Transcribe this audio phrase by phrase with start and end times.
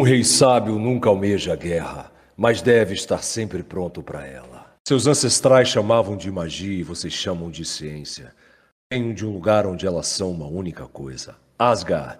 [0.00, 4.66] Um rei sábio nunca almeja a guerra, mas deve estar sempre pronto para ela.
[4.84, 8.34] Seus ancestrais chamavam de magia e vocês chamam de ciência.
[8.92, 12.18] Venho de um lugar onde elas são uma única coisa: Asgard.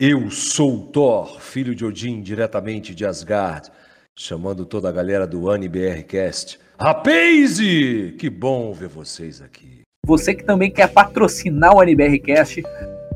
[0.00, 3.70] Eu sou Thor, filho de Odin, diretamente de Asgard,
[4.18, 6.58] chamando toda a galera do AniBRcast.
[6.80, 8.16] Rapaze!
[8.18, 9.82] Que bom ver vocês aqui.
[10.06, 12.62] Você que também quer patrocinar o AniBRcast,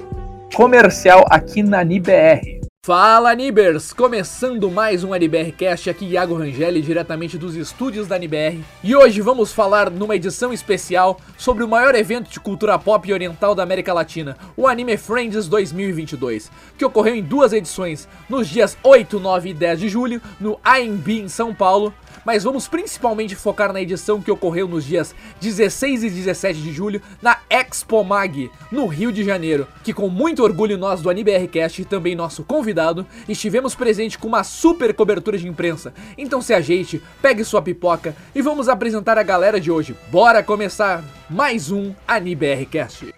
[0.55, 2.62] comercial aqui na NIBR.
[2.85, 3.93] Fala Nibers!
[3.93, 8.61] Começando mais um NBRcast aqui Iago Rangel diretamente dos estúdios da NBR.
[8.83, 13.55] E hoje vamos falar numa edição especial sobre o maior evento de cultura pop oriental
[13.55, 19.21] da América Latina, o Anime Friends 2022, que ocorreu em duas edições, nos dias 8,
[19.21, 23.81] 9 e 10 de julho, no AMB em São Paulo, mas vamos principalmente focar na
[23.81, 29.13] edição que ocorreu nos dias 16 e 17 de julho na Expo Mag, no Rio
[29.13, 34.19] de Janeiro, que com muito orgulho nós do AniBRcast e também nosso convidado estivemos presente
[34.19, 35.93] com uma super cobertura de imprensa.
[36.17, 39.97] Então se ajeite, pegue sua pipoca e vamos apresentar a galera de hoje.
[40.11, 43.15] Bora começar mais um AniBRcast.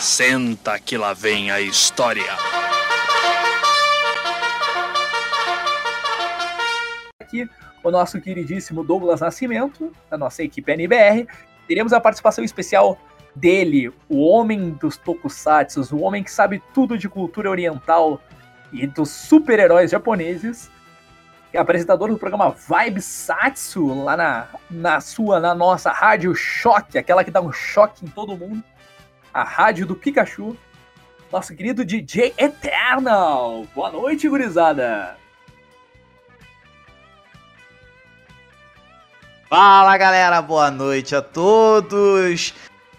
[0.00, 2.71] Senta que lá vem a história.
[7.32, 7.48] Aqui
[7.82, 11.26] o nosso queridíssimo Douglas Nascimento, da nossa equipe NBR.
[11.66, 12.98] Teremos a participação especial
[13.34, 18.20] dele, o homem dos tokusatsu, o homem que sabe tudo de cultura oriental
[18.72, 20.70] e dos super-heróis japoneses.
[21.52, 27.24] É apresentador do programa Vibe Satsu, lá na, na sua, na nossa rádio Choque, aquela
[27.24, 28.62] que dá um choque em todo mundo.
[29.34, 30.56] A rádio do Pikachu.
[31.30, 33.66] Nosso querido DJ Eternal.
[33.74, 35.16] Boa noite, gurizada.
[39.54, 42.54] Fala galera, boa noite a todos.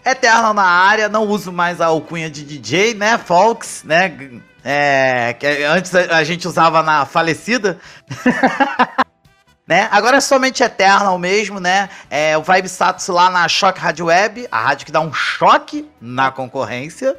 [0.06, 4.16] Eterno na área, não uso mais a alcunha de DJ, né, Fox, né?
[4.64, 7.80] É, que antes a gente usava na falecida.
[9.66, 9.90] né?
[9.92, 11.90] Agora é somente Eternal mesmo, né?
[12.08, 15.90] É o Vibe Status lá na Shock Rádio Web, a rádio que dá um choque
[16.00, 17.18] na concorrência,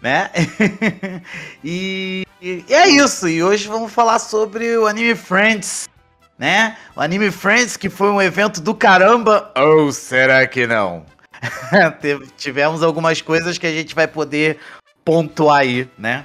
[0.00, 0.30] né?
[1.64, 3.26] e, e é isso.
[3.26, 5.88] E hoje vamos falar sobre o anime Friends
[6.38, 6.76] né?
[6.94, 9.52] O Anime Friends, que foi um evento do caramba.
[9.56, 11.04] Ou será que não?
[12.36, 14.58] Tivemos algumas coisas que a gente vai poder
[15.04, 16.24] pontuar aí, né?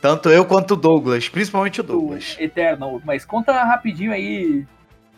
[0.00, 2.36] Tanto eu quanto o Douglas, principalmente o Douglas.
[2.38, 4.66] O Eternal, mas conta rapidinho aí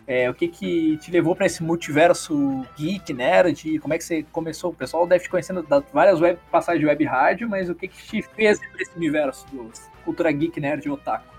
[0.07, 4.25] é, o que que te levou para esse multiverso geek, nerd, como é que você
[4.33, 4.71] começou?
[4.71, 7.87] O pessoal deve te conhecendo das várias web, passagens de web rádio, mas o que
[7.89, 9.71] que te fez para esse universo do
[10.05, 11.32] cultura geek, nerd e otaku?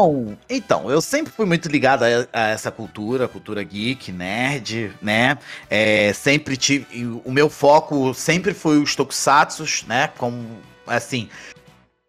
[0.00, 5.36] Bom, então, eu sempre fui muito ligado a, a essa cultura, cultura geek, nerd, né?
[5.68, 7.20] É, sempre tive.
[7.24, 10.08] O meu foco sempre foi os tokusatsu, né?
[10.16, 10.46] Como,
[10.86, 11.28] assim.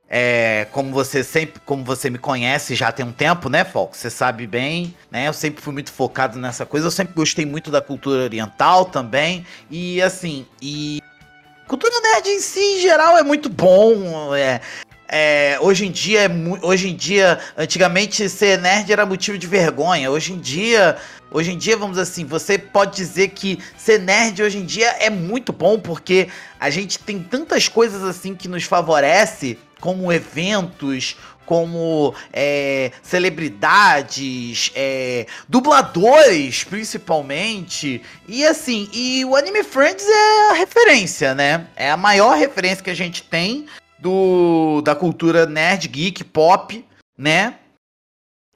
[0.07, 3.97] É, como você sempre, como você me conhece já tem um tempo, né, Fox?
[3.97, 5.27] Você sabe bem, né?
[5.27, 6.85] Eu sempre fui muito focado nessa coisa.
[6.85, 9.43] Eu sempre gostei muito da cultura oriental também.
[9.67, 11.01] E assim, e
[11.67, 14.35] cultura nerd em si, em geral, é muito bom.
[14.35, 14.61] É,
[15.11, 16.29] é, hoje em dia, é
[16.61, 20.11] hoje em dia, antigamente ser nerd era motivo de vergonha.
[20.11, 20.97] Hoje em dia,
[21.31, 25.09] hoje em dia, vamos assim, você pode dizer que ser nerd hoje em dia é
[25.09, 32.13] muito bom porque a gente tem tantas coisas assim que nos favorece, como eventos, como
[32.31, 38.03] é, celebridades, é, dubladores, principalmente.
[38.27, 41.65] E assim, e o Anime Friends é a referência, né?
[41.75, 43.65] É a maior referência que a gente tem
[44.01, 46.85] do da cultura nerd, geek, pop,
[47.17, 47.55] né?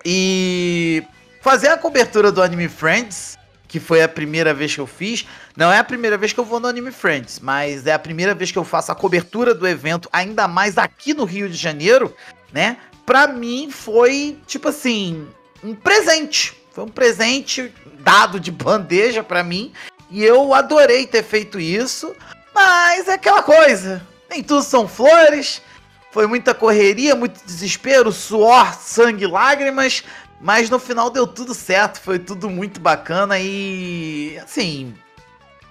[0.05, 1.03] E
[1.41, 3.37] fazer a cobertura do Anime Friends,
[3.67, 5.25] que foi a primeira vez que eu fiz.
[5.55, 8.33] Não é a primeira vez que eu vou no Anime Friends, mas é a primeira
[8.33, 12.15] vez que eu faço a cobertura do evento, ainda mais aqui no Rio de Janeiro,
[12.51, 12.77] né?
[13.05, 15.27] Pra mim foi, tipo assim,
[15.63, 16.55] um presente.
[16.71, 19.73] Foi um presente dado de bandeja para mim.
[20.09, 22.15] E eu adorei ter feito isso.
[22.53, 24.05] Mas é aquela coisa.
[24.33, 25.61] Nem tudo são flores.
[26.09, 30.03] Foi muita correria, muito desespero, suor, sangue, lágrimas.
[30.41, 32.01] Mas no final deu tudo certo.
[32.01, 34.35] Foi tudo muito bacana e.
[34.43, 34.95] Assim.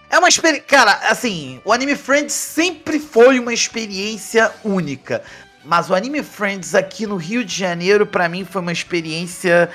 [0.09, 0.63] É uma experiência.
[0.63, 5.25] Cara, assim, o Anime Friends sempre foi uma experiência única.
[5.65, 9.71] Mas o Anime Friends aqui no Rio de Janeiro, para mim, foi uma experiência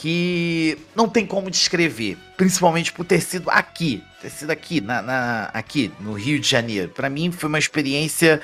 [0.00, 5.50] que não tem como descrever, principalmente por ter sido aqui, ter sido aqui, na, na
[5.52, 6.88] aqui no Rio de Janeiro.
[6.88, 8.40] Para mim foi uma experiência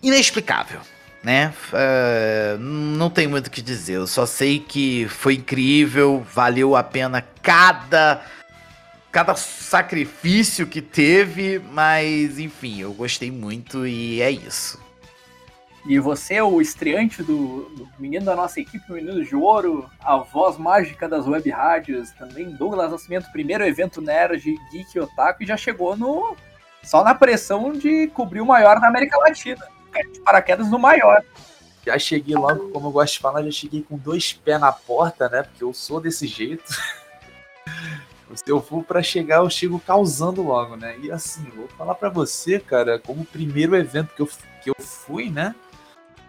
[0.00, 0.80] inexplicável,
[1.20, 1.52] né?
[1.72, 3.94] Uh, não tem muito o que dizer.
[3.94, 8.24] Eu só sei que foi incrível, valeu a pena cada
[9.10, 14.83] cada sacrifício que teve, mas enfim, eu gostei muito e é isso.
[15.86, 20.16] E você, o estreante do, do, menino da nossa equipe, o menino de ouro, a
[20.16, 24.42] voz mágica das web rádios, também Douglas Nascimento, primeiro evento nerd,
[24.72, 26.34] geek otaku, e já chegou no
[26.82, 29.66] só na pressão de cobrir o maior da América Latina.
[30.24, 31.22] Paraquedas no maior.
[31.84, 35.28] Já cheguei logo, como eu gosto de falar, já cheguei com dois pés na porta,
[35.28, 35.42] né?
[35.42, 36.64] Porque eu sou desse jeito.
[38.34, 40.98] Se eu for para chegar, eu chego causando logo, né?
[40.98, 44.28] E assim, vou falar para você, cara, como primeiro evento que eu,
[44.62, 45.54] que eu fui, né?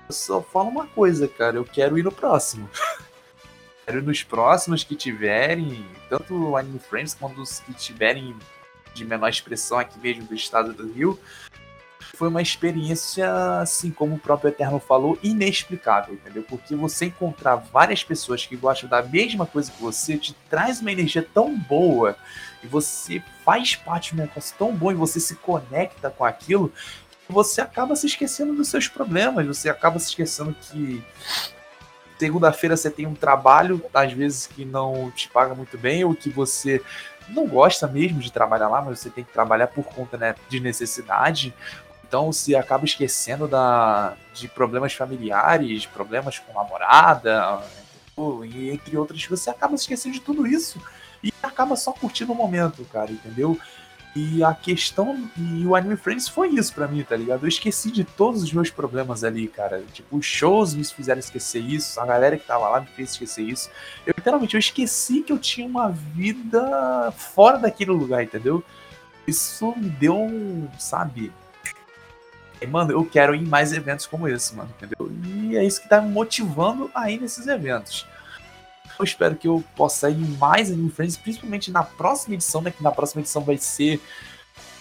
[0.08, 1.58] Eu só falo uma coisa, cara.
[1.58, 2.70] Eu quero ir no próximo.
[3.86, 8.36] quero ir nos próximos que tiverem, tanto o Anime Friends quanto os que tiverem
[8.94, 11.20] de menor expressão aqui mesmo do estado do Rio.
[12.16, 16.44] Foi uma experiência, assim como o próprio Eterno falou, inexplicável, entendeu?
[16.44, 20.92] Porque você encontrar várias pessoas que gostam da mesma coisa que você te traz uma
[20.92, 22.16] energia tão boa
[22.64, 26.72] e você faz parte de um negócio tão bom e você se conecta com aquilo
[27.28, 31.04] você acaba se esquecendo dos seus problemas, você acaba se esquecendo que
[32.18, 36.30] segunda-feira você tem um trabalho, às vezes que não te paga muito bem, ou que
[36.30, 36.82] você
[37.30, 40.60] não gosta mesmo de trabalhar lá, mas você tem que trabalhar por conta né, de
[40.60, 41.54] necessidade.
[42.08, 47.62] Então você acaba esquecendo da, de problemas familiares, problemas com namorada,
[48.72, 50.80] entre outras você acaba esquecendo de tudo isso
[51.24, 53.60] e acaba só curtindo o momento, cara, entendeu?
[54.16, 55.30] E a questão.
[55.38, 57.44] E o Anime Friends foi isso para mim, tá ligado?
[57.44, 59.84] Eu esqueci de todos os meus problemas ali, cara.
[59.92, 63.44] Tipo, os shows me fizeram esquecer isso, a galera que tava lá me fez esquecer
[63.44, 63.70] isso.
[64.06, 68.64] Eu literalmente eu esqueci que eu tinha uma vida fora daquele lugar, entendeu?
[69.28, 71.32] Isso me deu um, sabe?
[72.70, 75.12] Mano, eu quero ir em mais eventos como esse, mano, entendeu?
[75.26, 78.08] E é isso que tá me motivando a ir nesses eventos.
[78.98, 82.72] Eu espero que eu possa ir mais Anime Friends, principalmente na próxima edição, né?
[82.72, 84.00] Que na próxima edição vai ser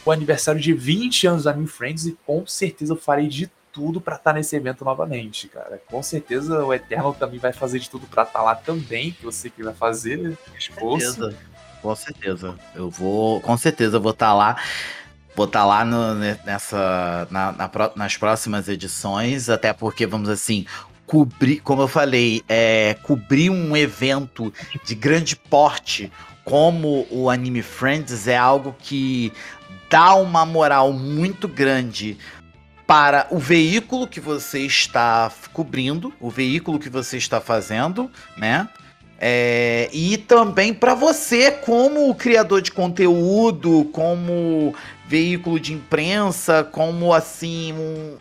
[0.04, 4.00] o aniversário de 20 anos do Anime Friends e com certeza eu farei de tudo
[4.00, 5.82] para estar tá nesse evento novamente, cara.
[5.90, 9.30] Com certeza o Eternal também vai fazer de tudo para estar tá lá também, que
[9.32, 10.36] sei que vai fazer, né?
[10.56, 11.34] Esforço.
[11.82, 12.54] Com certeza.
[12.74, 14.56] Eu vou, com certeza eu vou estar tá lá.
[15.36, 20.64] Vou estar lá no, nessa, na, na, nas próximas edições, até porque, vamos assim,
[21.06, 24.52] cobrir, como eu falei, é, cobrir um evento
[24.84, 26.10] de grande porte
[26.44, 29.32] como o Anime Friends é algo que
[29.88, 32.18] dá uma moral muito grande
[32.86, 38.68] para o veículo que você está cobrindo, o veículo que você está fazendo, né?
[39.18, 44.74] É, e também para você, como criador de conteúdo, como
[45.06, 48.18] veículo de imprensa, como assim um,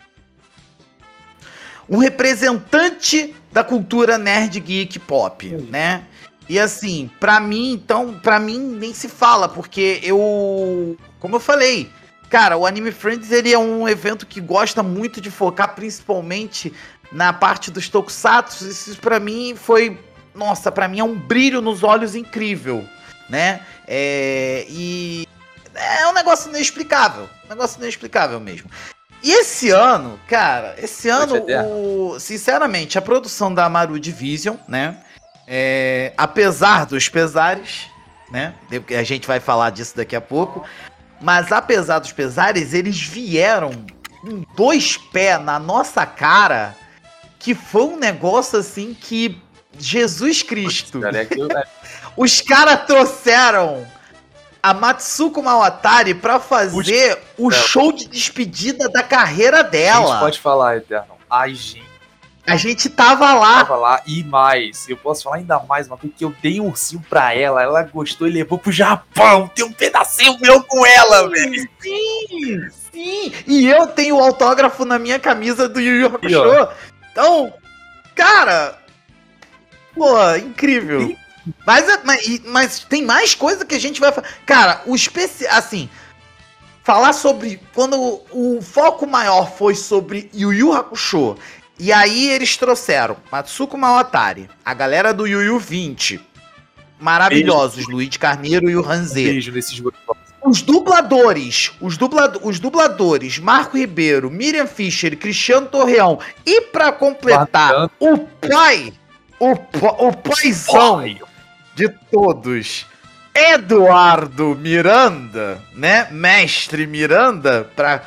[1.88, 6.04] um representante da cultura nerd geek pop, né?
[6.48, 11.90] E assim, para mim, então, para mim nem se fala, porque eu, como eu falei,
[12.28, 16.72] cara, o Anime Friends ele é um evento que gosta muito de focar principalmente
[17.10, 18.68] na parte dos tokusatsu.
[18.68, 19.98] Isso para mim foi,
[20.34, 22.84] nossa, para mim é um brilho nos olhos incrível,
[23.30, 23.62] né?
[23.86, 25.26] É, e
[25.74, 28.68] é um negócio inexplicável, um negócio inexplicável mesmo.
[29.24, 34.98] E esse ano, cara, esse ano, o, sinceramente, a produção da Amaru Division, né?
[35.48, 37.86] É, apesar dos pesares,
[38.30, 38.52] né?
[38.90, 40.62] A gente vai falar disso daqui a pouco.
[41.22, 43.70] Mas apesar dos pesares, eles vieram
[44.20, 46.76] com dois pés na nossa cara,
[47.38, 49.40] que foi um negócio assim que.
[49.78, 51.00] Jesus Cristo!
[51.02, 51.26] É
[52.14, 53.86] Os caras trouxeram
[54.64, 60.06] a Matsuko Mawatari pra fazer o show de despedida da carreira dela.
[60.06, 61.18] A gente pode falar, Eterno.
[61.28, 61.84] Ai, gente.
[62.46, 63.58] A gente tava lá.
[63.58, 64.88] Tava lá e mais.
[64.88, 67.62] Eu posso falar ainda mais uma coisa que eu dei um ursinho pra ela.
[67.62, 69.50] Ela gostou e levou pro Japão.
[69.54, 71.68] Tem um pedacinho meu com ela, velho.
[71.78, 73.32] Sim, sim.
[73.46, 76.68] E eu tenho o autógrafo na minha camisa do Yu Yu Hakusho.
[77.12, 77.52] Então,
[78.14, 78.78] cara.
[79.94, 81.14] Pô, incrível.
[81.66, 84.28] Mas, mas, mas, tem mais coisa que a gente vai falar.
[84.46, 85.56] Cara, o especial.
[85.56, 85.88] Assim.
[86.82, 87.60] Falar sobre.
[87.74, 91.36] Quando o, o, foco maior foi sobre Yu Yu Hakusho.
[91.78, 96.20] E aí eles trouxeram Matsuko Mawatari, a galera do Yu Yu 20.
[97.00, 97.90] Maravilhosos, Beijo.
[97.90, 99.24] Luiz Carneiro e o Hanzê.
[99.24, 99.80] Beijo nesses
[100.44, 106.18] os dubladores, os, dubla, os dubladores, Marco Ribeiro, Miriam Fischer, Cristiano Torreão.
[106.44, 108.92] E para completar, o pai,
[109.40, 111.02] o, o paizão,
[111.74, 112.86] de todos,
[113.34, 116.08] Eduardo Miranda, né?
[116.10, 118.02] Mestre Miranda, pra,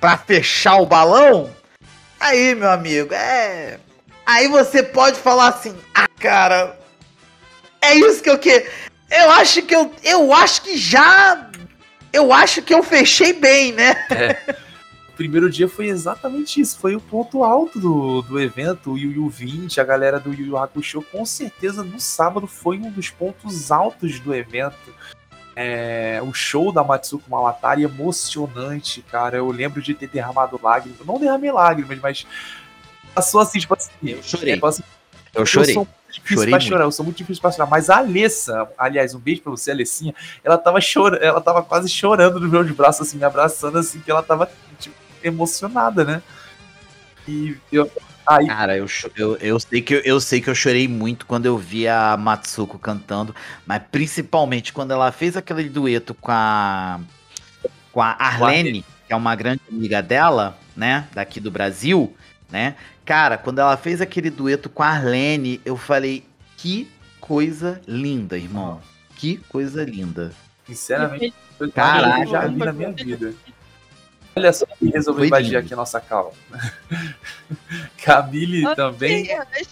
[0.00, 1.50] pra fechar o balão.
[2.18, 3.78] Aí, meu amigo, é.
[4.26, 6.78] Aí você pode falar assim, ah, cara,
[7.80, 8.64] é isso que eu quero.
[9.10, 9.92] Eu acho que eu.
[10.02, 11.50] Eu acho que já.
[12.12, 13.96] Eu acho que eu fechei bem, né?
[14.08, 14.54] O
[15.22, 16.78] primeiro dia foi exatamente isso.
[16.78, 18.92] Foi o ponto alto do, do evento.
[18.92, 22.78] O Yu Yu 20, a galera do Yu Yu Hakusho, com certeza no sábado foi
[22.78, 24.76] um dos pontos altos do evento.
[25.54, 29.36] É, o show da Matsuko Malatari emocionante, cara.
[29.36, 30.98] Eu lembro de ter derramado lágrimas.
[31.06, 32.26] Não derramei lágrimas, mas
[33.14, 33.90] passou assim, tipo assim.
[34.02, 34.56] Eu chorei.
[34.58, 34.84] passou-
[35.34, 35.70] Eu chorei.
[35.70, 36.68] Eu sou muito difícil Chorei pra muito.
[36.68, 37.66] chorar, eu sou muito difícil pra chorar.
[37.70, 40.14] Mas a Alessa, aliás, um beijo pra você, Alessinha,
[40.44, 44.10] ela tava chorando, ela tava quase chorando nos meus braços, assim, me abraçando, assim, que
[44.10, 44.50] ela tava,
[45.22, 46.22] emocionada, né?
[47.26, 47.90] E eu.
[48.26, 48.86] Aí, Cara, eu,
[49.16, 52.16] eu, eu, sei que eu, eu sei que eu chorei muito quando eu vi a
[52.16, 53.34] Matsuko cantando,
[53.66, 57.00] mas principalmente quando ela fez aquele dueto com a
[57.90, 62.16] com a Arlene, que é uma grande amiga dela, né, daqui do Brasil,
[62.50, 62.74] né?
[63.04, 66.24] Cara, quando ela fez aquele dueto com a Arlene, eu falei,
[66.56, 68.80] que coisa linda, irmão.
[69.16, 70.32] Que coisa linda.
[70.66, 72.14] sinceramente, foi o Caralho.
[72.14, 73.34] que eu já vi na minha vida.
[74.34, 75.58] Olha só quem resolveu invadir lindo.
[75.58, 76.34] aqui a nossa cal.
[78.04, 79.26] Camille Ok, também.
[79.26, 79.66] eu achei-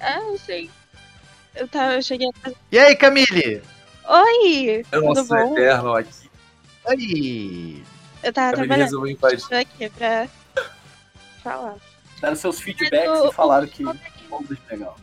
[0.00, 0.70] Ah, não sei.
[1.54, 2.50] Eu, tava, eu cheguei a...
[2.70, 3.62] E aí, Camille?
[4.08, 5.52] Oi, É nosso bom?
[5.52, 6.30] eterno aqui.
[6.84, 7.82] Oi.
[8.22, 9.54] Eu tava Camille trabalhando resolveu invadir.
[9.54, 10.28] aqui pra
[11.42, 11.74] falar.
[12.20, 13.96] Deram seus feedbacks e falaram que o-
[14.30, 14.96] vamos legal.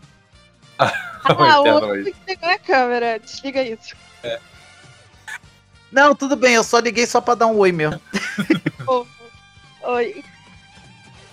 [0.80, 0.94] Ah,
[1.30, 3.20] O o outro que pegou a câmera.
[3.20, 3.94] Desliga isso.
[5.92, 8.00] Não, tudo bem, eu só liguei só pra dar um oi mesmo.
[9.82, 10.24] Oi.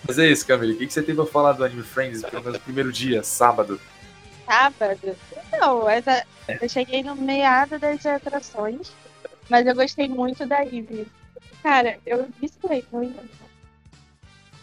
[0.06, 0.74] Mas é isso, Camille.
[0.74, 3.22] O que que você tem pra falar do Anime Friends, pelo menos no primeiro dia,
[3.22, 3.80] sábado?
[4.46, 5.16] Sábado?
[5.52, 6.24] Não, essa...
[6.48, 8.92] eu cheguei no meado das atrações,
[9.50, 11.08] mas eu gostei muito da Ivy.
[11.62, 13.18] Cara, eu gostei muito.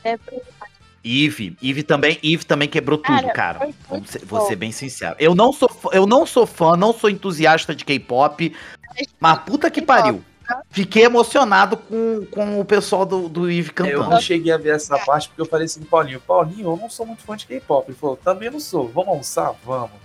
[0.03, 0.17] É,
[1.03, 3.69] Eve, Eve também, Eve também quebrou tudo, Cara, cara.
[3.89, 5.15] Vamos ser, vou ser bem sincero.
[5.19, 8.55] Eu não sou, eu não sou fã, não sou entusiasta de K-pop,
[9.19, 10.23] mas puta que pariu.
[10.69, 14.09] Fiquei emocionado com, com o pessoal do, do Eve Eu cantando.
[14.09, 17.05] não cheguei a ver essa parte porque eu falei assim, Paulinho, Paulinho, eu não sou
[17.05, 17.89] muito fã de K-pop.
[17.89, 18.87] Ele falou, também não sou.
[18.89, 19.53] Vamos almoçar?
[19.65, 20.03] Vamos.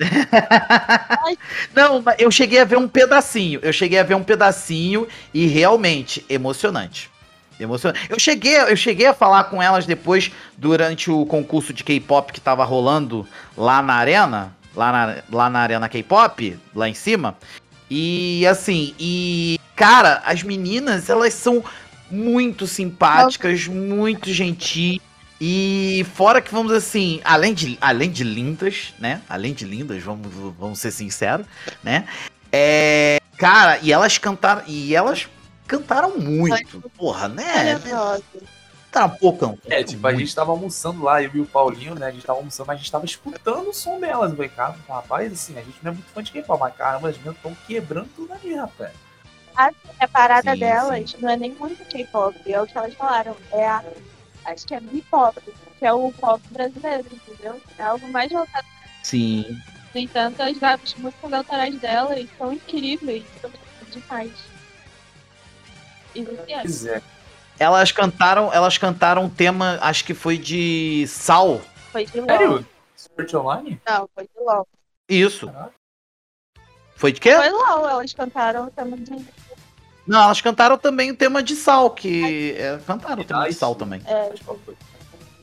[1.74, 3.60] Não, mas eu cheguei a ver um pedacinho.
[3.62, 7.10] Eu cheguei a ver um pedacinho e realmente emocionante.
[7.58, 8.10] Emocionante.
[8.10, 12.40] Eu cheguei, eu cheguei a falar com elas depois durante o concurso de K-pop que
[12.40, 13.26] tava rolando
[13.56, 17.36] lá na arena, lá na, lá na arena K-pop, lá em cima.
[17.94, 21.62] E assim, e cara, as meninas, elas são
[22.10, 24.98] muito simpáticas, muito gentis.
[25.38, 29.20] E fora que vamos assim, além de, além de lindas, né?
[29.28, 30.26] Além de lindas, vamos,
[30.58, 31.44] vamos ser sinceros,
[31.84, 32.06] né?
[32.50, 35.28] É, cara, e elas cantaram, e elas
[35.66, 36.80] cantaram muito.
[36.96, 37.74] Porra, né?
[37.74, 38.22] maravilhosa.
[38.92, 39.58] Tá um pouco.
[39.66, 42.08] É, tipo, a gente tava almoçando lá, eu e o Paulinho, né?
[42.08, 44.30] A gente tava almoçando, mas a gente tava escutando o som delas.
[44.30, 47.08] Eu falei, cara, rapaz, assim, a gente não é muito fã de K-pop, mas caramba,
[47.08, 48.92] as meninas estão quebrando tudo ali, rapaz.
[49.56, 53.34] A parada Sim, delas não é nem muito K-pop, é o que elas falaram.
[53.50, 53.82] É a.
[54.44, 55.40] Acho que é B-pop,
[55.78, 57.60] que é o pop brasileiro, entendeu?
[57.78, 58.66] É algo mais voltado.
[59.02, 59.58] Sim.
[59.94, 63.50] No entanto, as, as músicas autorais delas são incríveis, são
[63.90, 64.32] demais.
[66.14, 66.24] E?
[66.24, 67.02] Pois é.
[67.62, 71.60] Elas cantaram, elas cantaram um tema, acho que foi de Sal.
[71.92, 72.26] Foi de LOL.
[72.28, 72.66] Sério?
[72.96, 73.80] Sword Online?
[73.88, 74.66] Não, foi de LOL.
[75.08, 75.46] Isso.
[75.46, 75.72] Caraca.
[76.96, 77.34] Foi de quê?
[77.36, 79.02] Foi LOL, elas cantaram também.
[79.02, 79.26] de-
[80.06, 83.54] Não, elas cantaram também o tema de Sal, que é, cantaram o tema de.
[83.54, 84.02] Sal também.
[84.06, 84.76] É, Mas qual foi?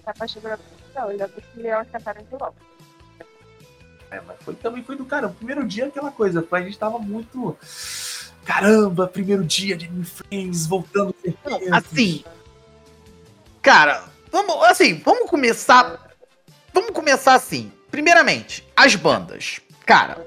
[0.03, 0.59] tá com a Shibura
[0.95, 2.55] Não, eu já vi que elas cantaram de LOL.
[4.11, 5.27] É, mas foi, também foi do cara.
[5.27, 7.55] O primeiro dia aquela coisa, a gente tava muito.
[8.45, 11.15] Caramba, primeiro dia de Anime Friends, voltando
[11.45, 12.23] Não, assim.
[13.61, 16.09] Cara, vamos, assim, vamos começar.
[16.73, 17.71] Vamos começar assim.
[17.91, 19.59] Primeiramente, as bandas.
[19.85, 20.25] Cara,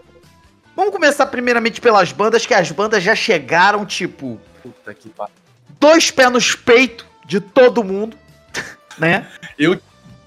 [0.76, 5.34] vamos começar primeiramente pelas bandas, que as bandas já chegaram, tipo, Puta que pariu.
[5.80, 8.16] dois pés nos peitos de todo mundo,
[8.98, 9.26] né?
[9.58, 9.80] Eu-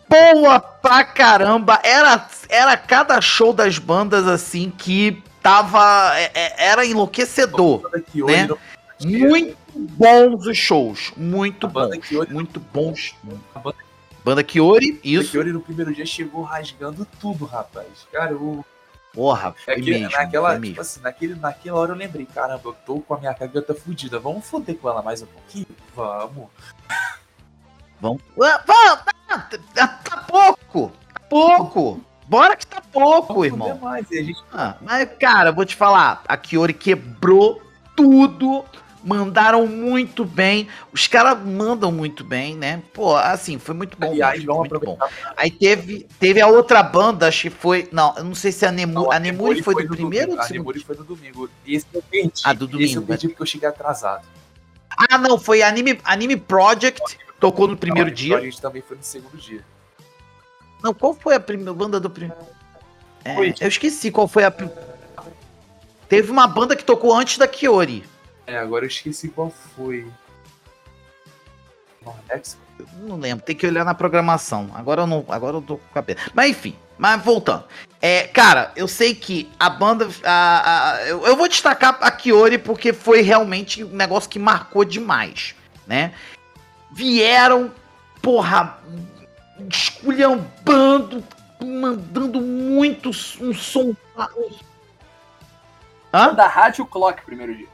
[0.08, 1.80] Boa pra caramba.
[1.84, 6.20] Era, era cada show das bandas assim que tava.
[6.20, 7.88] é- é- era enlouquecedor.
[7.94, 8.48] Né?
[9.04, 11.12] Muito bons os shows.
[11.16, 11.98] Muito A bons.
[12.08, 13.16] Kiori, Muito bons.
[13.54, 13.78] a banda
[14.24, 15.22] Banda Kiori, Isso.
[15.24, 15.32] isso.
[15.32, 17.86] Kiori no primeiro dia chegou rasgando tudo, rapaz.
[18.12, 18.66] Cara, eu.
[19.14, 20.10] Porra, É foi que, mesmo.
[20.12, 20.82] naquela, foi tipo mesmo.
[20.82, 24.18] assim, naquele, naquela hora eu lembrei, caramba, eu tô com a minha garganta fudida.
[24.20, 25.68] Vamos foder com ela mais um pouquinho?
[25.96, 26.48] Vamos.
[28.02, 28.22] Vamos.
[28.42, 29.00] Ah, vamos,
[29.74, 30.92] tá pouco.
[31.14, 32.02] Tá pouco.
[32.28, 33.78] Bora que tá pouco, Vamos irmão.
[33.78, 37.62] mais, gente Ah, mas, cara, vou te falar, a Kiori quebrou
[37.96, 38.66] tudo.
[39.08, 40.68] Mandaram muito bem.
[40.92, 42.82] Os caras mandam muito bem, né?
[42.92, 44.08] Pô, assim, foi muito bom.
[44.08, 44.98] Aliás, vamos muito bom.
[45.38, 47.88] Aí teve, teve a outra banda, acho que foi.
[47.92, 49.06] Não, eu não sei se a Nemuri.
[49.06, 50.42] Não, a Nemuri foi, do no primeiro domingo.
[50.42, 50.58] ou do A?
[50.58, 51.50] Nemuri foi no domingo.
[51.68, 52.42] Esse eu perdi.
[52.44, 54.26] Ah, do Esse domingo, eu perdi porque eu cheguei atrasado.
[54.98, 57.20] Ah, não, foi Anime, Anime Project.
[57.40, 58.38] Tocou no primeiro Então, dia.
[58.38, 59.64] A gente também foi no segundo dia.
[60.84, 62.44] Não, qual foi a primeira banda do primeiro?
[63.24, 64.54] É, eu esqueci qual foi a.
[66.08, 68.04] Teve uma banda que tocou antes da Kiori.
[68.46, 70.08] É, agora eu esqueci qual foi.
[72.04, 72.58] Nordex?
[72.78, 74.70] Eu não lembro, tem que olhar na programação.
[74.76, 76.20] Agora eu não, agora eu tô com a cabeça.
[76.34, 77.64] Mas enfim, mas voltando.
[78.02, 80.08] É, cara, eu sei que a banda.
[80.24, 84.86] a- a- eu, eu vou destacar a Kiori porque foi realmente um negócio que marcou
[84.86, 85.56] demais,
[85.88, 86.14] né?
[86.92, 87.72] Vieram,
[88.22, 88.78] porra,
[89.70, 91.24] esculhambando,
[91.64, 93.10] mandando muito
[93.42, 93.94] um som.
[96.14, 96.34] Hã?
[96.34, 97.68] Da Rádio Clock, primeiro dia.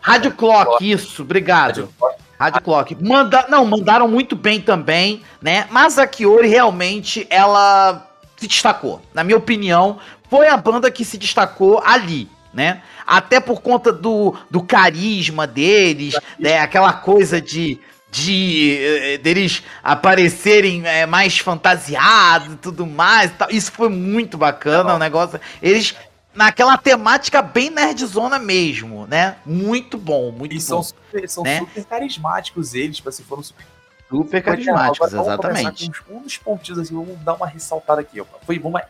[0.00, 1.92] Rádio Clock, isso, obrigado.
[2.38, 2.96] Rádio Clock.
[3.02, 5.66] Manda, não, mandaram muito bem também, né?
[5.70, 9.02] Mas a Kiori realmente ela se destacou.
[9.12, 9.98] Na minha opinião,
[10.28, 12.82] foi a banda que se destacou ali, né?
[13.06, 16.60] Até por conta do, do carisma deles, né?
[16.60, 17.78] Aquela coisa de
[18.10, 23.30] de eh, deles aparecerem eh, mais fantasiados e tudo mais.
[23.36, 23.48] tal.
[23.50, 25.40] Isso foi muito bacana, o negócio.
[25.62, 25.94] Eles
[26.34, 29.36] naquela temática bem nerdzona mesmo, né?
[29.44, 30.60] Muito bom, muito E bom.
[30.60, 31.58] são, super, são né?
[31.58, 33.64] super carismáticos eles, tipo assim, foram super
[34.10, 35.92] super carismáticos, Agora vamos exatamente.
[36.10, 38.20] um dos pontinhos assim, vamos dar uma ressaltada aqui.
[38.20, 38.24] Ó.
[38.44, 38.84] Foi mas.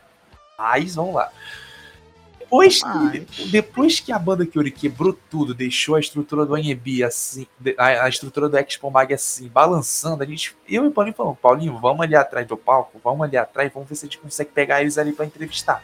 [0.59, 1.31] Mas vamos lá.
[2.51, 7.47] Depois que, depois que a banda Kyori quebrou tudo, deixou a estrutura do NB assim,
[7.79, 10.57] a, a estrutura do Expo Mag assim, balançando, a gente.
[10.69, 13.89] Eu e o Paulinho falamos, Paulinho, vamos ali atrás do palco, vamos ali atrás, vamos
[13.89, 15.83] ver se a gente consegue pegar eles ali pra entrevistar.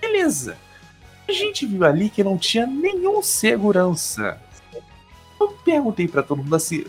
[0.00, 0.56] Beleza.
[1.28, 4.40] A gente viu ali que não tinha nenhum segurança.
[5.38, 6.84] Eu perguntei pra todo mundo assim,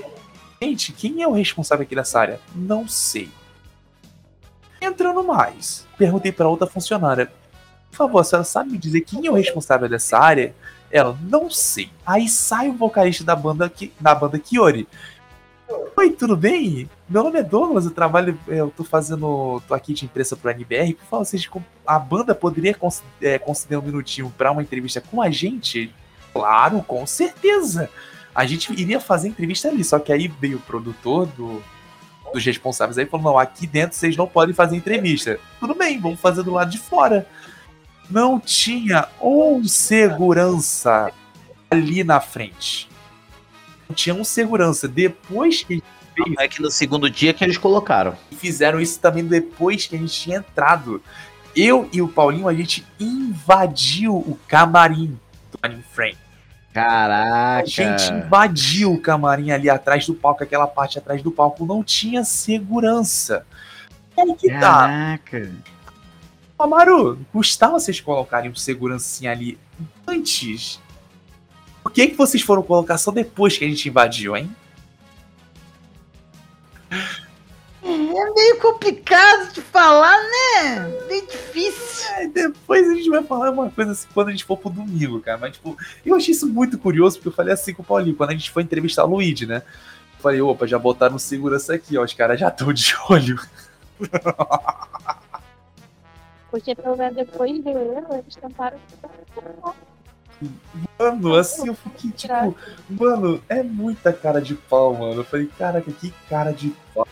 [0.63, 2.39] Gente, quem é o responsável aqui dessa área?
[2.55, 3.29] Não sei.
[4.79, 7.29] Entrando mais, perguntei para outra funcionária.
[7.93, 10.55] Por favor, a senhora sabe me dizer quem é o responsável dessa área?
[10.89, 11.91] Ela, não sei.
[12.03, 14.87] Aí sai o vocalista da banda, da banda Kiori.
[15.95, 16.89] Oi, tudo bem?
[17.07, 20.95] Meu nome é Douglas, eu trabalho, eu tô fazendo, tô aqui de imprensa pro NBR.
[20.95, 21.47] Por favor, vocês,
[21.85, 22.75] a banda poderia
[23.21, 25.93] é, conceder um minutinho para uma entrevista com a gente?
[26.33, 27.91] Claro, com certeza
[28.33, 31.61] a gente iria fazer entrevista ali, só que aí veio o produtor do,
[32.33, 35.39] dos responsáveis aí e falou: não, aqui dentro vocês não podem fazer entrevista.
[35.59, 37.27] Tudo bem, vamos fazer do lado de fora.
[38.09, 41.11] Não tinha um segurança
[41.69, 42.89] ali na frente.
[43.87, 44.87] Não tinha um segurança.
[44.87, 45.81] Depois que
[46.37, 48.15] É que no segundo dia que eles colocaram.
[48.35, 51.01] fizeram isso também depois que a gente tinha entrado.
[51.55, 55.19] Eu e o Paulinho, a gente invadiu o camarim
[55.51, 56.17] do Anime Frame.
[56.73, 57.61] Caraca.
[57.61, 61.83] A gente invadiu o camarim ali atrás do palco, aquela parte atrás do palco, não
[61.83, 63.45] tinha segurança.
[64.17, 65.19] Aí que tá.
[66.57, 69.57] Amaru, custava vocês colocarem um segurancinha ali
[70.07, 70.79] antes.
[71.81, 74.55] Por que, que vocês foram colocar só depois que a gente invadiu, hein?
[78.15, 80.87] É meio complicado de falar, né?
[81.07, 82.09] Meio difícil.
[82.11, 85.19] É, depois a gente vai falar uma coisa assim quando a gente for pro domingo,
[85.19, 85.37] cara.
[85.37, 88.29] Mas, tipo, eu achei isso muito curioso, porque eu falei assim com o Paulinho, quando
[88.29, 89.57] a gente foi entrevistar o Luigi, né?
[89.57, 92.03] Eu falei, opa, já botaram segurança aqui, ó.
[92.03, 93.37] Os caras já estão de olho.
[96.53, 98.77] Porque pelo menos depois do erro, eles tentaram.
[100.99, 102.55] Mano, assim eu fiquei tipo,
[102.87, 105.21] mano, é muita cara de pau, mano.
[105.21, 107.07] Eu falei, caraca, que cara de pau.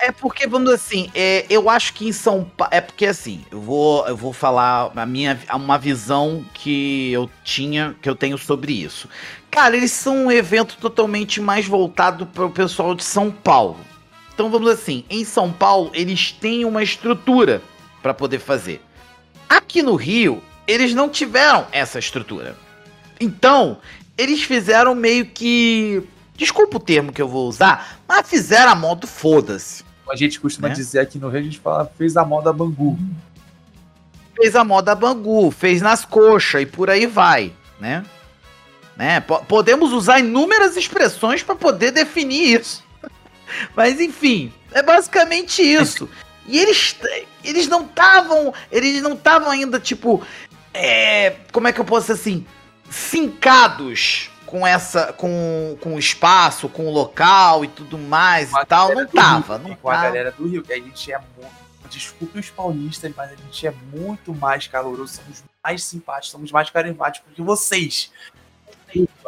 [0.00, 2.72] É porque, vamos dizer assim, é, eu acho que em São Paulo.
[2.72, 7.94] É porque assim, eu vou, eu vou falar a minha, uma visão que eu tinha,
[8.00, 9.10] que eu tenho sobre isso.
[9.50, 13.76] Cara, eles são um evento totalmente mais voltado para o pessoal de São Paulo.
[14.32, 17.60] Então vamos dizer assim, em São Paulo eles têm uma estrutura
[18.02, 18.85] para poder fazer.
[19.48, 22.56] Aqui no Rio, eles não tiveram essa estrutura.
[23.20, 23.78] Então,
[24.18, 26.02] eles fizeram meio que.
[26.36, 29.84] Desculpa o termo que eu vou usar, mas fizeram a modo foda-se.
[30.10, 30.74] A gente costuma Né?
[30.74, 32.98] dizer aqui no Rio, a gente fala, fez a moda Bangu.
[34.36, 38.04] Fez a moda Bangu, fez nas coxas e por aí vai, né?
[38.96, 39.20] né?
[39.20, 42.84] Po- podemos usar inúmeras expressões para poder definir isso.
[43.74, 46.08] Mas enfim, é basicamente isso.
[46.48, 46.96] E eles,
[47.42, 50.22] eles não estavam, eles não estavam ainda tipo,
[50.72, 52.46] é, como é que eu posso dizer assim,
[52.88, 58.62] fincados com essa, com, com o espaço, com o local e tudo mais Com a
[58.62, 58.94] e tal.
[58.94, 60.04] Não tava, Rio, não Com a tava.
[60.06, 61.66] galera do Rio, que a gente é muito.
[61.90, 66.70] desculpe os paulistas, mas a gente é muito mais caloroso, somos mais simpáticos, somos mais
[66.70, 68.10] carismáticos que vocês.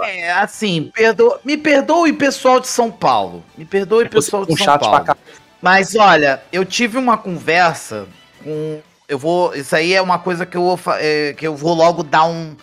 [0.00, 1.38] É, assim, perdo...
[1.44, 3.44] me perdoe, pessoal de São Paulo.
[3.56, 5.04] Me perdoe, pessoal de Um São Paulo.
[5.04, 5.20] pra cá.
[5.60, 8.06] Mas olha, eu tive uma conversa
[8.42, 8.80] com.
[9.08, 9.54] Eu vou.
[9.54, 12.56] Isso aí é uma coisa que eu vou, é, que eu vou logo dar um.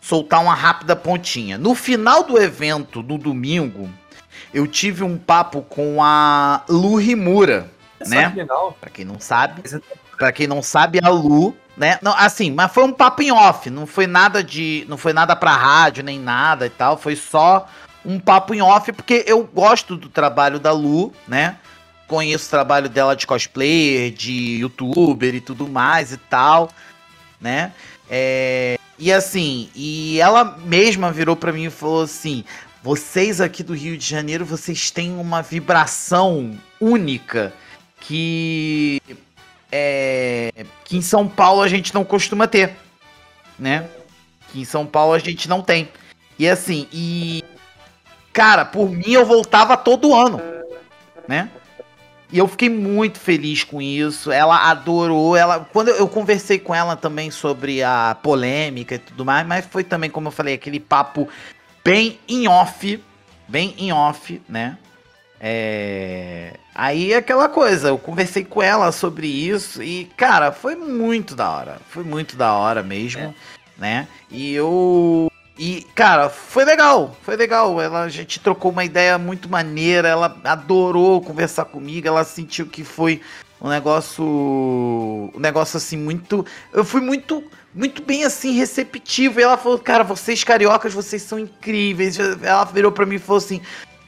[0.00, 1.58] soltar uma rápida pontinha.
[1.58, 3.90] No final do evento, no domingo,
[4.54, 7.70] eu tive um papo com a Lu Rimura,
[8.06, 8.22] né?
[8.22, 8.76] Sabe legal?
[8.80, 9.62] Pra quem não sabe.
[10.16, 11.98] Pra quem não sabe, a Lu, né?
[12.02, 14.84] Não, assim, mas foi um papo em off, não foi nada de.
[14.88, 16.96] Não foi nada pra rádio, nem nada e tal.
[16.96, 17.66] Foi só
[18.04, 21.56] um papo em off, porque eu gosto do trabalho da Lu, né?
[22.10, 26.68] Conheço o trabalho dela de cosplayer, de youtuber e tudo mais e tal,
[27.40, 27.72] né?
[28.10, 32.44] É, e assim, e ela mesma virou pra mim e falou assim:
[32.82, 37.52] vocês aqui do Rio de Janeiro, vocês têm uma vibração única
[38.00, 39.00] que
[39.70, 42.74] é, que em São Paulo a gente não costuma ter,
[43.56, 43.88] né?
[44.50, 45.88] Que em São Paulo a gente não tem.
[46.36, 47.44] E assim, e
[48.32, 50.40] cara, por mim eu voltava todo ano,
[51.28, 51.48] né?
[52.32, 54.30] E eu fiquei muito feliz com isso.
[54.30, 55.36] Ela adorou.
[55.36, 59.66] Ela, quando eu, eu conversei com ela também sobre a polêmica e tudo mais, mas
[59.66, 61.28] foi também, como eu falei, aquele papo
[61.84, 63.02] bem em off,
[63.48, 64.78] bem em off, né?
[65.40, 66.52] É...
[66.74, 71.50] Aí é aquela coisa, eu conversei com ela sobre isso e, cara, foi muito da
[71.50, 71.78] hora.
[71.88, 73.34] Foi muito da hora mesmo,
[73.76, 74.06] né?
[74.30, 75.29] E eu.
[75.58, 77.80] E, cara, foi legal, foi legal.
[77.80, 82.82] Ela, a gente trocou uma ideia muito maneira, ela adorou conversar comigo, ela sentiu que
[82.82, 83.20] foi
[83.60, 84.24] um negócio.
[84.24, 86.44] Um negócio assim, muito.
[86.72, 87.44] Eu fui muito.
[87.72, 89.38] Muito bem assim, receptivo.
[89.38, 92.18] E ela falou, cara, vocês cariocas, vocês são incríveis.
[92.18, 93.60] Ela virou pra mim e falou assim: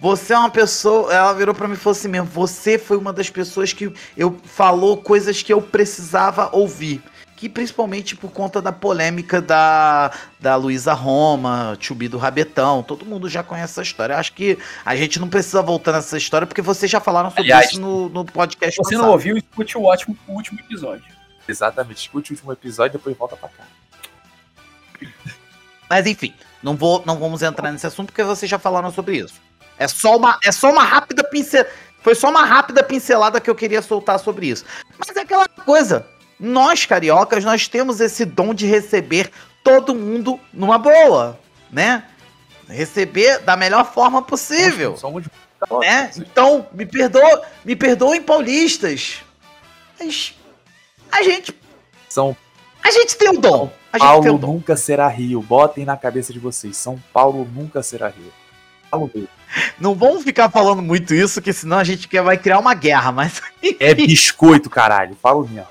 [0.03, 1.15] você é uma pessoa.
[1.15, 4.37] Ela virou pra mim e falou assim mesmo: Você foi uma das pessoas que eu
[4.43, 7.01] falou coisas que eu precisava ouvir.
[7.43, 12.85] Que principalmente por conta da polêmica da, da Luísa Roma, Chubi do Rabetão.
[12.85, 14.15] Todo mundo já conhece essa história.
[14.15, 17.43] Eu acho que a gente não precisa voltar nessa história, porque vocês já falaram sobre
[17.43, 18.77] Aliás, isso no, no podcast.
[18.77, 19.07] Se você passado.
[19.07, 21.05] não ouviu, escute o, ótimo, o último episódio.
[21.49, 22.03] Exatamente.
[22.03, 23.65] Escute o último episódio e depois volta pra cá.
[25.91, 29.41] Mas enfim, não, vou, não vamos entrar nesse assunto porque vocês já falaram sobre isso.
[29.77, 31.67] É só uma, é só uma rápida pincel...
[32.03, 34.65] Foi só uma rápida pincelada que eu queria soltar sobre isso.
[34.97, 36.07] Mas é aquela coisa.
[36.45, 39.31] Nós, cariocas, nós temos esse dom de receber
[39.63, 41.39] todo mundo numa boa,
[41.71, 42.03] né?
[42.69, 44.97] Receber da melhor forma possível.
[44.97, 45.25] Somos
[45.81, 46.11] né?
[46.17, 49.23] Então, me perdoa, me perdoem paulistas.
[50.01, 50.35] Mas
[51.13, 51.55] a gente,
[52.09, 52.37] São
[52.83, 53.71] a gente tem o dom.
[53.93, 54.53] A gente tem Paulo o dom.
[54.55, 55.41] nunca será Rio.
[55.41, 56.77] Botem na cabeça de vocês.
[56.77, 58.33] São Paulo nunca será Rio.
[58.91, 59.11] Paulo.
[59.79, 63.13] Não vamos ficar falando muito isso, que senão a gente quer- vai criar uma guerra,
[63.13, 63.41] mas
[63.79, 65.17] É biscoito, caralho.
[65.23, 65.69] Falo mesmo.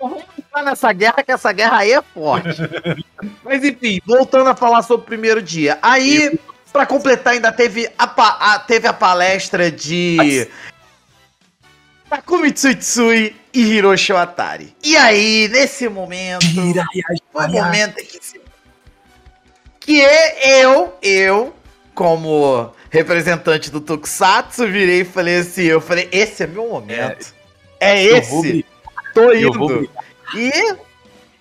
[0.00, 2.48] Vamos entrar nessa guerra, que essa guerra aí é forte.
[3.44, 5.78] mas enfim, voltando a falar sobre o primeiro dia.
[5.82, 6.38] Aí,
[6.72, 10.48] pra completar, ainda teve a, pa- a- teve a palestra de
[12.08, 14.76] Takumi Tsutsui e Hiroshi Watari.
[14.84, 16.46] E aí, nesse momento,
[17.32, 18.20] foi o momento que.
[19.80, 21.54] Que é eu, eu,
[21.94, 27.32] como representante do Tokusatsu, virei e falei assim, eu falei, esse é meu momento.
[27.78, 28.64] É, Eu esse.
[29.16, 29.90] Tô Eu vou indo.
[30.34, 30.50] E,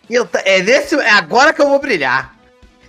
[0.09, 2.35] e eu, é, nesse, é agora que eu vou brilhar.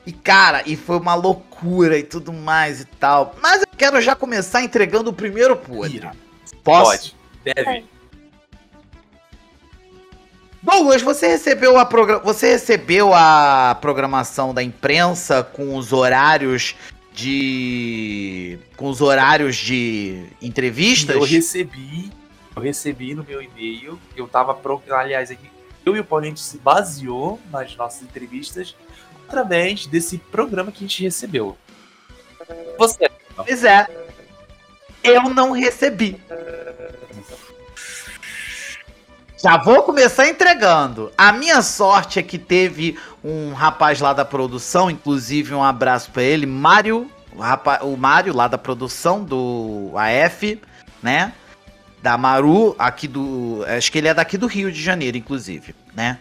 [0.07, 3.35] E cara, e foi uma loucura e tudo mais e tal.
[3.42, 6.09] Mas eu quero já começar entregando o primeiro podre.
[6.62, 6.90] Posso?
[6.90, 7.16] Pode.
[7.42, 7.85] Deve.
[10.62, 16.75] Douglas, você recebeu a progra- você recebeu a programação da imprensa com os horários
[17.12, 21.14] de com os horários de entrevistas?
[21.16, 22.11] Eu recebi.
[22.57, 24.01] Eu recebi no meu e-mail.
[24.16, 24.55] Eu tava.
[24.55, 24.83] Pro...
[24.90, 25.31] Aliás,
[25.85, 28.75] eu e o Paulinho se baseou nas nossas entrevistas
[29.29, 31.57] através desse programa que a gente recebeu.
[32.79, 33.11] Você.
[33.37, 33.87] Pois é.
[35.05, 36.19] Eu não recebi.
[39.40, 41.12] Já vou começar entregando.
[41.16, 46.23] A minha sorte é que teve um rapaz lá da produção, inclusive um abraço pra
[46.23, 50.61] ele, Mário, o, o Mário lá da produção do AF,
[51.03, 51.35] né?
[52.07, 53.64] Da Maru, aqui do.
[53.66, 56.21] Acho que ele é daqui do Rio de Janeiro, inclusive, né?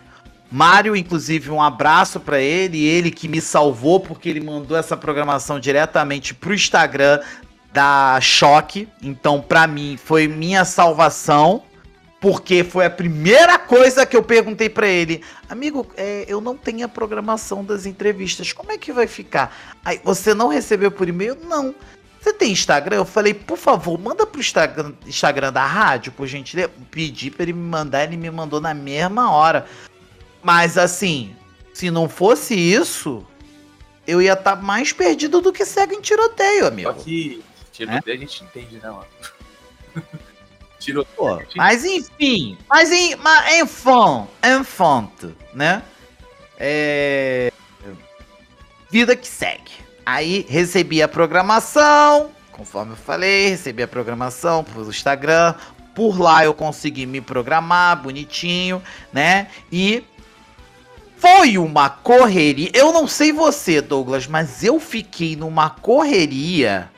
[0.52, 5.60] Mário, inclusive, um abraço pra ele, ele que me salvou porque ele mandou essa programação
[5.60, 7.20] diretamente pro Instagram
[7.72, 8.88] da Choque.
[9.00, 11.62] Então, pra mim, foi minha salvação,
[12.20, 15.22] porque foi a primeira coisa que eu perguntei pra ele.
[15.48, 19.56] Amigo, é, eu não tenho a programação das entrevistas, como é que vai ficar?
[19.86, 21.38] Aí, você não recebeu por e-mail?
[21.44, 21.76] Não.
[22.26, 22.96] Você tem Instagram?
[22.96, 26.72] Eu falei, por favor, manda pro Instagram, Instagram da rádio, por gentileza.
[26.90, 29.68] Pedi pra ele me mandar, ele me mandou na mesma hora.
[30.42, 31.36] Mas assim,
[31.72, 33.24] se não fosse isso,
[34.08, 36.92] eu ia estar tá mais perdido do que cego em tiroteio, amigo.
[36.92, 38.18] Só que tiroteio é?
[38.18, 39.06] a gente entende, né, mano?
[40.80, 41.40] tiroteio.
[41.42, 41.58] Gente...
[41.58, 45.12] Mas enfim, mas, em, mas enfant, enfant,
[45.54, 45.84] né?
[46.58, 47.54] É...
[48.90, 49.85] Vida que segue.
[50.06, 55.56] Aí recebi a programação, conforme eu falei, recebi a programação pelo Instagram.
[55.96, 59.48] Por lá eu consegui me programar bonitinho, né?
[59.72, 60.04] E
[61.18, 62.70] foi uma correria.
[62.74, 66.92] Eu não sei você, Douglas, mas eu fiquei numa correria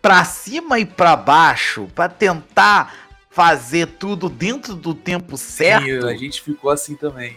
[0.00, 2.94] pra cima e pra baixo para tentar
[3.30, 5.84] fazer tudo dentro do tempo certo.
[5.84, 7.36] Sim, a gente ficou assim também.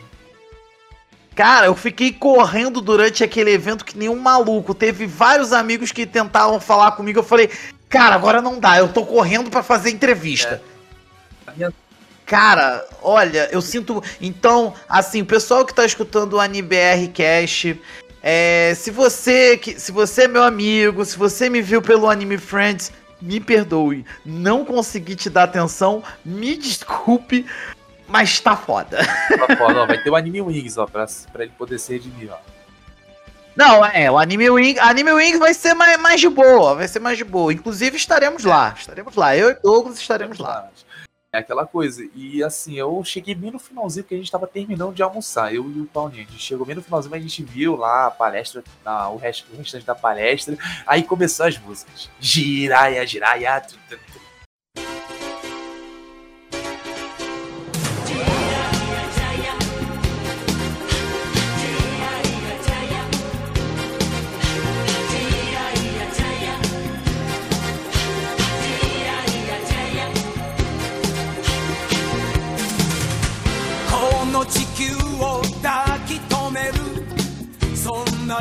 [1.36, 4.76] Cara, eu fiquei correndo durante aquele evento que nem um maluco.
[4.76, 7.20] Teve vários amigos que tentavam falar comigo.
[7.20, 7.50] Eu falei,
[7.88, 8.78] cara, agora não dá.
[8.78, 10.62] Eu tô correndo para fazer entrevista.
[11.60, 11.70] É.
[12.26, 14.04] Cara, olha, eu sinto.
[14.20, 17.80] Então, assim, o pessoal que tá escutando o AniBR Cast.
[18.24, 22.91] É, se você se você é meu amigo, se você me viu pelo Anime Friends,
[23.22, 24.06] me perdoe.
[24.26, 27.46] Não consegui te dar atenção, me desculpe,
[28.12, 28.97] mas tá foda.
[28.97, 29.86] Tá foda, ó.
[29.88, 32.38] Vai ter o Anime Wings, ó, pra, pra ele poder se redimir, ó.
[33.56, 37.00] Não, é, o Anime Wings, Anime Wings vai ser mais, mais de boa, vai ser
[37.00, 37.54] mais de boa.
[37.54, 39.36] Inclusive estaremos lá, estaremos lá.
[39.36, 40.69] Eu e Douglas estaremos lá.
[41.34, 42.06] É aquela coisa.
[42.13, 45.69] E assim, eu cheguei bem no finalzinho, porque a gente tava terminando de almoçar, eu
[45.69, 46.28] e o Paulinho.
[46.28, 48.62] A gente chegou bem no finalzinho, mas a gente viu lá a palestra,
[49.13, 50.58] o, resto, o restante da palestra.
[50.86, 52.10] Aí começou as músicas.
[52.19, 53.78] Giraia, giraia, tu,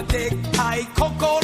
[0.09, 1.40] でっかい心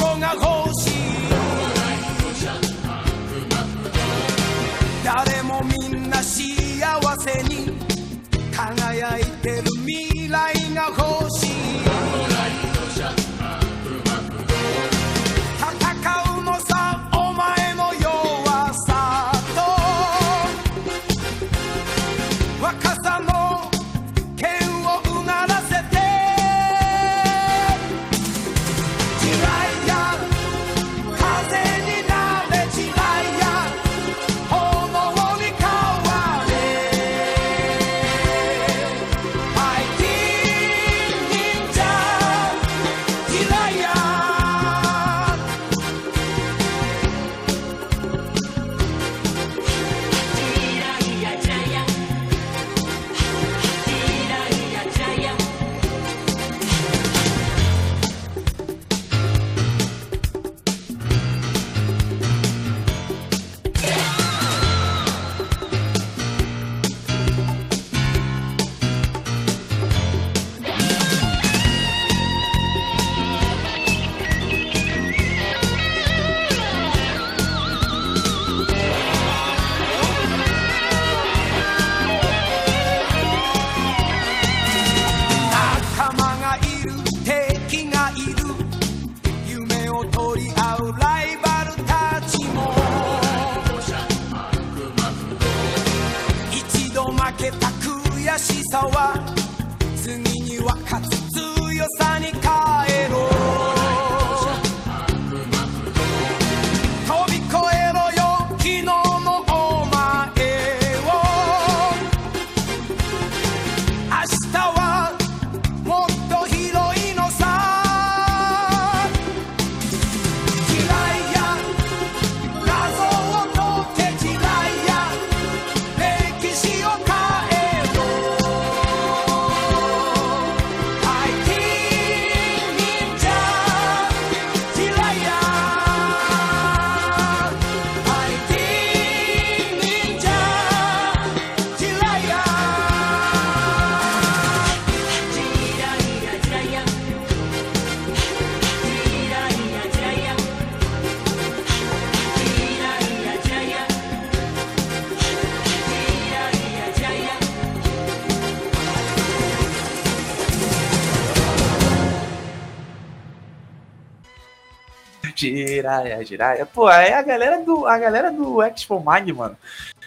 [165.55, 166.65] Jiraya, Jiraya.
[166.65, 169.57] Pô, aí a galera do, a galera do Expo Mag, mano.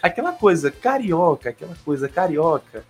[0.03, 2.85] Aquela coisa carioca, aquela coisa carioca.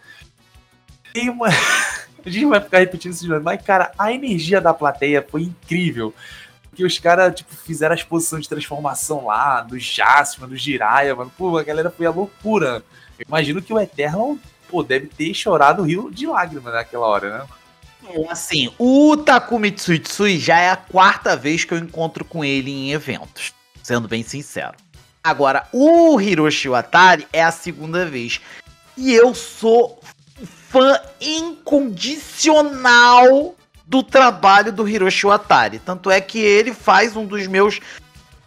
[1.13, 1.49] Tem uma.
[2.25, 6.13] A gente vai ficar repetindo de novo, mas, cara, a energia da plateia foi incrível.
[6.69, 11.33] Porque os caras, tipo, fizeram a exposição de transformação lá, do Jasper, do Jiraya, mano.
[11.37, 12.85] Pô, a galera foi a loucura.
[13.19, 14.37] Eu imagino que o Eternal,
[14.69, 17.47] pô, deve ter chorado o rio de lágrimas naquela hora, né?
[18.29, 22.93] Assim, o Takumi Tsutsui já é a quarta vez que eu encontro com ele em
[22.93, 24.75] eventos, sendo bem sincero.
[25.23, 28.41] Agora, o Hiroshi Watari é a segunda vez.
[28.97, 30.01] E eu sou
[30.69, 33.55] fã incondicional
[33.87, 35.79] do trabalho do Hiroshi Watari.
[35.79, 37.81] Tanto é que ele faz um dos meus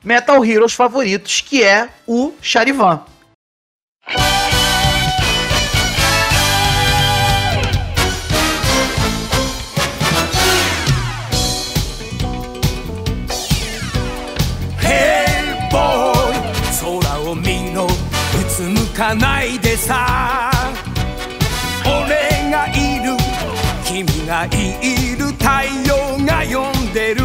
[0.03, 3.05] Metal Heroes favoritos, que é o Charivan.
[19.15, 20.51] ないでさ。
[21.85, 23.17] 俺がいる。
[23.85, 25.47] 君がいる太
[25.87, 27.23] 陽が呼んでる。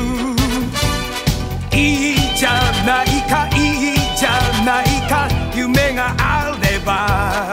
[1.72, 2.50] いいじゃ
[2.84, 4.30] ないかいいじゃ
[4.64, 5.28] ないか。
[5.54, 7.52] 夢があれば。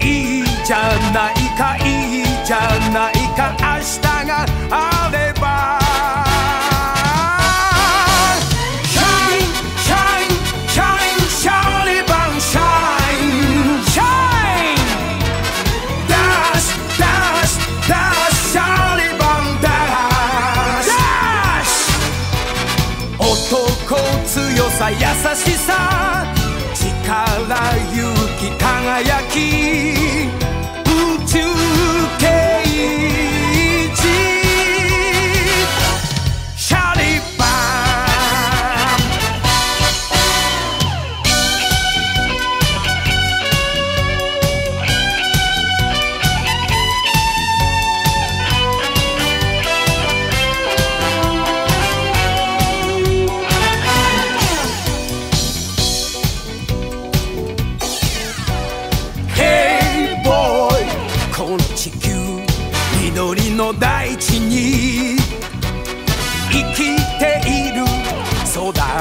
[0.00, 0.76] いいじゃ
[1.12, 2.58] ないかいいじゃ
[2.92, 3.56] ないか。
[3.58, 4.91] 明日があれば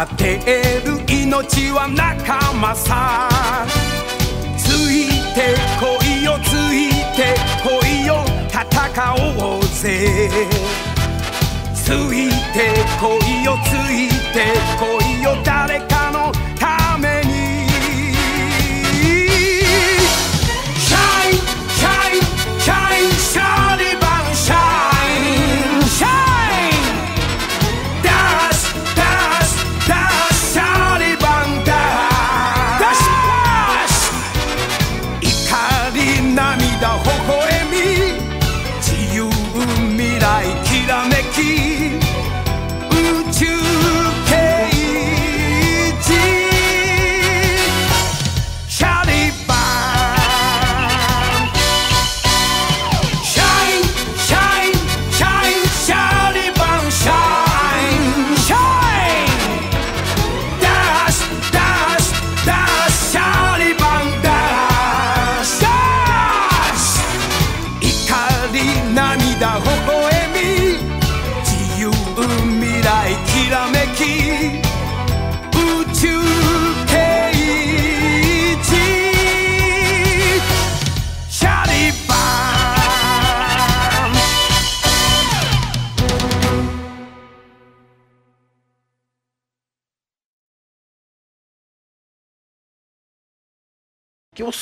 [0.01, 3.29] 育てる命は仲間さ。
[4.57, 10.29] ついてこいよついてこいよ戦おうぜ。
[11.75, 16.20] ついてこいよついてこいよ誰かの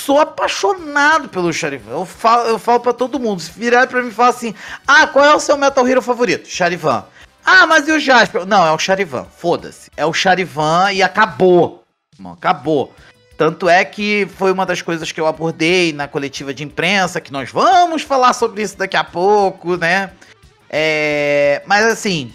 [0.10, 1.92] sou apaixonado pelo Charivan.
[1.92, 3.40] Eu falo, eu falo para todo mundo.
[3.40, 4.56] Se virar pra mim e falar assim:
[4.88, 6.50] Ah, qual é o seu Metal Hero favorito?
[6.50, 7.06] Charivan.
[7.46, 8.44] Ah, mas e o Jasper?
[8.44, 9.28] Não, é o Charivan.
[9.38, 9.92] Foda-se.
[9.96, 11.84] É o Charivan e acabou.
[12.18, 12.92] Mano, acabou.
[13.38, 17.32] Tanto é que foi uma das coisas que eu abordei na coletiva de imprensa, que
[17.32, 20.10] nós vamos falar sobre isso daqui a pouco, né?
[20.72, 22.34] É, mas assim,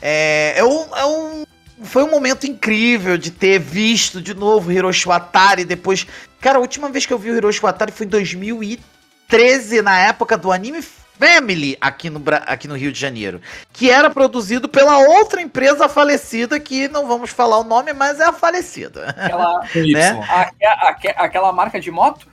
[0.00, 1.44] é, é um, é um-
[1.82, 6.06] foi um momento incrível de ter visto de novo Hiroshi Watari depois.
[6.46, 10.38] Cara, a última vez que eu vi o Hiroshi Watari foi em 2013, na época
[10.38, 13.42] do Anime Family aqui no, aqui no Rio de Janeiro.
[13.72, 18.26] Que era produzido pela outra empresa falecida, que não vamos falar o nome, mas é
[18.26, 19.08] a falecida.
[19.08, 20.24] Aquela, Né?
[20.30, 22.28] aque- aque- aquela marca de moto?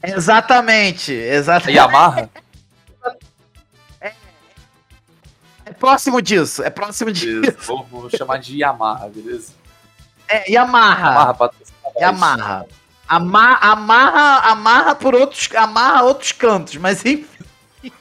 [0.00, 1.76] Exatamente, exatamente.
[1.76, 2.30] Yamaha?
[5.80, 6.62] próximo disso.
[6.62, 7.56] É próximo disso.
[7.66, 9.52] Vou, vou chamar de Yamaha, beleza?
[10.28, 11.34] É, Yamaha.
[11.34, 11.50] Yamaha.
[12.00, 12.66] Yamaha.
[13.08, 17.26] Ama- Amarra, amarra por outros, amarra outros cantos, mas enfim.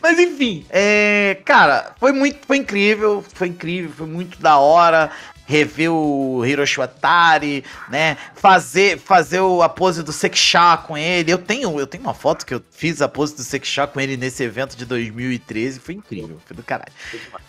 [0.00, 5.10] Mas enfim, é, cara, foi muito, foi incrível, foi incrível, foi muito da hora
[5.48, 8.18] rever o Hiroshi Watari, né?
[8.34, 11.32] Fazer, fazer o, a pose do Sekisha com ele.
[11.32, 14.18] Eu tenho, eu tenho uma foto que eu fiz a pose do Sekisha com ele
[14.18, 16.92] nesse evento de 2013, foi incrível, foi do caralho.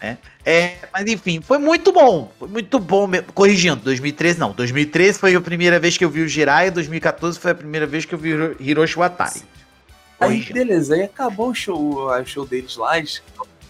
[0.01, 0.17] né?
[0.45, 2.31] É, mas enfim, foi muito bom.
[2.39, 3.05] Foi muito bom.
[3.05, 3.33] mesmo.
[3.33, 4.53] Corrigindo, 2013 não.
[4.53, 8.05] 2013 foi a primeira vez que eu vi o Jiraiya, 2014 foi a primeira vez
[8.05, 9.41] que eu vi o Hiroshi Watari.
[10.17, 12.97] Aí, beleza, aí acabou o show, o show deles lá.
[12.97, 13.21] eles-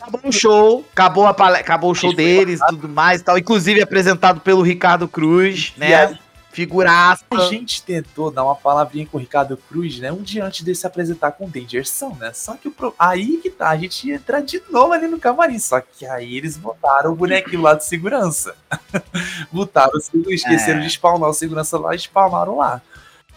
[0.01, 3.37] Acabou o show, acabou, a pale- acabou o show deles e tudo mais e tal.
[3.37, 5.95] Inclusive apresentado pelo Ricardo Cruz, E né?
[5.95, 6.19] aí,
[6.51, 7.23] Figuraça.
[7.31, 10.11] a gente tentou dar uma palavrinha com o Ricardo Cruz, né?
[10.11, 12.31] Um dia antes de se apresentar com o Dangerson, né?
[12.33, 15.19] Só que o pro- aí que tá, a gente ia entrar de novo ali no
[15.19, 15.59] camarim.
[15.59, 18.55] Só que aí eles botaram o bonequinho lá de segurança.
[19.51, 20.83] botaram, o esqueceram É.
[20.83, 22.81] de spawnar o segurança lá e spawnaram lá.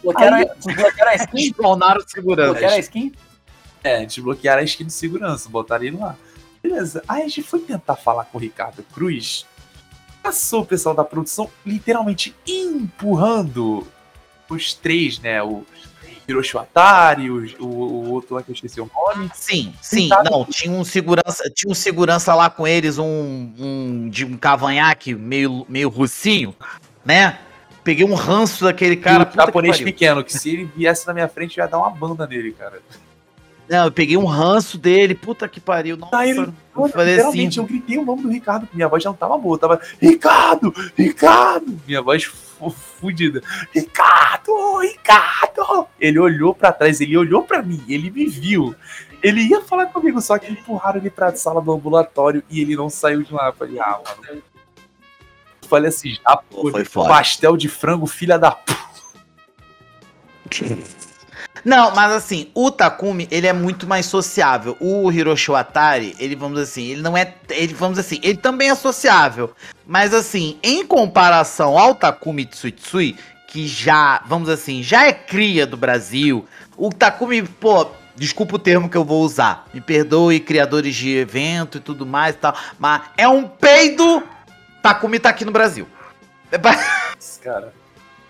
[0.03, 1.39] Bloquearam, Aí- a- skin?
[1.53, 2.51] Spawnaram segurança.
[2.53, 3.13] Bloquearam a skin?
[3.85, 6.17] É, desbloquearam a skin de segurança, botaram ele lá.
[6.63, 7.03] Beleza.
[7.09, 9.45] Aí a gente foi tentar falar com o Ricardo Cruz.
[10.23, 13.87] Passou o pessoal da produção literalmente empurrando
[14.49, 15.43] os três, né?
[15.43, 15.65] O
[16.29, 19.31] Hiroshi Atari, o, o, o outro lá que eu esqueci o nome.
[19.35, 24.09] Sim, sim, Tentado- não, tinha um segurança, tinha um segurança lá com eles, um, um
[24.09, 26.55] de um cavanhaque meio, meio russinho,
[27.05, 27.39] né?
[27.83, 29.25] Peguei um ranço daquele cara.
[29.25, 29.85] Um que japonês pariu.
[29.87, 32.81] pequeno, que se ele viesse na minha frente, eu ia dar uma banda nele, cara.
[33.73, 35.97] Não, eu peguei um ranço dele, puta que pariu.
[35.97, 37.49] Nossa, Aí ele- eu falei assim.
[37.57, 41.81] eu gritei o nome do Ricardo, minha voz já não tava boa, tava Ricardo, Ricardo,
[41.87, 43.43] minha voz fu- fudida.
[43.75, 45.87] Ricardo, Ricardo.
[45.99, 48.75] Ele olhou pra trás, ele olhou pra mim, ele me viu.
[49.23, 52.91] Ele ia falar comigo, só que empurraram ele pra sala do ambulatório e ele não
[52.91, 53.47] saiu de lá.
[53.47, 54.43] Eu falei, ah, mano.
[55.63, 57.09] Eu falei assim, já Pô, foi foda.
[57.09, 58.75] pastel de frango, filha da p.
[61.65, 64.77] Não, mas assim, o Takumi, ele é muito mais sociável.
[64.81, 67.35] O Hiroshi Watari, ele, vamos assim, ele não é.
[67.51, 69.55] Ele, vamos assim, ele também é sociável.
[69.87, 75.77] Mas assim, em comparação ao Takumi Tsuitsui, que já, vamos assim, já é cria do
[75.77, 76.47] Brasil,
[76.77, 77.87] o Takumi, pô.
[78.15, 79.67] Desculpa o termo que eu vou usar.
[79.73, 82.55] Me perdoe, criadores de evento e tudo mais e tal.
[82.79, 84.23] Mas é um peido.
[84.83, 85.89] Takumi tá aqui no Brasil.
[87.43, 87.73] Cara,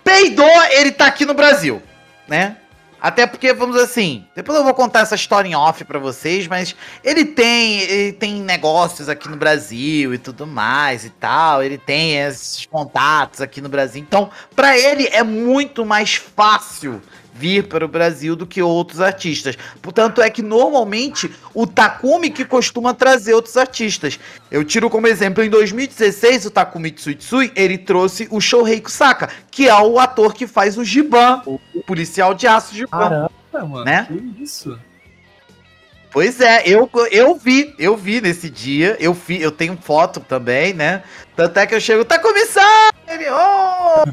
[0.05, 1.83] peidou, ele tá aqui no Brasil,
[2.29, 2.59] né?
[3.03, 6.77] Até porque, vamos assim, depois eu vou contar essa história em off pra vocês, mas
[7.03, 12.17] ele tem, ele tem negócios aqui no Brasil e tudo mais e tal, ele tem
[12.17, 14.01] esses contatos aqui no Brasil.
[14.01, 17.03] Então, pra ele é muito mais fácil
[17.33, 19.57] vir para o Brasil do que outros artistas.
[19.81, 24.19] Portanto, é que normalmente o Takumi que costuma trazer outros artistas.
[24.51, 29.69] Eu tiro como exemplo, em 2016, o Takumi Tsuitsui, ele trouxe o Shohei Kusaka, que
[29.69, 32.91] é o ator que faz o Giban, o policial de aço Giban.
[32.99, 33.85] caramba, mano.
[33.85, 34.07] Né?
[34.09, 34.79] Que isso?
[36.13, 40.75] Pois é, eu, eu vi, eu vi nesse dia, eu, fi, eu tenho foto também,
[40.75, 41.03] né?
[41.35, 42.93] Tanto é que eu chego, tá começando!
[43.09, 44.05] Ele, oh,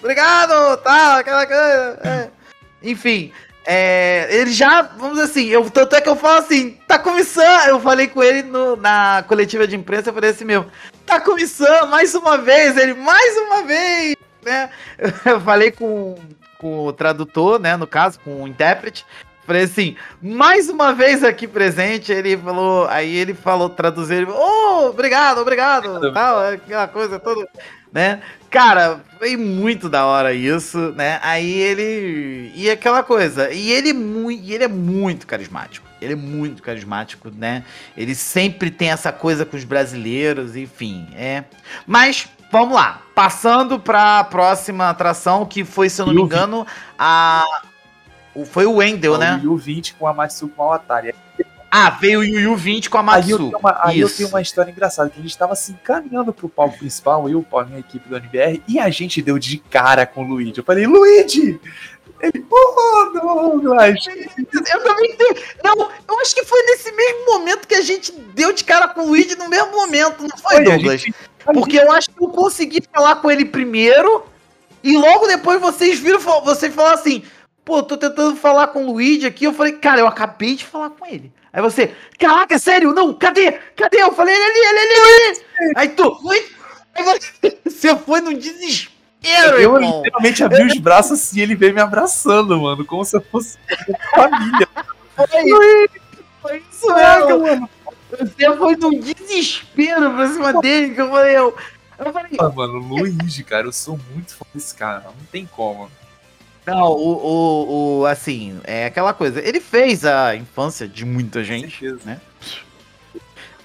[0.00, 2.00] obrigado, tá, aquela coisa.
[2.02, 2.35] é.
[2.82, 3.32] Enfim,
[3.64, 7.68] é, ele já, vamos dizer assim, eu, tanto é que eu falo assim, tá começando,
[7.68, 10.66] eu falei com ele no- na coletiva de imprensa, eu falei assim mesmo,
[11.04, 14.70] tá começando mais uma vez, ele, mais uma vez, né?
[15.26, 16.14] Eu falei com,
[16.58, 19.04] com o tradutor, né, no caso, com o intérprete,
[19.46, 24.40] Falei assim, mais uma vez aqui presente, ele falou, aí ele falou, traduziu, ele falou,
[24.42, 27.48] oh, obrigado, obrigado, tal, aquela coisa toda,
[27.96, 28.20] né?
[28.50, 31.18] Cara, foi muito da hora isso, né?
[31.22, 36.16] Aí ele, e aquela coisa, e ele, mui, e ele é muito carismático, ele é
[36.16, 37.64] muito carismático, né?
[37.96, 41.44] Ele sempre tem essa coisa com os brasileiros, enfim, é.
[41.86, 46.66] Mas, vamos lá, passando pra próxima atração, que foi, se eu não me engano,
[46.98, 47.44] a...
[48.34, 49.40] o- Foi o Wendel, né?
[49.42, 51.14] O Yu 20 com a Matsuko Awatari.
[51.70, 53.38] Ah, veio o Yu Yu 20 com a Aí, eu Matsu.
[53.38, 56.48] tenho, uma, aí eu tenho uma história engraçada, que a gente tava assim, caminhando pro
[56.48, 60.24] palco principal, eu, a minha equipe do NBR, e a gente deu de cara com
[60.24, 60.58] o Luigi.
[60.58, 61.60] Eu falei, Luigi!
[62.20, 63.96] Ele, oh, Douglas!
[64.06, 68.52] Eu também dei- Não, eu acho que foi nesse mesmo momento que a gente deu
[68.52, 71.00] de cara com o Luigi no mesmo momento, não foi, Foi, Douglas?
[71.02, 71.14] gente-
[71.44, 74.24] Porque eu acho que eu consegui falar com ele primeiro
[74.82, 77.22] e logo depois vocês viram, fal- vocês falaram assim,
[77.66, 79.44] pô, tô tentando falar com o Luigi aqui.
[79.44, 81.32] Eu falei, cara, eu acabei de falar com ele.
[81.52, 82.92] Aí você, caraca, sério?
[82.94, 83.52] Não, cadê?
[83.74, 84.00] Cadê?
[84.02, 85.28] Eu falei, ele ali, ele ali, ele
[85.66, 85.72] ali.
[85.76, 86.46] Aí tu, oi?
[86.94, 92.58] Aí você- foi no desespero, Eu literalmente abri os braços assim, ele veio me abraçando,
[92.60, 93.58] mano, como se eu fosse
[94.14, 94.68] família.
[95.16, 95.88] Foi,
[96.40, 97.46] foi isso Caraca, mesmo.
[97.46, 97.70] mano.
[98.10, 101.56] Você foi num desespero pra cima dele que eu falei, eu.
[101.98, 105.90] Eu falei, Ah, mano, Luigi, cara, eu sou muito fã desse cara, não tem como.
[106.66, 109.40] Não, o, o, o, assim, é aquela coisa.
[109.40, 112.20] Ele fez a infância de muita gente, né?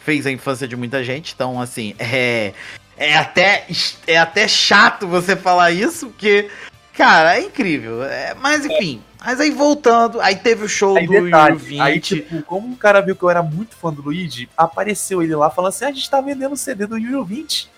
[0.04, 2.54] Fez a infância de muita gente, então, assim, é.
[2.97, 3.66] É até,
[4.06, 6.49] é até chato você falar isso, porque,
[6.93, 8.04] cara, é incrível.
[8.04, 11.82] É, mas enfim, mas aí voltando, aí teve o show Aí, do detalhe, Yu 20.
[11.82, 15.36] aí, tipo, como o cara viu que eu era muito fã do Luigi, apareceu ele
[15.36, 17.72] lá falando assim: "Ah, a gente tá vendendo o CD do Yu 20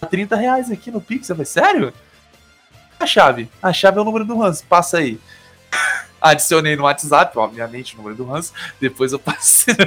[0.00, 1.28] a 30 reais aqui no Pix.
[1.28, 1.92] Eu falei, sério?
[3.04, 3.50] A chave.
[3.62, 5.20] A chave é o número do Hans, passa aí.
[6.20, 8.50] Adicionei no WhatsApp, obviamente, o número do Hans.
[8.80, 9.74] Depois eu passei.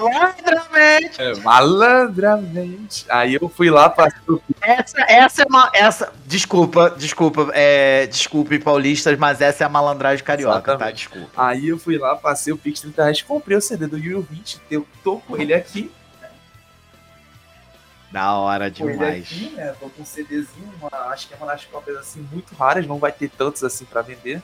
[0.00, 1.22] Malandramente.
[1.22, 3.04] É, malandramente.
[3.08, 5.70] Aí eu fui lá, passei o Essa, essa é uma.
[5.72, 10.72] Essa, desculpa, desculpa, é, desculpe, paulistas, mas essa é a malandragem carioca, tá?
[10.72, 10.96] Exatamente.
[10.96, 11.30] Desculpa.
[11.36, 14.60] Aí eu fui lá, passei o Pix 30 reais, comprei o CD do Yu 20,
[14.70, 15.92] eu tô com ele aqui.
[18.10, 19.24] Da hora demais.
[19.24, 19.74] aqui, né?
[19.78, 22.98] Tô com um CDzinho, uma- acho que é uma das cópias assim muito raras, não
[22.98, 24.40] vai ter tantos assim pra vender.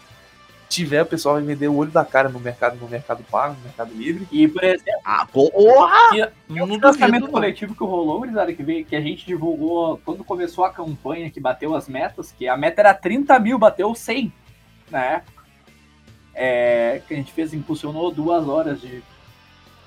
[0.69, 3.55] Se tiver, o pessoal vai vender o olho da cara no mercado, no mercado pago,
[3.55, 4.27] no mercado livre.
[4.33, 6.17] E, por exemplo, Ah, porra!
[6.17, 7.31] E- Não o duvido, financiamento não.
[7.31, 11.39] coletivo que rolou, gurizada, que, veio, que a gente divulgou quando começou a campanha, que
[11.41, 14.33] bateu as metas, que a meta era 30 mil, bateu 100
[14.91, 15.45] na época.
[16.35, 19.03] É, que a gente fez, impulsionou duas horas de.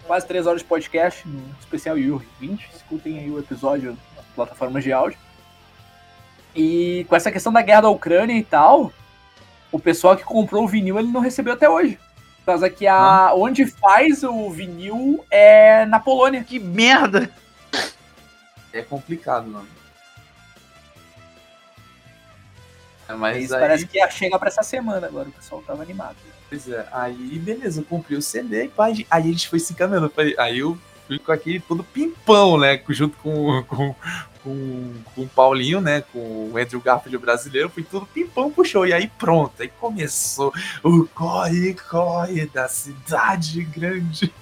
[0.07, 2.69] Quase três horas de podcast, no especial Yuri 20.
[2.73, 5.19] Escutem aí o episódio nas plataformas de áudio.
[6.55, 8.91] E com essa questão da guerra da Ucrânia e tal,
[9.71, 11.99] o pessoal que comprou o vinil ele não recebeu até hoje.
[12.39, 16.43] Por causa que a, onde faz o vinil é na Polônia.
[16.43, 17.29] Que merda!
[18.71, 19.67] É complicado, mano.
[23.15, 26.17] Mas Isso aí, parece que ia chegar pra essa semana agora, o pessoal tava animado.
[26.49, 29.73] pois é, aí beleza, eu comprei o CD e pá, aí a gente foi se
[29.73, 30.11] encaminhando.
[30.37, 30.77] Aí eu
[31.07, 32.81] fui com aquele todo pimpão, né?
[32.89, 33.95] Junto com, com,
[34.43, 36.01] com, com o Paulinho, né?
[36.13, 38.85] Com o Andrew Garfield brasileiro, fui tudo pimpão pro show.
[38.85, 40.53] E aí pronto, aí começou
[40.83, 44.33] o corre-corre da cidade grande.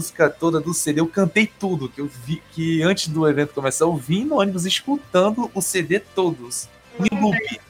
[0.00, 3.84] música toda do CD, eu cantei tudo, que eu vi que antes do evento começar,
[3.84, 6.70] eu vim no ônibus escutando o CD todos.
[6.98, 7.60] Em loop.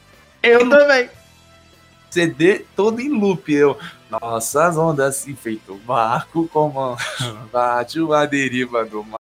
[0.40, 1.02] Eu em também.
[1.02, 1.16] Loop.
[2.08, 3.52] CD todo em loop.
[3.52, 3.76] Eu,
[4.08, 6.96] nossas ondas se feito barco como
[7.52, 9.18] bate uma deriva do mar.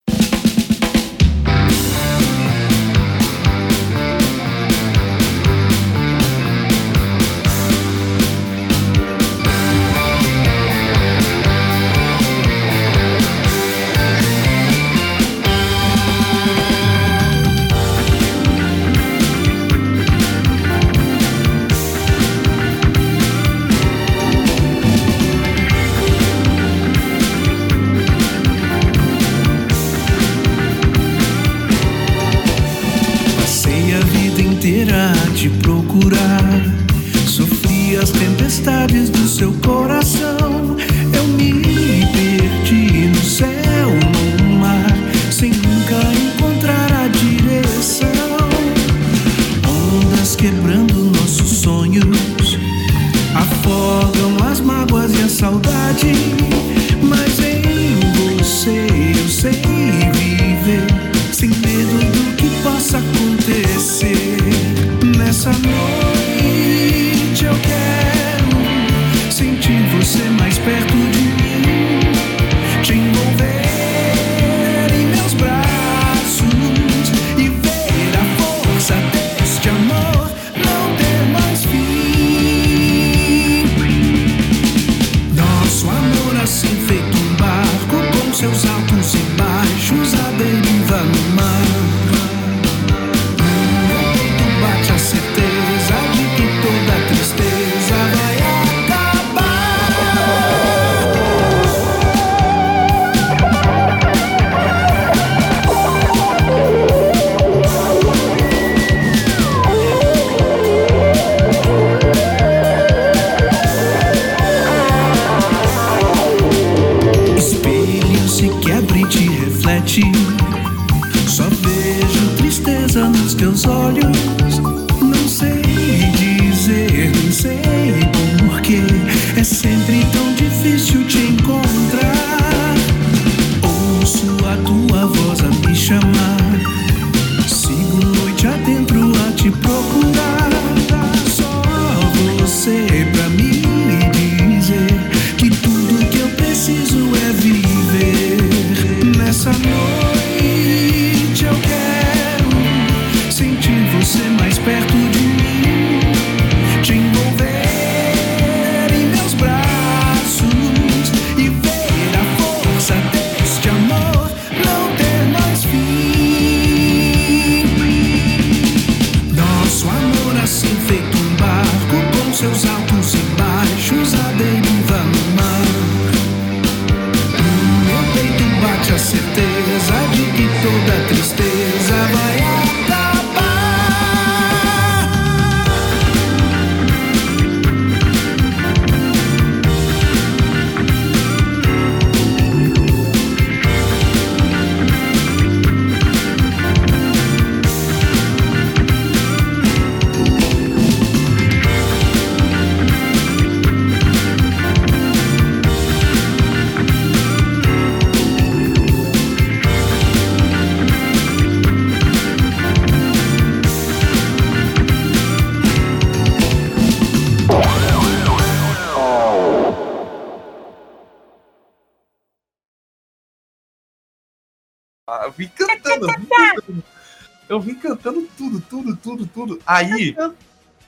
[229.65, 230.15] Aí,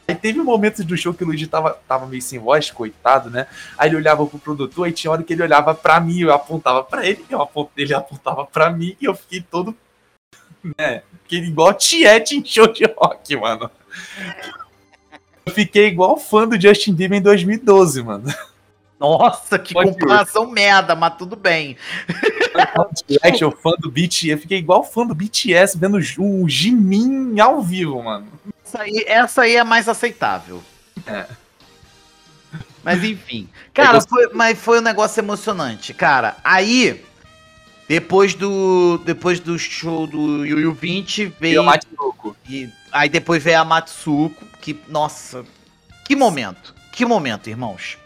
[0.07, 3.47] aí teve momentos do show que o Luigi tava, tava meio sem voz, coitado, né?
[3.77, 6.83] Aí ele olhava pro produtor, e tinha hora que ele olhava pra mim, eu apontava
[6.83, 9.75] pra ele, eu apontava, ele apontava pra mim, e eu fiquei todo.
[10.77, 11.01] né?
[11.23, 13.69] Fiquei igual Tiet em show de rock, mano.
[15.45, 18.33] Eu fiquei igual fã do Justin Bieber em 2012, mano.
[18.99, 20.53] Nossa, que Pode comparação ir.
[20.53, 21.77] merda, mas tudo bem.
[23.39, 28.01] Eu fã do BTS, eu fiquei igual fã do BTS vendo o Jimin ao vivo,
[28.01, 28.27] mano.
[28.67, 30.61] Essa aí, essa aí é mais aceitável.
[31.05, 31.25] É.
[32.83, 33.47] Mas enfim.
[33.73, 35.93] Cara, foi, mas foi um negócio emocionante.
[35.93, 37.01] Cara, aí,
[37.87, 41.61] depois do depois do show do Yu Yu 20, E veio...
[41.61, 42.35] o Matsuko.
[42.49, 45.45] E aí depois veio a Matsuko, que, nossa,
[46.03, 46.75] que momento.
[46.91, 47.97] Que momento, irmãos.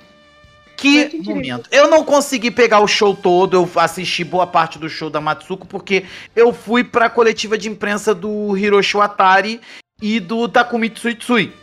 [0.77, 1.69] Que momento.
[1.71, 5.65] Eu não consegui pegar o show todo, eu assisti boa parte do show da Matsuko,
[5.65, 6.05] porque
[6.35, 9.61] eu fui pra coletiva de imprensa do Hiroshi Watari
[10.01, 11.53] e do Takumi Tsuitsui.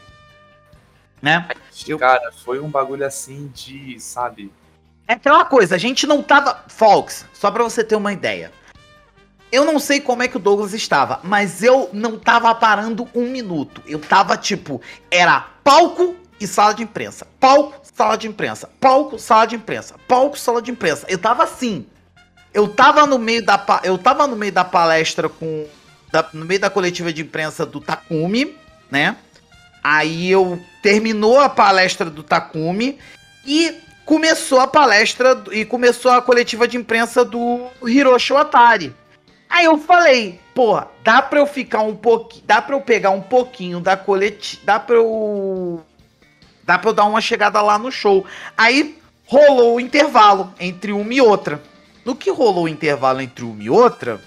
[1.20, 1.48] Né?
[1.86, 4.52] Eu- Cara, foi um bagulho assim de, sabe?
[5.06, 6.62] É aquela coisa, a gente não tava.
[6.68, 8.52] Folks, só pra você ter uma ideia.
[9.50, 13.30] Eu não sei como é que o Douglas estava, mas eu não tava parando um
[13.30, 13.82] minuto.
[13.86, 14.80] Eu tava tipo,
[15.10, 17.26] era palco e sala de imprensa.
[17.40, 18.68] Palco, sala de imprensa.
[18.78, 19.96] Palco, sala de imprensa.
[20.06, 21.06] Palco, sala de imprensa.
[21.08, 21.86] Eu tava assim.
[22.52, 25.66] Eu tava no meio da, eu tava no meio da palestra com.
[26.10, 28.56] Da- no meio da coletiva de imprensa do Takumi,
[28.90, 29.16] né?
[29.82, 32.98] Aí eu terminou a palestra do Takumi
[33.46, 38.94] e começou a palestra e começou a coletiva de imprensa do Hiroshi Watari.
[39.48, 43.20] Aí eu falei, pô, dá pra eu ficar um pouquinho, dá pra eu pegar um
[43.22, 45.82] pouquinho da coletiva, dá pra eu
[46.64, 48.26] dá pra eu dar uma chegada lá no show.
[48.56, 51.62] Aí rolou o intervalo entre uma e outra.
[52.04, 54.20] No que rolou o intervalo entre uma e outra,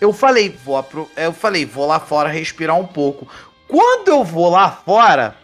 [0.00, 3.28] eu falei, vou apro- eu falei, vou lá fora respirar um pouco.
[3.68, 5.36] Quando eu vou lá fora,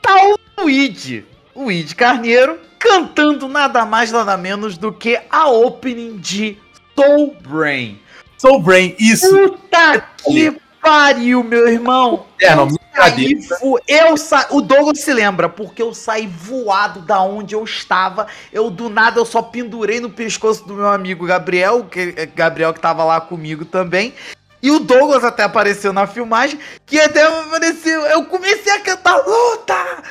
[0.00, 6.16] tá o Luigi, o Luigi Carneiro, cantando nada mais nada menos do que a opening
[6.18, 6.56] de
[6.94, 8.00] Soul Brain.
[8.38, 9.28] Soul Brain, isso.
[9.28, 12.26] Puta que pariu, meu irmão.
[12.40, 14.46] É, não, saí, vo- eu sa...
[14.50, 18.26] O Douglas se lembra, porque eu saí voado da onde eu estava.
[18.52, 22.80] Eu, do nada, eu só pendurei no pescoço do meu amigo Gabriel, que, Gabriel que
[22.80, 24.14] tava lá comigo também.
[24.62, 28.00] E o Douglas até apareceu na filmagem, que até apareceu.
[28.06, 30.02] Eu comecei a cantar luta!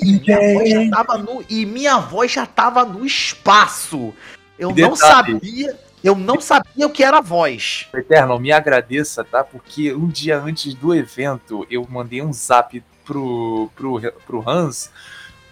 [0.00, 4.12] E minha voz já tava no, e minha voz já tava no espaço.
[4.58, 5.87] Eu não sabia.
[6.08, 7.86] Eu não sabia o que era voz.
[7.92, 9.44] Eterno, me agradeça, tá?
[9.44, 14.90] Porque um dia antes do evento, eu mandei um zap pro, pro, pro Hans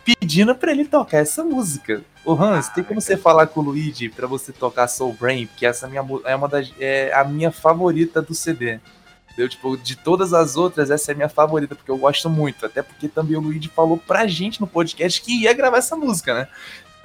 [0.02, 2.02] pedindo pra ele tocar essa música.
[2.24, 5.46] Ô Hans, tem como você falar com o Luigi pra você tocar Soul Brain?
[5.46, 8.80] Porque essa minha, é uma das, é a minha favorita do CD.
[9.26, 9.50] Entendeu?
[9.50, 12.64] Tipo, de todas as outras, essa é a minha favorita, porque eu gosto muito.
[12.64, 16.32] Até porque também o Luigi falou pra gente no podcast que ia gravar essa música,
[16.32, 16.48] né?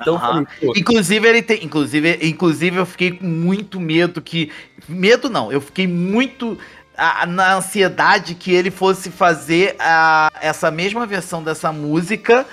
[0.01, 0.45] Então falei,
[0.75, 1.63] Inclusive, ele tem.
[1.63, 4.51] Inclusive, inclusive, eu fiquei com muito medo que.
[4.87, 6.57] Medo não, eu fiquei muito
[6.97, 12.45] ah, na ansiedade que ele fosse fazer a, essa mesma versão dessa música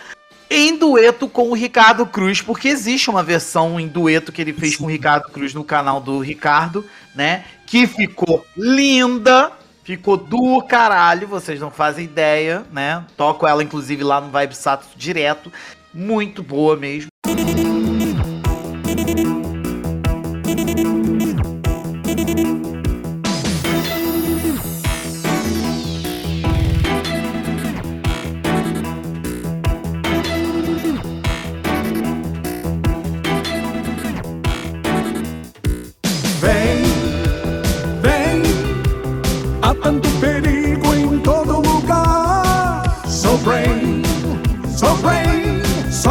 [0.50, 4.76] em dueto com o Ricardo Cruz, porque existe uma versão em dueto que ele fez
[4.76, 6.84] com o Ricardo Cruz no canal do Ricardo,
[7.14, 7.44] né?
[7.66, 9.52] Que ficou linda.
[9.84, 13.02] Ficou do caralho, vocês não fazem ideia, né?
[13.16, 15.50] Toco ela, inclusive, lá no Vibe Sato direto.
[15.98, 17.08] Muito boa mesmo.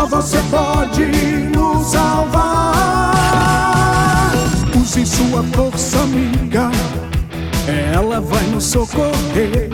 [0.07, 1.05] Você pode
[1.55, 3.13] nos salvar.
[4.75, 6.71] Use sua força amiga,
[7.93, 9.69] ela vai nos socorrer.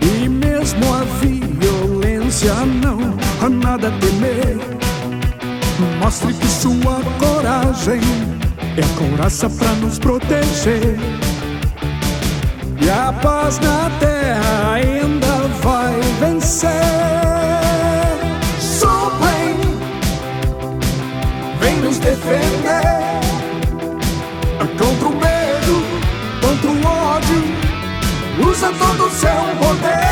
[0.00, 2.98] E mesmo a violência não
[3.42, 4.58] há nada a temer.
[6.00, 8.00] Mostre que sua coragem
[8.76, 10.96] é coraça pra nos proteger.
[12.80, 17.15] E a paz na terra ainda vai vencer.
[22.06, 22.82] Defender.
[24.78, 25.74] Contra o medo,
[26.40, 30.05] contra o ódio, usa todo o seu poder.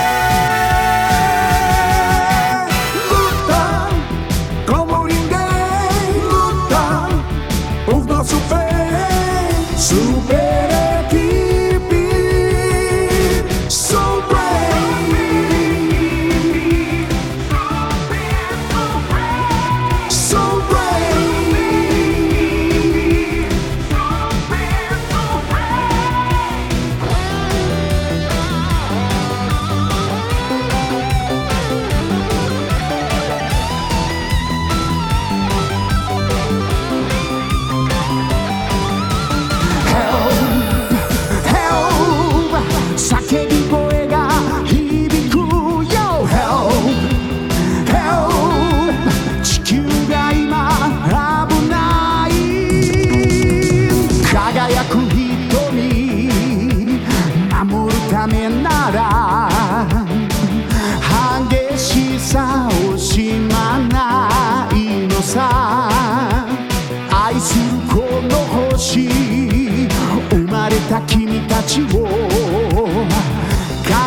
[71.74, 72.06] ちを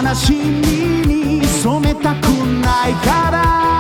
[0.05, 2.27] 悲しみに染めたく
[2.63, 3.76] ないから。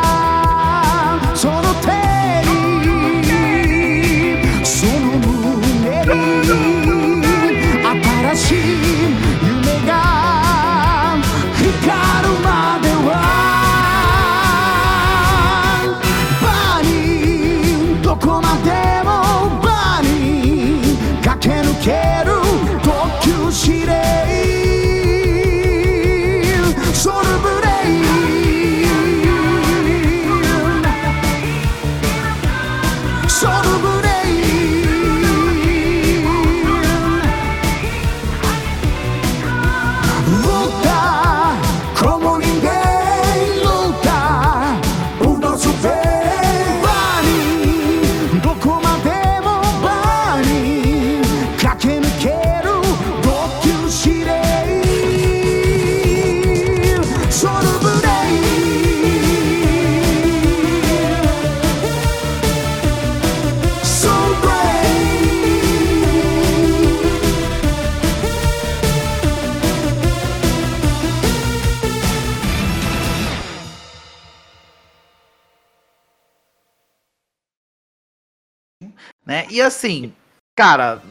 [79.67, 80.13] Assim,
[80.55, 81.01] cara,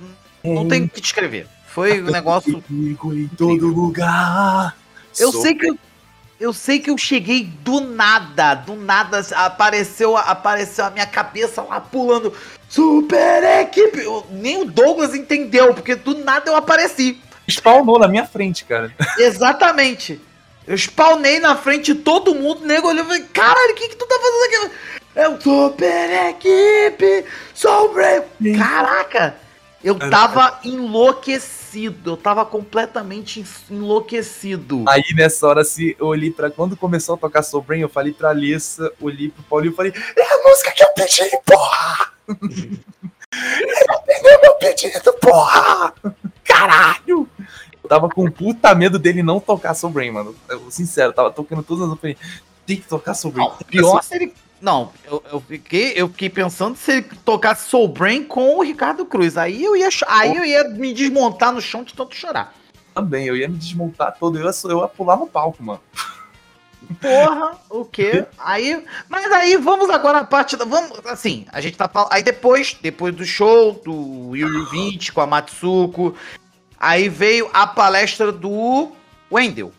[0.43, 1.47] não tem o que descrever.
[1.67, 2.63] Foi um negócio.
[2.71, 4.77] Em todo lugar.
[5.19, 5.79] Eu Sou sei que eu,
[6.41, 11.81] eu sei que eu cheguei do nada, do nada apareceu, apareceu a minha cabeça lá
[11.81, 12.33] pulando.
[12.69, 13.99] Super equipe!
[13.99, 17.21] Eu- nem o Douglas entendeu, porque do nada eu apareci.
[17.49, 18.93] spawnou na minha frente, cara.
[19.19, 20.21] Exatamente.
[20.67, 23.89] Eu spawnei na frente de todo mundo, o nego olhou e falei, caralho, o que,
[23.89, 24.75] que tu tá fazendo aqui?
[25.17, 27.25] É o Super Equipe!
[27.55, 28.23] Sobre!
[28.59, 29.35] Caraca!
[29.83, 34.85] Eu tava enlouquecido, eu tava completamente en- enlouquecido.
[34.89, 36.51] Aí nessa hora, assim, eu olhei pra.
[36.51, 39.93] Quando começou a tocar Soul Brain, eu falei pra Alissa, olhei pro Paulinho e falei:
[40.17, 42.13] É a música que eu pedi, porra!
[43.33, 45.95] Ele atendeu meu pedido, porra!
[46.45, 47.29] Caralho!
[47.83, 50.35] Eu tava com puta medo dele não tocar Soul Brain, mano.
[50.49, 51.91] Eu, sincero, tava tocando todas as.
[51.91, 51.97] Eu
[52.67, 53.51] Tem que tocar Soul Brain.
[53.69, 54.35] Pior se ele.
[54.61, 59.05] Não, eu, eu, fiquei, eu fiquei pensando se ele tocasse Soul Brain com o Ricardo
[59.05, 59.37] Cruz.
[59.37, 62.55] Aí eu ia, aí eu ia me desmontar no chão de tanto chorar.
[62.95, 65.81] Também, eu ia me desmontar todo, eu ia, eu ia pular no palco, mano.
[67.01, 68.25] Porra, o quê?
[68.39, 70.65] Aí, mas aí vamos agora à parte da.
[70.65, 72.13] Vamos, assim, a gente tá falando.
[72.13, 76.15] Aí depois, depois do show do Yu 20 com a Matsuko,
[76.79, 78.93] aí veio a palestra do
[79.33, 79.73] Wendel.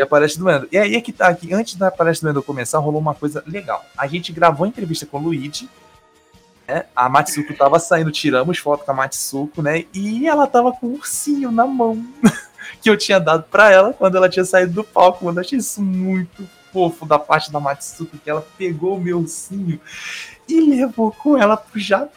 [0.00, 0.68] E a palestra do Wendel.
[0.72, 3.44] E aí é que tá aqui, antes da palestra do Wendel começar, rolou uma coisa
[3.46, 3.84] legal.
[3.94, 5.68] A gente gravou a entrevista com o Luigi,
[6.66, 6.86] né?
[6.96, 9.84] A Matsuko tava saindo, tiramos foto com a Matsuko, né?
[9.92, 12.02] E ela tava com um ursinho na mão.
[12.80, 15.26] que eu tinha dado pra ela quando ela tinha saído do palco.
[15.26, 19.18] Mano, eu achei isso muito fofo da parte da Matsuko, que ela pegou o meu
[19.18, 19.78] ursinho
[20.48, 22.10] e levou com ela pro Japão,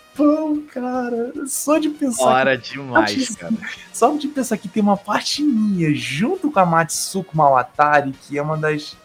[0.72, 1.34] cara.
[1.48, 3.54] Só de pensar Hora que demais, cara.
[3.92, 8.42] só de pensar que tem uma parte minha junto com a Matsuko Mawatari, que é
[8.42, 8.96] uma das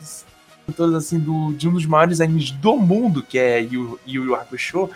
[0.66, 4.34] autoras assim do, de um dos maiores animes do mundo, que é Yu Yu Yu
[4.34, 4.90] Hakusho,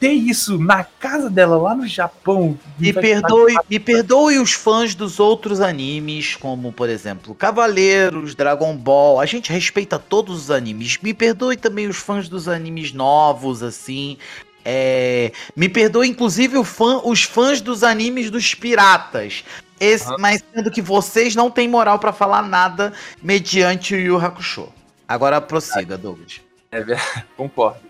[0.00, 2.58] ter isso na casa dela lá no Japão.
[2.78, 9.20] Me perdoe, me perdoe os fãs dos outros animes, como por exemplo Cavaleiros, Dragon Ball.
[9.20, 10.96] A gente respeita todos os animes.
[11.02, 14.16] Me perdoe também os fãs dos animes novos, assim.
[14.64, 19.44] É, me perdoe, inclusive, o fã- os fãs dos animes dos piratas.
[19.78, 20.14] Esse-.
[20.18, 22.92] Mas sendo que vocês não têm moral pra falar nada
[23.22, 24.68] mediante o Yu Yu Hakusho.
[25.08, 26.40] Agora prossiga, Douglas.
[26.70, 27.80] É verdade, concordo.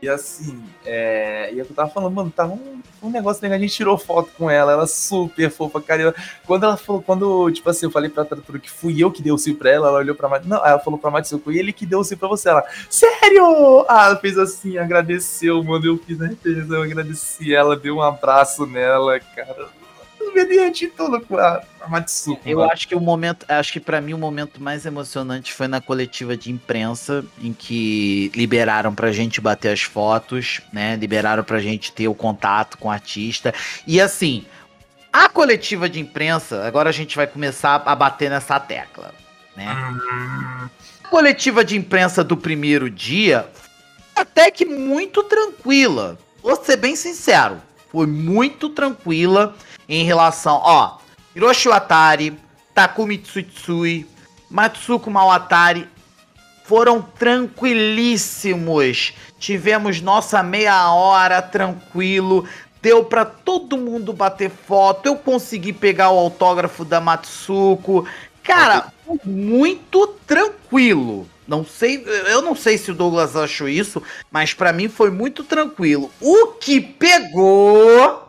[0.00, 3.60] E assim, é, e é eu tava falando, mano, tava um, um negócio legal, a
[3.60, 6.02] gente tirou foto com ela, ela super fofa, cara.
[6.02, 6.14] eu-
[6.46, 9.32] quando ela falou, quando, tipo assim, eu falei pra tradutora que fui eu que dei
[9.32, 11.84] o sil pra ela, ela olhou pra não, ela falou pra Matsuko, e ele que
[11.84, 13.84] deu o sil pra você, ela, sério?
[13.88, 18.00] Ah, ela fez assim, agradeceu, mano, eu fiz na repetição, eu agradeci ela, dei um
[18.00, 19.66] abraço nela, cara.
[20.96, 22.40] Todo com a, a Matsuko.
[22.44, 22.72] Eu mano.
[22.72, 26.36] acho que o momento, acho que para mim o momento mais emocionante foi na coletiva
[26.36, 30.96] de imprensa, em que liberaram pra gente bater as fotos, né?
[30.96, 33.54] Liberaram pra gente ter o contato com o artista.
[33.86, 34.44] E assim,
[35.12, 39.14] a coletiva de imprensa, agora a gente vai começar a bater nessa tecla,
[39.56, 39.66] né?
[41.04, 43.46] A coletiva de imprensa do primeiro dia
[44.14, 46.18] até que muito tranquila.
[46.42, 47.60] Vou ser bem sincero,
[47.90, 49.54] foi muito tranquila
[49.88, 50.98] em relação, ó,
[51.34, 52.38] Hiroshi Watari,
[52.74, 54.06] Takumi Tsutsui,
[54.50, 55.88] Matsuko Mawatari
[56.64, 59.14] foram tranquilíssimos.
[59.38, 62.44] Tivemos nossa meia hora tranquilo,
[62.82, 65.06] deu pra todo mundo bater foto.
[65.06, 68.06] Eu consegui pegar o autógrafo da Matsuko.
[68.42, 68.92] Cara,
[69.24, 71.28] muito tranquilo.
[71.46, 75.42] Não sei, eu não sei se o Douglas achou isso, mas pra mim foi muito
[75.42, 76.10] tranquilo.
[76.20, 78.27] O que pegou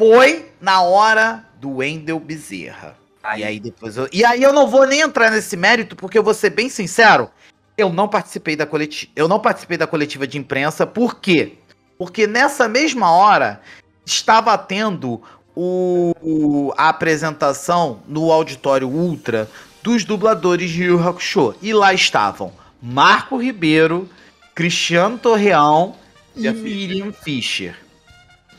[0.00, 2.96] foi na hora do Wendel Bezerra.
[3.36, 6.22] E aí depois eu, e aí eu não vou nem entrar nesse mérito porque eu
[6.22, 7.30] vou ser bem sincero,
[7.76, 11.54] eu não participei da coletiva, eu não participei da coletiva de imprensa, por quê?
[11.98, 13.60] Porque nessa mesma hora
[14.06, 15.20] estava tendo
[15.54, 19.50] o, o- a apresentação no auditório Ultra
[19.82, 21.54] dos dubladores de Yu Hakusho.
[21.60, 24.08] E lá estavam Marco Ribeiro,
[24.54, 25.94] Cristiano Torreão
[26.34, 27.76] e Miriam Fischer.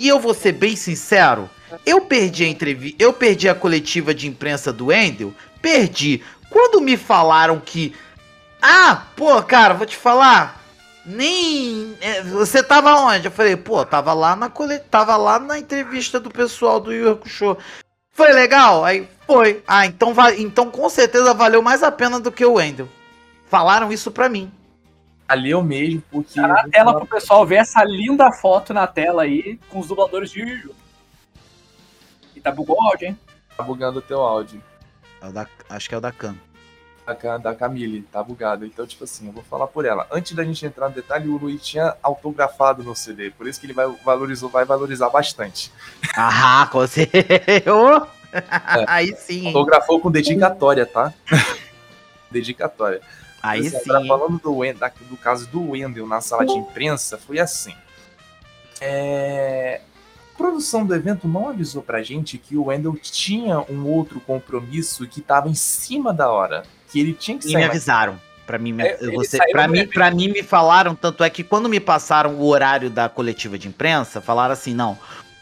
[0.01, 1.47] E eu vou ser bem sincero,
[1.85, 5.31] eu perdi a entrevista, eu perdi a coletiva de imprensa do Endel,
[5.61, 6.23] perdi.
[6.49, 7.93] Quando me falaram que
[8.59, 10.59] ah, pô, cara, vou te falar,
[11.05, 13.27] nem é, você tava onde?
[13.27, 14.79] Eu falei, pô, tava lá na cole...
[14.79, 17.57] tava lá na entrevista do pessoal do Yu Yu Hakusho.
[18.11, 18.83] Foi legal?
[18.83, 19.61] Aí foi.
[19.67, 20.33] Ah, então va...
[20.33, 22.89] então com certeza valeu mais a pena do que o Wendel.
[23.45, 24.51] Falaram isso pra mim.
[25.31, 26.41] Valeu mesmo, porque.
[26.41, 30.29] Tá na tela pro pessoal ver essa linda foto na tela aí com os dubladores
[30.29, 30.75] de Yu.
[32.35, 33.19] E tá bugou o áudio, hein?
[33.55, 34.61] Tá bugando o teu áudio.
[35.69, 36.35] acho que é o da Khan.
[37.05, 38.65] Da, da Camille, tá bugado.
[38.65, 40.05] Então, tipo assim, eu vou falar por ela.
[40.11, 43.65] Antes da gente entrar no detalhe, o Luiz tinha autografado no CD, por isso que
[43.65, 45.71] ele vai, valorizou, vai valorizar bastante.
[46.17, 48.07] Ah, com certeza.
[48.85, 49.47] Aí sim.
[49.47, 51.13] Autografou com dedicatória, tá?
[52.29, 53.01] dedicatória.
[53.43, 53.89] Aí Assim, sim.
[53.89, 57.73] agora falando do, da- do caso do Wendel na sala de imprensa, foi assim.
[58.79, 59.81] É,
[60.33, 65.05] A produção do evento não avisou pra gente que o Wendel tinha um outro compromisso
[65.07, 66.63] que tava em cima da hora.
[66.91, 67.61] Que ele tinha que E me sair.
[67.61, 68.19] mais- avisaram.
[68.47, 69.93] Pra mim, me- É, você, pra, mim, evento.
[69.93, 73.67] pra mim, me falaram, tanto é que quando me passaram o horário da coletiva de
[73.67, 74.97] imprensa, falaram assim, não,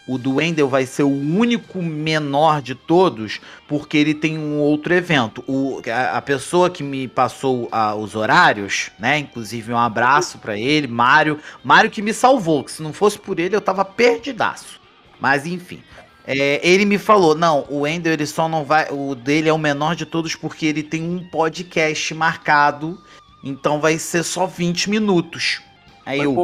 [0.10, 4.92] o do Wendel vai ser o único menor de todos, porque ele tem um outro
[4.92, 5.44] evento.
[5.48, 10.58] O, a, a pessoa que me passou ah, os horários, né, inclusive um abraço pra
[10.58, 14.82] ele, Mário, Mário que me salvou, que se não fosse por ele eu tava perdidaço.
[15.20, 15.84] Mas enfim,
[16.26, 19.60] é, ele me falou, não, o Wendel ele só não vai, o dele é o
[19.60, 23.00] menor de todos porque ele tem um podcast marcado,
[23.44, 25.62] então vai ser só 20 minutos.
[26.10, 26.36] Aí eu,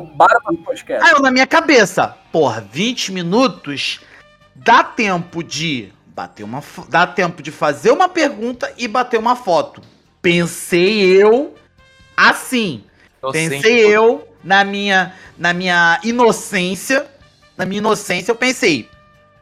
[1.01, 3.99] aí eu na minha cabeça, porra, 20 minutos
[4.53, 9.81] dá tempo de bater uma, dá tempo de fazer uma pergunta e bater uma foto.
[10.21, 11.55] Pensei eu
[12.15, 12.83] assim,
[13.31, 17.07] Pensei eu, na minha, na minha inocência,
[17.57, 18.87] na minha inocência, eu pensei,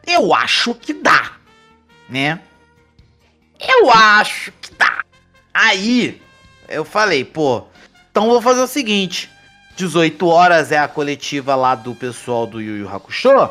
[0.06, 1.32] eu acho que dá,
[2.08, 2.40] né?
[3.60, 5.04] Eu acho que dá.
[5.52, 6.20] Aí,
[6.68, 7.64] eu falei, pô,
[8.10, 9.30] então vou fazer o seguinte,
[9.76, 13.50] 18 horas é a coletiva lá do pessoal do Yu Yu Hakusho,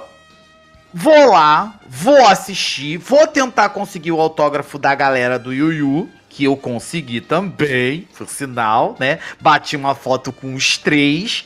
[0.93, 6.45] vou lá, vou assistir, vou tentar conseguir o autógrafo da galera do Yu Yu, que
[6.45, 9.19] eu consegui também, por sinal, né?
[9.39, 11.45] Bati uma foto com os três,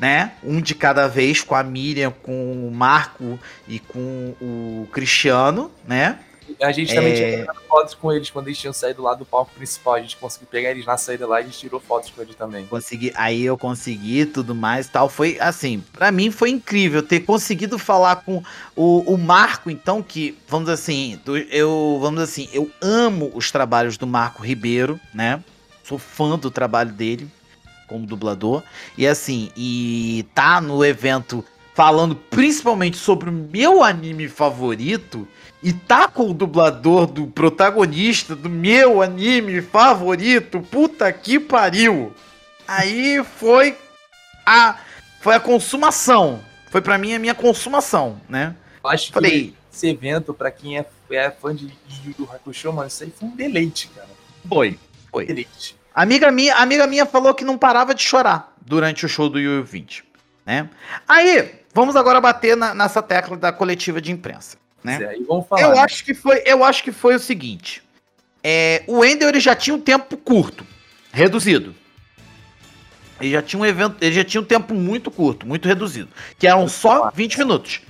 [0.00, 0.32] né?
[0.42, 3.38] Um de cada vez, com a Miriam, com o Marco
[3.68, 6.18] e com o Cristiano, né?
[6.60, 7.16] A gente também É.
[7.16, 9.94] tinha tirado fotos com eles quando eles tinham saído lá do palco principal.
[9.94, 12.34] A gente conseguiu pegar eles na saída lá e a gente tirou fotos com eles
[12.34, 12.66] também.
[12.66, 15.08] Consegui, aí eu consegui tudo mais tal.
[15.08, 18.42] Foi assim, pra mim foi incrível ter conseguido falar com
[18.74, 24.06] o, o Marco, então, que, vamos assim, eu, vamos assim, eu amo os trabalhos do
[24.06, 25.42] Marco Ribeiro, né?
[25.84, 27.28] Sou fã do trabalho dele
[27.86, 28.62] como dublador.
[28.98, 31.44] E assim, e tá no evento
[31.74, 35.28] falando principalmente sobre o meu anime favorito.
[35.62, 40.60] E tá com o dublador do protagonista do meu anime favorito.
[40.60, 42.12] Puta que pariu.
[42.68, 43.76] Aí foi
[44.44, 44.76] a
[45.20, 46.40] foi a consumação.
[46.70, 48.54] Foi pra mim a minha consumação, né?
[48.84, 51.66] Eu acho que Falei, esse evento, pra quem é, é fã de
[52.04, 54.08] Yu Yu Hakusho, mano, isso aí foi um deleite, cara.
[54.48, 54.78] foi,
[55.10, 55.26] foi.
[55.26, 55.74] Deleite.
[55.94, 59.56] Amiga minha, amiga minha falou que não parava de chorar durante o show do Yu
[59.58, 60.04] Yu 20,
[60.44, 60.68] né?
[61.08, 64.56] Aí, vamos agora bater na- nessa tecla da coletiva de imprensa,
[64.86, 65.16] né?
[65.48, 65.62] Falar.
[65.62, 65.80] Eu né?
[65.80, 67.82] acho que foi, eu acho que foi o seguinte.
[68.42, 70.64] É, o Wendel ele já tinha um tempo curto,
[71.12, 71.74] reduzido.
[73.20, 76.08] Ele já tinha um evento, ele já tinha um tempo muito curto, muito reduzido,
[76.38, 77.80] que eram só 20 minutos.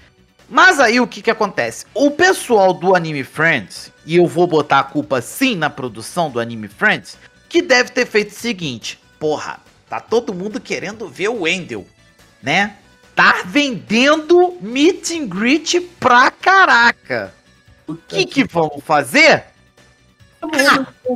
[0.49, 1.85] Mas aí o que que acontece?
[1.93, 6.39] O pessoal do Anime Friends, e eu vou botar a culpa sim na produção do
[6.39, 7.19] Anime Friends,
[7.49, 11.87] que deve ter feito o seguinte: porra, tá todo mundo querendo ver o Wendel,
[12.43, 12.77] né?
[13.17, 17.35] Tá vendendo meet and greet pra caraca.
[17.87, 19.45] O que que vamos fazer?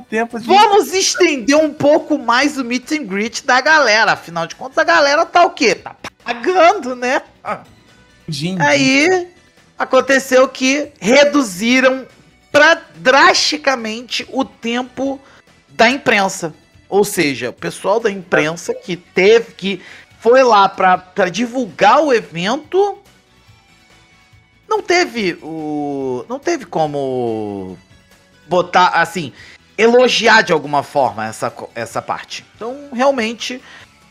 [0.09, 0.47] Tempo de...
[0.47, 4.13] Vamos estender um pouco mais o meet and greet da galera.
[4.13, 5.75] Afinal de contas, a galera tá o quê?
[5.75, 5.95] Tá
[6.25, 7.21] pagando, né?
[8.61, 9.29] Aí
[9.79, 12.07] aconteceu que reduziram
[12.51, 15.21] pra, drasticamente o tempo
[15.69, 16.55] da imprensa.
[16.89, 19.83] Ou seja, o pessoal da imprensa que teve que
[20.21, 22.99] foi lá pra pra divulgar o evento
[24.69, 27.77] não teve o não teve como
[28.47, 29.33] botar assim
[29.81, 32.45] elogiar de alguma forma essa, essa parte.
[32.55, 33.63] Então, realmente,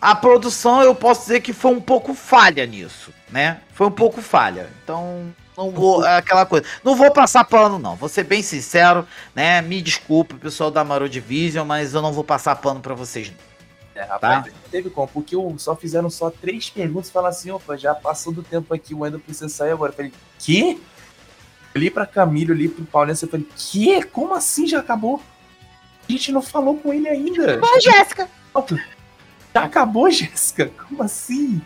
[0.02, 3.60] a produção eu posso dizer que foi um pouco falha nisso, né?
[3.74, 4.68] Foi um pouco falha.
[4.84, 6.04] Então, não vou.
[6.04, 6.66] é aquela coisa.
[6.84, 7.96] Não vou passar pano, não.
[7.96, 9.62] Vou ser bem sincero, né?
[9.62, 13.30] Me desculpe, pessoal da Marô Division, mas eu não vou passar pano pra vocês.
[13.30, 13.49] não.
[14.00, 17.52] É, rapaz, não teve como, porque o- só fizeram só três perguntas e falaram assim,
[17.52, 19.92] opa, já passou do tempo aqui, o Wendel precisa sair agora.
[19.92, 20.78] Eu falei, quê?
[21.76, 24.02] Olhei pra Camilo, olhei pro Paulinho, eu falei, quê?
[24.04, 25.22] Como assim já acabou?
[26.08, 27.60] A gente não falou com ele ainda.
[27.62, 28.30] Ô, Jéssica!
[29.54, 30.72] Já acabou, Jéssica?
[30.88, 31.62] Como assim?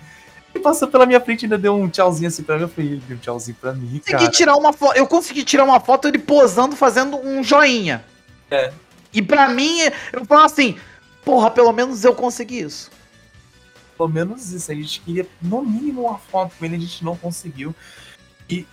[0.53, 2.63] Ele passou pela minha frente e ainda deu um tchauzinho assim pra mim.
[2.63, 4.31] Eu falei, ele deu um tchauzinho pra mim, Consegui cara.
[4.31, 4.95] tirar uma foto.
[4.97, 8.03] Eu consegui tirar uma foto ele posando, fazendo um joinha.
[8.51, 8.71] É.
[9.13, 9.79] E pra mim,
[10.11, 10.77] eu falo assim,
[11.24, 12.91] porra, pelo menos eu consegui isso.
[13.97, 14.71] Pelo menos isso.
[14.71, 17.76] A gente queria, no mínimo, uma foto com ele, a gente não conseguiu.
[18.49, 18.65] E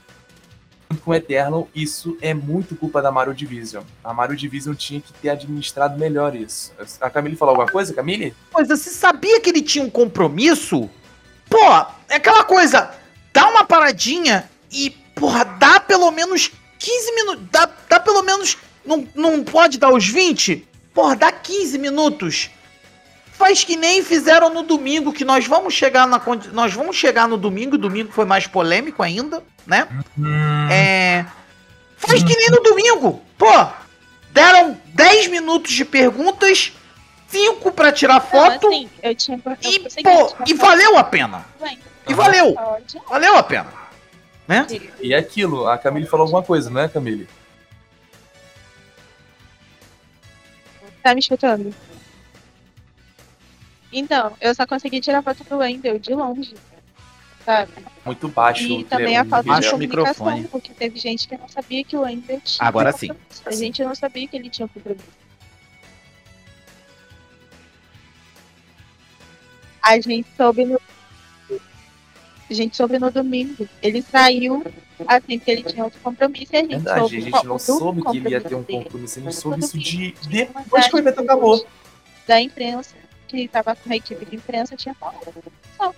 [1.05, 3.85] com o Eternal, isso é muito culpa da Mario Division.
[4.03, 6.73] A Mario Division tinha que ter administrado melhor isso.
[7.01, 8.35] A Camille falou alguma coisa, Camille?
[8.53, 10.91] coisa, você sabia que ele tinha um compromisso?
[11.49, 11.59] Pô,
[12.09, 12.91] é aquela coisa,
[13.33, 19.07] dá uma paradinha e, porra, dá pelo menos 15 minutos, dá, dá pelo menos, não,
[19.15, 20.67] não pode dar os 20?
[20.93, 22.51] Porra, dá 15 minutos.
[23.33, 26.21] Faz que nem fizeram no domingo, que nós vamos chegar na
[26.53, 29.89] nós vamos chegar no domingo, domingo foi mais polêmico ainda, né?
[30.71, 31.25] É.
[31.97, 33.23] Faz que nem no domingo.
[33.39, 33.51] Pô,
[34.31, 36.73] deram 10 minutos de perguntas,
[37.29, 38.69] 5 pra tirar foto.
[38.69, 41.47] Não, assim, eu tinha eu E, pô, e valeu a pena.
[42.07, 42.55] E valeu.
[43.09, 43.73] Valeu a pena.
[44.47, 44.67] Né?
[45.01, 47.29] E é aquilo, a Camille falou alguma coisa, não é, Camille?
[51.03, 51.75] Tá me escutando?
[53.93, 56.55] Então, eu só consegui tirar foto do Wendel de longe.
[57.45, 57.73] Sabe?
[58.05, 58.65] Muito baixo.
[58.65, 60.49] E também a falta de comunicação, microfone.
[60.49, 62.69] porque teve gente que não sabia que o Wendel tinha.
[62.69, 63.11] Agora sim.
[63.45, 65.21] A gente não sabia que ele tinha compromisso.
[69.83, 70.81] A gente soube no.
[72.51, 73.69] A gente soube no domingo.
[73.81, 74.65] Ele saiu
[75.07, 77.17] assim que ele tinha outro compromisso e a gente Verdade, soube.
[77.17, 79.21] a gente não soube que ele ia ter um compromisso.
[79.21, 81.65] A gente soube isso de depois que o evento acabou.
[82.27, 82.97] Da imprensa,
[83.29, 85.33] que tava com a equipe de imprensa, tinha falado.
[85.77, 85.95] Só.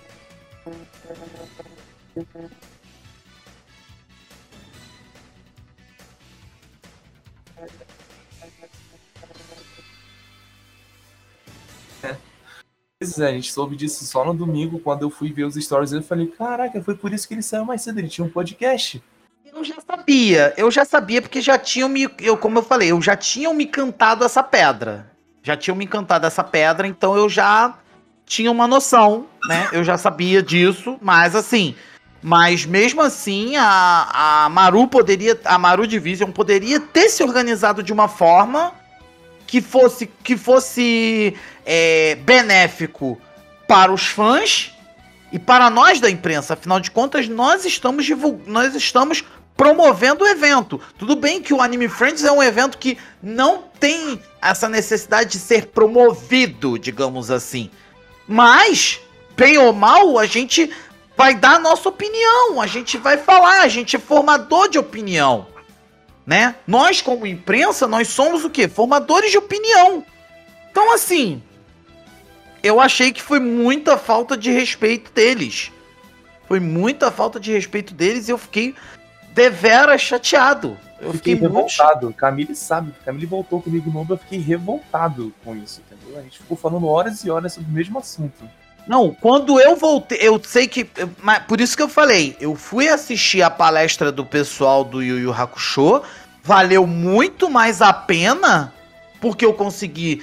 [13.03, 15.91] Pois é, a gente soube disso só no domingo, quando eu fui ver os stories
[15.91, 19.03] eu falei, caraca, foi por isso que ele saiu mais cedo, ele tinha um podcast.
[19.45, 23.01] Eu já sabia, eu já sabia porque já tinham me, eu como eu falei, eu
[23.01, 25.11] já tinham me cantado essa pedra.
[25.43, 27.77] Já tinham me cantado essa pedra, então eu já
[28.25, 29.69] tinha uma noção, né?
[29.71, 31.75] Eu já sabia disso, mas assim,
[32.21, 37.91] mas mesmo assim a, a Maru poderia, a Maru Division poderia ter se organizado de
[37.91, 38.73] uma forma
[39.53, 43.21] que fosse que fosse é, benéfico
[43.67, 44.73] para os fãs
[45.31, 46.55] e para nós da imprensa.
[46.55, 48.09] Afinal de contas, nós estamos
[48.47, 49.23] nós estamos
[49.55, 50.81] promovendo o evento.
[50.97, 55.37] Tudo bem que o Anime Friends é um evento que não tem essa necessidade de
[55.37, 57.69] ser promovido, digamos assim.
[58.27, 58.99] Mas,
[59.37, 60.67] bem ou mal, a gente
[61.15, 65.52] vai dar a nossa opinião, a gente vai falar, a gente é formador de opinião.
[66.25, 66.55] Né?
[66.65, 68.67] Nós, como imprensa, nós somos o quê?
[68.67, 70.05] Formadores de opinião.
[70.71, 71.43] Então, assim,
[72.61, 75.71] eu achei que foi muita falta de respeito deles.
[76.47, 78.73] Foi muita falta de respeito deles e eu fiquei
[79.33, 80.77] deveras chateado.
[81.01, 82.13] Eu fiquei fiquei, muito revoltado.
[82.13, 86.17] Camille sabe, Camille voltou comigo novo, eu fiquei revoltado com isso, entendeu?
[86.17, 88.49] A gente ficou falando horas e horas sobre o mesmo assunto.
[88.87, 90.87] Não, quando eu voltei, eu sei que.
[91.21, 95.19] mas por isso que eu falei, eu fui assistir a palestra do pessoal do Yu
[95.19, 96.01] Yu Hakusho,
[96.43, 98.73] valeu muito mais a pena,
[99.21, 100.21] porque eu consegui.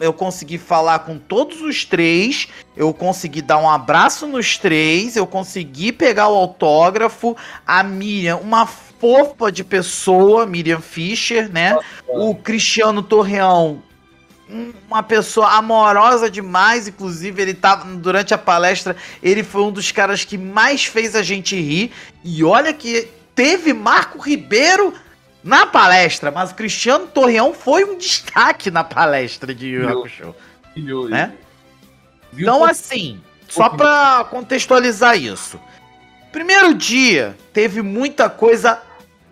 [0.00, 5.26] eu consegui falar com todos os três, eu consegui dar um abraço nos três, eu
[5.26, 7.34] consegui pegar o autógrafo,
[7.66, 11.78] a Miriam, uma fofa de pessoa, Miriam Fischer, né?
[12.06, 13.82] O Cristiano Torreão,
[14.48, 20.24] uma pessoa amorosa demais, inclusive ele tava durante a palestra, ele foi um dos caras
[20.24, 21.92] que mais fez a gente rir.
[22.22, 24.92] E olha que teve Marco Ribeiro
[25.42, 29.88] na palestra, mas o Cristiano Torreão foi um destaque na palestra de Yu?
[29.88, 30.34] Hakusho,
[31.08, 31.32] né?
[32.32, 35.60] Viu Então assim, só pra contextualizar isso.
[36.32, 38.82] Primeiro dia, teve muita coisa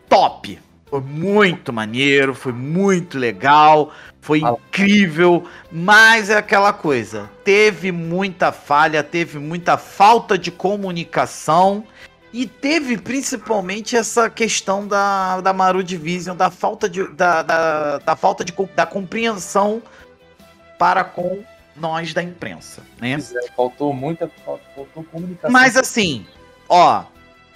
[0.08, 0.58] top.
[0.86, 7.28] Foi muito maneiro, foi muito legal, foi incrível, mas é aquela coisa.
[7.42, 11.84] Teve muita falha, teve muita falta de comunicação
[12.32, 18.14] e teve principalmente essa questão da, da Maru Division, da falta de, da, da, da
[18.14, 19.82] falta de, da compreensão
[20.78, 21.42] para com
[21.74, 23.14] nós da imprensa, né?
[23.14, 24.30] É, faltou muita.
[24.46, 25.50] Faltou, comunicação.
[25.50, 26.24] Mas assim,
[26.68, 27.02] ó,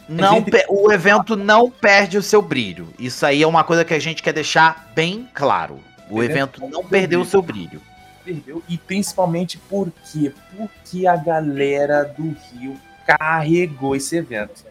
[0.08, 2.88] não o evento não perde o seu brilho.
[2.98, 5.78] Isso aí é uma coisa que a gente quer deixar bem claro.
[6.10, 7.80] O evento evento não perdeu o seu brilho.
[8.24, 8.62] perdeu.
[8.68, 10.32] E principalmente por quê?
[10.56, 12.76] Porque a galera do Rio
[13.06, 14.64] carregou esse evento.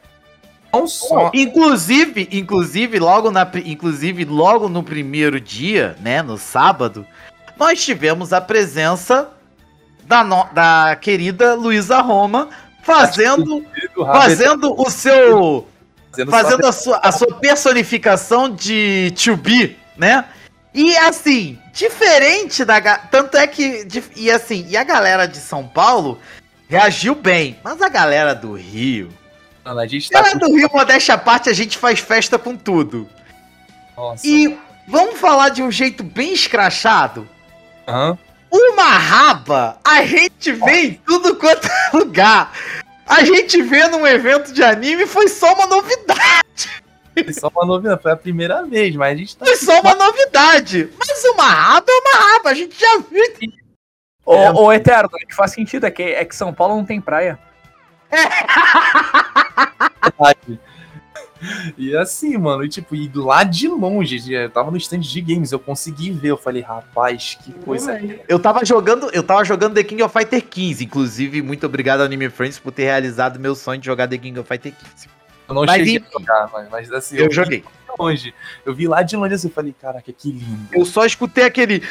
[0.73, 1.31] Não só.
[1.33, 7.05] Inclusive, inclusive logo na inclusive logo no primeiro dia, né, no sábado,
[7.57, 9.29] nós tivemos a presença
[10.03, 12.49] da, no- da querida Luísa Roma
[12.83, 15.65] fazendo fazendo o seu
[16.11, 20.25] fazendo fazendo a sua, a sua personificação de To Be, né?
[20.75, 22.81] E assim, diferente da.
[22.97, 23.87] Tanto é que.
[24.13, 26.19] E assim, e a galera de São Paulo
[26.67, 27.57] reagiu bem.
[27.63, 29.09] Mas a galera do Rio.
[29.63, 32.57] Mano, a gente tá galera do Rio, modéstia à parte, a gente faz festa com
[32.57, 33.09] tudo.
[33.95, 34.27] Nossa.
[34.27, 37.25] E vamos falar de um jeito bem escrachado?
[37.87, 38.17] Aham.
[38.51, 42.51] Uma raba, a gente vê em tudo quanto é lugar.
[43.07, 46.83] A gente vê num evento de anime foi só uma novidade.
[47.23, 49.45] Foi só uma novidade, foi a primeira vez, mas a gente tá.
[49.45, 50.89] Foi só uma novidade.
[50.97, 53.23] Mas uma raba é uma raba, a gente já viu.
[54.25, 54.51] Ô, É.
[54.51, 57.39] ô, Eterno, é que faz sentido, é que, é que São Paulo não tem praia.
[61.77, 65.51] E assim, mano, e tipo, e lá de longe, eu tava no stand de games,
[65.51, 67.99] eu consegui ver, eu falei, rapaz, que coisa.
[68.27, 72.29] Eu tava jogando, eu tava jogando The King of Fighter 15, inclusive, muito obrigado Anime
[72.29, 75.09] Friends por ter realizado meu sonho de jogar The King of Fighter 15.
[75.47, 76.05] Eu não Mas cheguei enfim.
[76.07, 77.59] a jogar, mas, mas assim, Eu vi joguei.
[77.61, 77.65] de
[77.99, 78.33] longe.
[78.65, 80.69] Eu vi lá de longe assim, eu falei, caraca, que lindo.
[80.71, 81.83] Eu só escutei aquele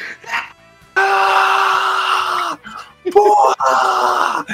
[0.96, 2.58] Ah!
[3.12, 4.44] Porra!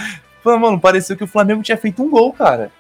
[0.45, 2.73] Mano, pareceu que o Flamengo tinha feito um gol, cara.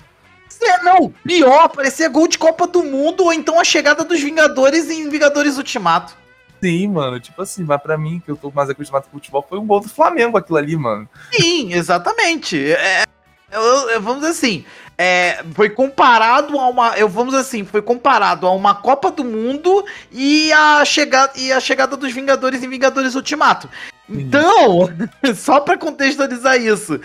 [0.63, 4.91] É, não, pior, parecia gol de Copa do Mundo ou então a chegada dos Vingadores
[4.91, 6.15] em Vingadores Ultimato.
[6.63, 9.59] Sim, mano, tipo assim, mas pra mim, que eu tô mais acostumado com futebol, foi
[9.59, 11.09] um gol do Flamengo aquilo ali, mano.
[11.33, 12.73] Sim, exatamente.
[12.73, 13.05] É,
[13.51, 14.65] eu- eu- vamos dizer assim,
[15.03, 19.83] é, foi comparado a uma, eu vamos assim, foi comparado a uma Copa do Mundo
[20.13, 23.67] e a chegada e a chegada dos Vingadores em Vingadores Ultimato.
[24.07, 24.91] Então,
[25.35, 27.01] só pra contextualizar isso,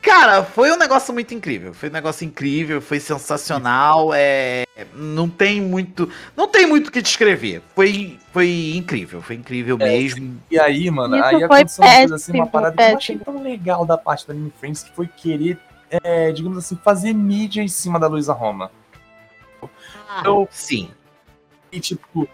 [0.00, 1.74] cara, foi um negócio muito incrível.
[1.74, 4.12] Foi um negócio incrível, foi sensacional.
[4.14, 4.64] É,
[4.94, 7.62] não tem muito, não tem muito o que descrever.
[7.74, 10.40] Foi, foi incrível, foi incrível É, mesmo.
[10.48, 12.96] E aí, mano, Isso aí foi aconteceu uma coisa assim, uma péssimo, parada que eu
[12.96, 15.58] achei tão legal da parte do Anime Friends, que foi querer,
[15.90, 18.70] é, digamos assim, fazer mídia em cima da Luísa Roma.
[20.24, 20.90] Eu- Sim.
[21.70, 22.28] E tipo.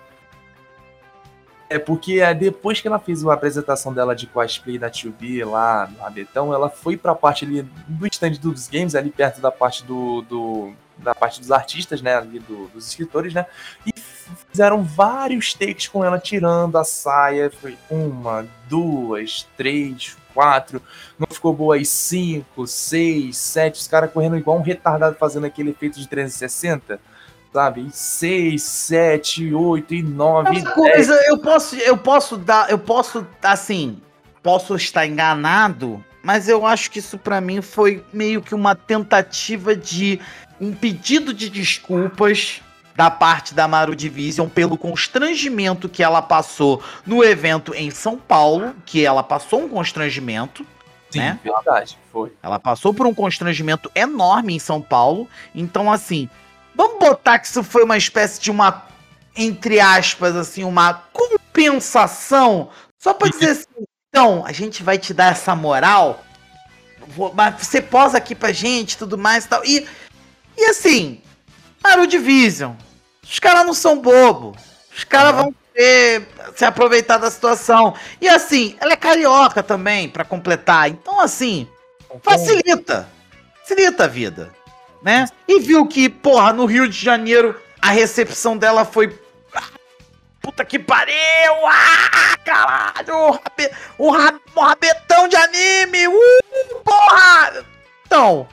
[1.69, 5.89] É porque é, depois que ela fez a apresentação dela de cosplay da 2B lá
[5.89, 9.85] no Rabetão, ela foi pra parte ali do stand dos games, ali perto da parte
[9.85, 10.23] do.
[10.23, 12.17] do- da parte dos artistas, né?
[12.17, 13.45] Ali do- dos escritores, né?
[13.85, 13.93] E
[14.51, 17.51] fizeram vários takes com ela tirando a saia.
[17.51, 20.83] Foi uma, duas, três, quatro.
[21.19, 23.81] Não ficou boa aí cinco, seis, sete.
[23.81, 27.01] Os caras correndo igual um retardado fazendo aquele efeito de 360
[27.53, 27.89] sabe?
[27.91, 33.99] 6, 7, 8 e 9, Uma coisa, eu posso, eu posso dar, eu posso, assim,
[34.43, 39.75] posso estar enganado, mas eu acho que isso pra mim foi meio que uma tentativa
[39.75, 40.21] de
[40.61, 42.61] um pedido de desculpas
[42.97, 48.75] da parte da Maru Division pelo constrangimento que ela passou no evento em São Paulo,
[48.87, 50.67] que ela passou um constrangimento,
[51.11, 51.39] Sim, né?
[51.45, 52.33] verdade, foi.
[52.43, 55.29] ela passou por um constrangimento enorme em São Paulo.
[55.55, 56.29] Então, assim,
[56.75, 58.87] vamos botar que isso foi uma espécie de uma,
[59.37, 62.71] entre aspas, assim, uma compensação.
[62.99, 66.25] Só pra dizer assim, então, a gente vai te dar essa moral.
[67.35, 69.63] Mas você posa aqui pra gente tudo mais e tal.
[69.65, 69.87] E,
[70.57, 71.21] e assim,
[71.85, 72.73] Maru Division.
[73.29, 74.57] Os caras não são bobo.
[74.97, 77.95] Os caras vão ter, se aproveitar da situação.
[78.21, 80.89] E assim, ela é carioca também, pra completar.
[80.89, 81.69] Então, assim,
[82.23, 83.09] Facilita.
[83.61, 84.51] Facilita a vida.
[85.03, 85.27] Né?
[85.47, 89.17] E viu que, porra, no Rio de Janeiro a recepção dela foi.
[89.55, 89.63] Ah,
[90.41, 91.15] Puta que pariu!
[91.67, 93.15] Ah, caralho!
[93.17, 96.09] O, rabe, o, ra- o rabetão de anime!
[96.09, 97.65] Uh, porra!
[98.07, 98.49] Então.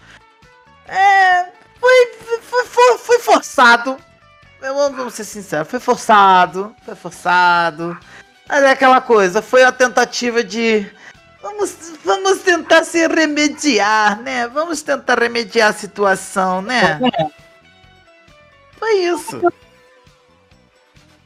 [0.88, 1.45] É.
[1.80, 3.98] Foi, foi, foi, foi forçado.
[4.64, 6.76] Eu, vamos ser sincero, foi forçado.
[6.84, 7.98] Foi forçado.
[8.48, 10.90] Mas é aquela coisa, foi a tentativa de
[11.44, 11.76] Vamos,
[12.06, 14.48] vamos tentar se remediar, né?
[14.48, 16.98] Vamos tentar remediar a situação, né?
[18.80, 19.41] Foi isso.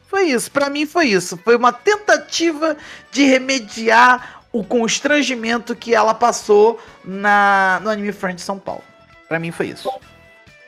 [0.08, 1.38] Foi isso, pra mim foi isso.
[1.38, 2.76] Foi uma tentativa
[3.12, 8.84] de remediar o constrangimento que ela passou na, no Anime Friends São Paulo.
[9.28, 9.88] Pra mim foi isso.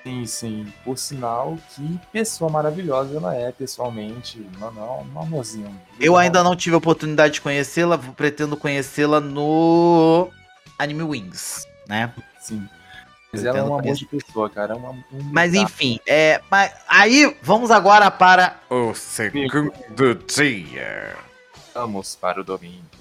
[0.03, 0.73] Sim, sim.
[0.83, 4.45] Por sinal, que pessoa maravilhosa ela é pessoalmente.
[4.57, 5.75] Não, não, um amorzinho.
[5.99, 10.29] Eu ainda não tive a oportunidade de conhecê-la, pretendo conhecê-la no
[10.77, 12.13] Anime Wings, né?
[12.39, 12.67] Sim.
[13.31, 14.73] Mas ela é um amor de pessoa, cara.
[14.73, 21.15] É uma, um Mas enfim, é, mas aí vamos agora para o segundo dia.
[21.73, 22.98] Vamos para o domingo.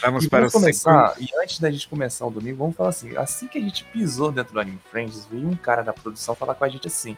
[0.00, 2.90] Vamos E para o vamos começar, e antes da gente começar o domingo, vamos falar
[2.90, 6.34] assim, assim que a gente pisou dentro do Anime Friends, veio um cara da produção
[6.34, 7.16] falar com a gente assim,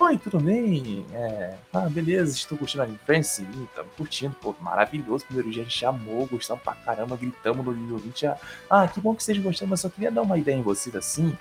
[0.00, 1.04] Oi, tudo bem?
[1.12, 3.26] É, ah, beleza, estou curtindo Anime Friends?
[3.26, 7.74] Sim, estamos curtindo, pô, maravilhoso, primeiro dia a gente amou, gostamos pra caramba, gritamos no
[7.74, 8.38] nível 20, ah,
[8.70, 11.36] ah, que bom que vocês gostaram, mas só queria dar uma ideia em vocês assim,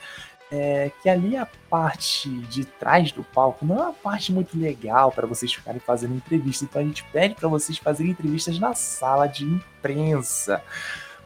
[0.52, 5.12] é, que ali a parte de trás do palco não é uma parte muito legal
[5.12, 6.66] para vocês ficarem fazendo entrevista.
[6.66, 10.64] Então a gente pede para vocês fazerem entrevistas na sala de imprensa.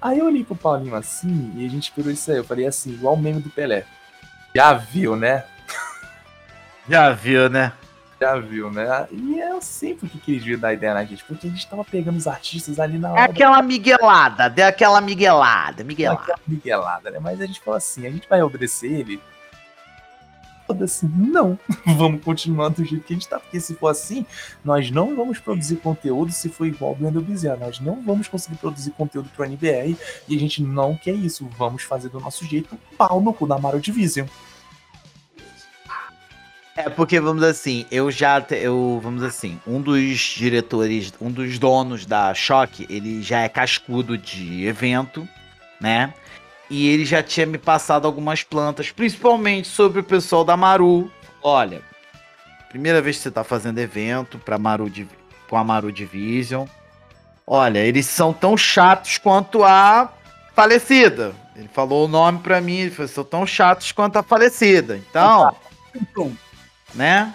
[0.01, 2.37] Aí eu olhei pro Paulinho assim e a gente esperou isso aí.
[2.37, 3.85] Eu falei assim, igual o meme do Pelé.
[4.53, 5.45] Já viu, né?
[6.89, 7.71] Já viu, né?
[8.23, 9.05] Já viu, né?
[9.11, 12.15] E eu sempre que quis vir dar ideia na gente, porque a gente tava pegando
[12.17, 13.23] os artistas ali na É hora.
[13.25, 16.21] aquela miguelada, deu aquela miguelada, miguelada.
[16.21, 17.19] Aquela miguelada, né?
[17.21, 19.19] Mas a gente falou assim, a gente vai obedecer ele?
[20.65, 21.59] Foda-se, não.
[21.97, 23.37] vamos continuar do jeito que a gente tá.
[23.41, 24.25] Porque se for assim,
[24.63, 27.57] nós não vamos produzir conteúdo se for igual o Blender Bezerra.
[27.57, 29.97] Nós não vamos conseguir produzir conteúdo pro NBR
[30.29, 31.45] e a gente não quer isso.
[31.57, 34.25] Vamos fazer do nosso jeito, pau no cu da Mario Division.
[36.75, 42.03] É porque, vamos assim, eu já, eu, vamos assim, um dos diretores, um dos donos
[42.05, 45.27] da Choque, ele já é cascudo de evento,
[45.79, 46.13] né?
[46.69, 51.11] E ele já tinha me passado algumas plantas, principalmente sobre o pessoal da Maru.
[51.43, 51.81] Olha,
[52.69, 54.91] primeira vez que você tá fazendo evento pra Maru,
[55.47, 56.65] com a Maru Division.
[57.45, 60.11] Olha, eles são tão chatos quanto a
[60.55, 61.35] falecida.
[61.55, 64.97] Ele falou o nome pra mim, ele falou, são tão chatos quanto a falecida.
[64.97, 65.55] Então,
[66.93, 67.33] né?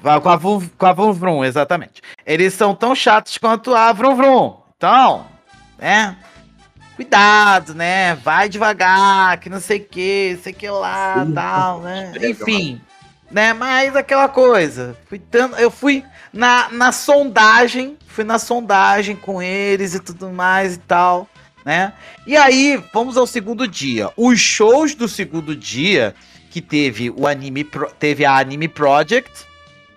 [0.00, 2.02] Vai com a, Vrum, com a Vrum Vrum, exatamente.
[2.26, 4.56] Eles são tão chatos quanto a Vrum Vrum.
[4.76, 5.26] Então,
[5.78, 6.16] né?
[6.96, 8.14] Cuidado, né?
[8.16, 11.32] Vai devagar, que não sei o que, sei que lá, Sim.
[11.32, 12.12] tal, né?
[12.20, 12.80] Enfim,
[13.30, 13.52] né?
[13.52, 14.96] Mas aquela coisa.
[15.08, 20.74] Fui tanto, eu fui na, na sondagem, fui na sondagem com eles e tudo mais
[20.74, 21.28] e tal,
[21.64, 21.92] né?
[22.26, 24.10] E aí, vamos ao segundo dia.
[24.16, 26.14] Os shows do segundo dia
[26.52, 29.30] que teve o anime, Pro- teve a Anime Project,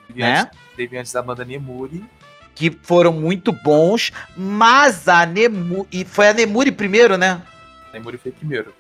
[0.07, 0.40] Teve, Né?
[0.40, 2.02] antes, teve antes da banda Nemuri.
[2.56, 7.41] que foram muito bons, mas a Nemuri, e foi a Nemuri primeiro, né?
[7.94, 8.73] Nemuri foi primeiro.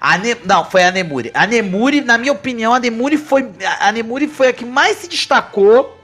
[0.00, 1.30] A Ne- não, foi a Nemuri.
[1.34, 3.50] A Nemuri, na minha opinião, a Nemuri foi
[3.80, 5.94] a Nemuri foi a que mais se destacou.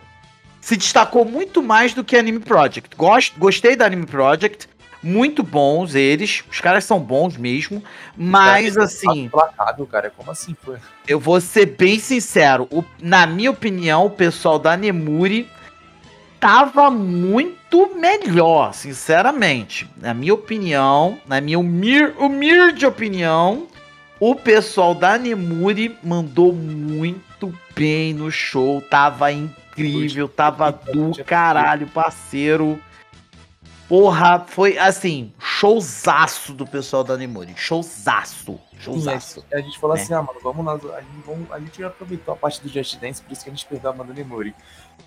[0.61, 2.95] Se destacou muito mais do que a Anime Project.
[2.97, 4.69] Gosto, gostei da Anime Project.
[5.05, 6.43] Muito bons eles.
[6.51, 7.82] Os caras são bons mesmo.
[8.16, 10.10] Mas assim, Implacável, cara.
[10.16, 10.78] Como assim foi?
[11.06, 12.66] eu vou ser bem sincero.
[12.70, 15.48] o- na minha opinião, o pessoal da Nemuri
[16.40, 19.89] tava muito melhor, sinceramente.
[19.97, 23.66] Na minha opinião, na minha humir, humilde opinião,
[24.20, 28.81] o pessoal da Nemuri mandou muito bem no show.
[28.82, 32.78] Tava incrível, tava do caralho, parceiro.
[33.89, 37.55] Porra, foi assim, showzaço do pessoal da Nemuri.
[37.56, 38.59] Showzaço.
[38.78, 39.40] Showzaço.
[39.40, 40.02] Sim, a gente falou né?
[40.02, 42.98] assim, ah, mano, vamos lá, a gente, vamos, a gente aproveitou a parte do Just
[42.98, 44.55] Dance, por isso que a gente perdeu a banda Nemuri.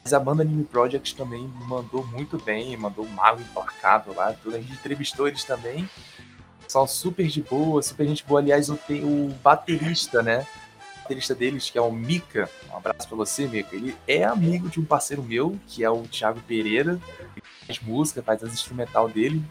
[0.04, 4.56] Mas a banda Anime Project também mandou muito bem, mandou um mago implacável lá, tudo.
[4.56, 5.90] A gente entrevistou eles também.
[6.68, 8.40] São super de boa, super gente boa.
[8.40, 10.46] Aliás, o, o baterista, né?
[11.08, 13.74] Baterista deles, que é o Mika, um abraço pra você, Mika.
[13.74, 17.00] Ele é amigo de um parceiro meu, que é o Thiago Pereira.
[17.34, 19.42] Ele faz música, faz as instrumental dele.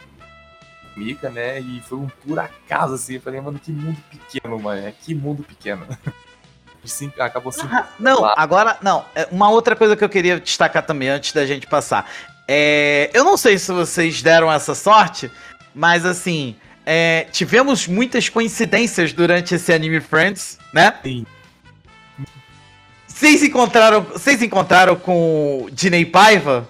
[0.94, 1.58] Mika, né?
[1.60, 3.14] E foi um por acaso, assim.
[3.14, 4.92] Eu falei, mano, que mundo pequeno, mano.
[5.00, 5.86] Que mundo pequeno.
[6.84, 7.66] Sim, acabou sim.
[7.72, 8.34] Ah, Não, Claro.
[8.38, 9.04] agora, não.
[9.12, 12.08] É, Uma outra coisa que eu queria destacar também antes da gente passar.
[12.46, 15.28] É, eu não sei se vocês deram essa sorte,
[15.74, 16.54] mas assim,
[16.84, 20.94] é, tivemos muitas coincidências durante esse Anime Friends, né?
[21.02, 21.26] Sim.
[23.16, 26.68] Vocês encontraram, vocês encontraram com Dinei Paiva?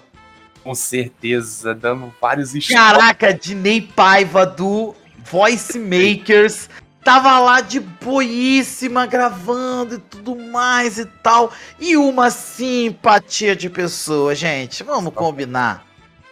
[0.63, 2.53] Com certeza, dando vários.
[2.69, 4.95] Caraca, Dinei Paiva do
[5.29, 6.69] Voice Makers.
[7.03, 11.51] Tava lá de boíssima, gravando e tudo mais e tal.
[11.81, 14.83] E uma simpatia de pessoa, gente.
[14.85, 15.85] Vamos combinar.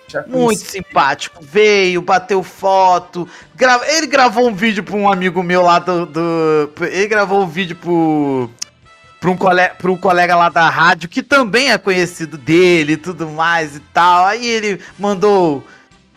[0.07, 1.43] Já Muito simpático.
[1.43, 3.27] Veio, bateu foto.
[3.53, 3.85] Grava...
[3.85, 6.05] Ele gravou um vídeo pra um amigo meu lá do.
[6.05, 8.49] do- Ele gravou um vídeo pro.
[9.25, 9.69] Pra um, cole...
[9.69, 13.79] pra um colega lá da rádio que também é conhecido dele e tudo mais e
[13.79, 14.25] tal.
[14.25, 15.65] Aí ele mandou.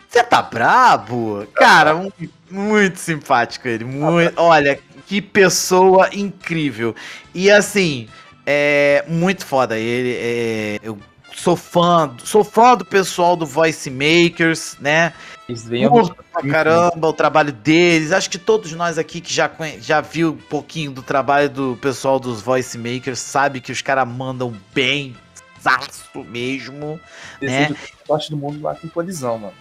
[0.07, 1.47] Você tá brabo?
[1.55, 2.13] Cara, mu-
[2.51, 3.83] muito simpático ele.
[3.83, 4.33] Muito...
[4.39, 6.95] Olha, que pessoa incrível.
[7.33, 8.07] E assim,
[8.45, 10.15] é muito foda ele.
[10.15, 10.97] é, Eu
[11.35, 15.13] sou fã, sou fã do pessoal do Voice Makers, né?
[15.49, 18.11] Eles Curto pra caramba o trabalho deles.
[18.11, 19.49] Acho que todos nós aqui que já,
[19.81, 24.07] já viu um pouquinho do trabalho do pessoal dos Voice Makers sabe que os caras
[24.07, 25.15] mandam bem,
[25.61, 26.99] zaço mesmo.
[27.39, 29.53] Desejo sorte do mundo lá com colisão, mano.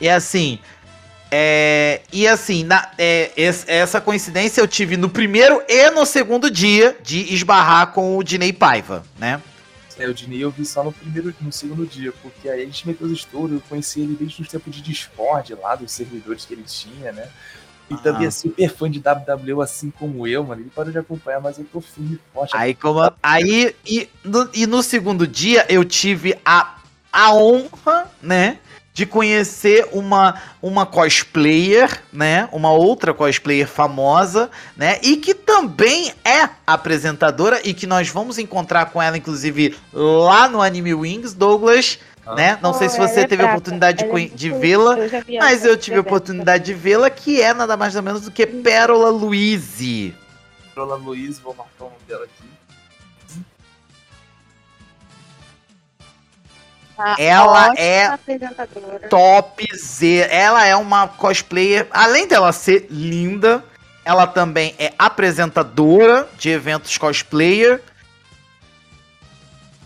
[0.00, 0.58] E assim.
[1.36, 6.48] é, e assim, na- é, es- essa coincidência eu tive no primeiro e no segundo
[6.48, 9.42] dia de esbarrar com o Dinei Paiva, né?
[9.98, 12.86] É, o Dinei eu vi só no primeiro, no segundo dia, porque aí a gente
[12.86, 16.52] meteu os estouros, eu conheci ele desde os tempos de Discord lá, dos servidores que
[16.54, 17.28] ele tinha, né?
[17.90, 17.98] E Ah.
[17.98, 20.62] também é super fã de WWE, assim como eu, mano.
[20.62, 22.50] Ele parou de acompanhar, mas eu tô firme e forte.
[22.56, 26.78] Aí, como, aí e, no, e no segundo dia eu tive a,
[27.12, 28.58] a honra, né?
[28.94, 32.48] De conhecer uma, uma cosplayer, né?
[32.52, 35.00] Uma outra cosplayer famosa, né?
[35.02, 40.62] E que também é apresentadora e que nós vamos encontrar com ela, inclusive, lá no
[40.62, 42.34] Anime Wings, Douglas, Ah.
[42.36, 42.58] né?
[42.62, 44.96] Não sei se ela você é teve a oportunidade de, é de vê-la,
[45.40, 48.46] mas eu tive a oportunidade de vê-la, que é nada mais nada menos do que
[48.46, 49.80] Pérola Luiz.
[50.76, 52.43] Lola Luiz, vou marcar o nome dela aqui.
[57.18, 58.16] Ela é
[59.08, 60.28] top Z.
[60.30, 63.64] Ela é uma cosplayer, além dela ser linda,
[64.04, 67.82] ela também é apresentadora de eventos cosplayer.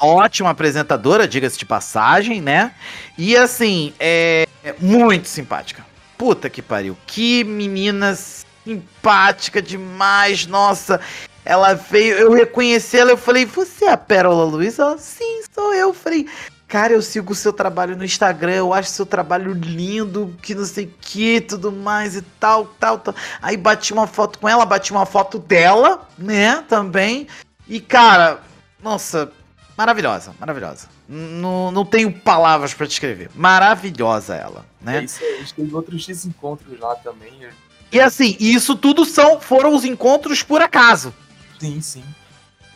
[0.01, 2.73] Ótima apresentadora, diga-se de passagem, né?
[3.17, 4.47] E assim, é
[4.79, 5.85] muito simpática.
[6.17, 6.97] Puta que pariu.
[7.07, 8.17] Que menina
[8.65, 10.47] simpática demais.
[10.47, 11.01] Nossa,
[11.45, 14.79] ela veio, eu reconheci ela, eu falei, você é a Pérola Luiz?
[14.79, 15.89] Ela, sim, sou eu.
[15.89, 16.29] Eu falei,
[16.69, 20.67] Cara, eu sigo o seu trabalho no Instagram, eu acho seu trabalho lindo, que não
[20.67, 23.15] sei o que, tudo mais e tal, tal, tal.
[23.41, 27.27] Aí bati uma foto com ela, bati uma foto dela, né, também.
[27.67, 28.43] E, cara,
[28.83, 29.33] nossa,
[29.79, 30.89] maravilhosa, maravilhosa.
[31.09, 33.31] Não, não tenho palavras pra descrever.
[33.35, 35.05] Maravilhosa ela, É né?
[35.05, 37.33] isso aí, a gente teve outros desencontros lá também.
[37.41, 37.51] eu-
[37.91, 41.15] E assim, isso tudo são, foram os encontros por acaso.
[41.59, 42.05] Sim, sim.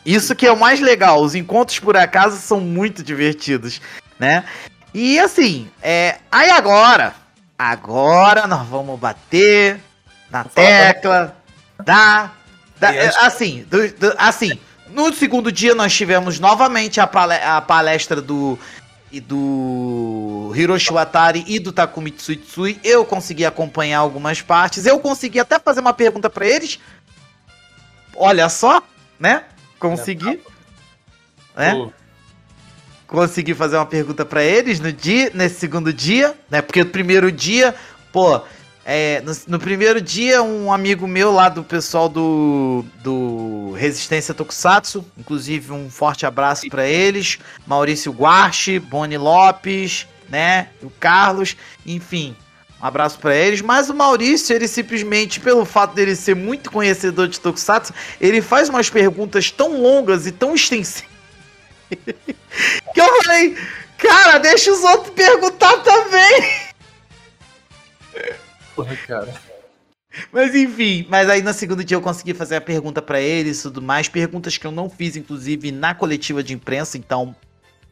[0.05, 3.79] Isso que é o mais legal, os encontros por acaso são muito divertidos,
[4.19, 4.43] né?
[4.93, 7.15] E assim, é, aí agora,
[7.57, 9.79] agora nós vamos bater
[10.29, 11.35] na tecla
[11.83, 12.31] da,
[12.79, 12.91] da-
[13.25, 14.59] assim, do- do- assim,
[14.89, 18.59] no segundo dia nós tivemos novamente a, pale- a palestra do
[19.11, 22.79] e do Hiroshi Watari e do Takumi Tsuitsui.
[22.83, 24.87] Eu consegui acompanhar algumas partes.
[24.87, 26.79] Eu consegui até fazer uma pergunta pra eles.
[28.15, 28.81] Olha só,
[29.19, 29.43] né?
[29.89, 30.39] Consegui.
[31.55, 31.75] Né?
[31.75, 31.91] Pô,
[33.07, 36.61] consegui fazer uma pergunta pra eles no dia, nesse segundo dia, né?
[36.61, 37.75] Porque no primeiro dia,
[38.11, 38.41] pô,
[38.85, 45.05] é, no, no primeiro dia um amigo meu lá do pessoal do, do Resistência Tokusatsu,
[45.17, 50.69] inclusive um forte abraço pra eles, Maurício Guarchi, Boni Lopes, né?
[50.81, 51.55] O Carlos,
[51.85, 52.35] enfim.
[52.83, 57.29] Um abraço pra eles, mas o Maurício, ele simplesmente, pelo fato dele ser muito conhecedor
[57.29, 61.09] de Tokusatsu, ele faz umas perguntas tão longas e tão extensivas
[62.93, 63.57] que eu falei,
[63.97, 66.49] cara, deixa os outros perguntar também.
[68.75, 69.33] porra, cara.
[70.29, 73.63] Mas enfim, mas aí no segundo dia eu consegui fazer a pergunta pra eles e
[73.63, 74.09] tudo mais.
[74.09, 77.33] Perguntas que eu não fiz, inclusive, na coletiva de imprensa, então,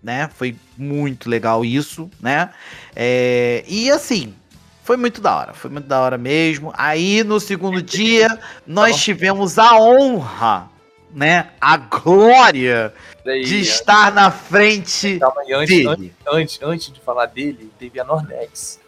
[0.04, 2.50] né, foi muito legal isso, né?
[2.94, 4.36] É, e assim,
[4.84, 6.74] foi muito da hora, foi muito da hora mesmo.
[6.76, 8.28] Aí no segundo dia,
[8.66, 10.70] nós tivemos a honra,
[11.14, 12.94] né, a glória
[13.26, 15.56] Daí, de estar na frente calma antes,
[15.86, 16.16] antes, dele.
[16.28, 18.80] antes, antes de falar dele, teve a Nordex.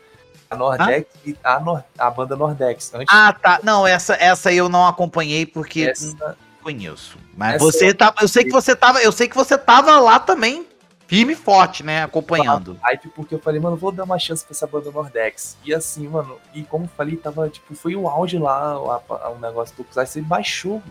[0.49, 2.91] A Nordex e a, Nor- a banda Nordex.
[2.93, 3.59] Antes Ah, tá.
[3.63, 7.17] Não, essa, essa eu não acompanhei porque essa, não conheço.
[7.35, 9.99] Mas essa você eu- tá, eu sei que você tava, eu sei que você tava
[9.99, 10.65] lá também,
[11.13, 12.75] firme e forte, né, acompanhando.
[12.81, 15.55] hype porque eu falei, mano, vou dar uma chance pra essa banda Nordex.
[15.63, 19.75] E assim, mano, e como eu falei, tava, tipo, foi o auge lá, o, negócio
[19.75, 20.81] do Tokusatsu, ele baixou.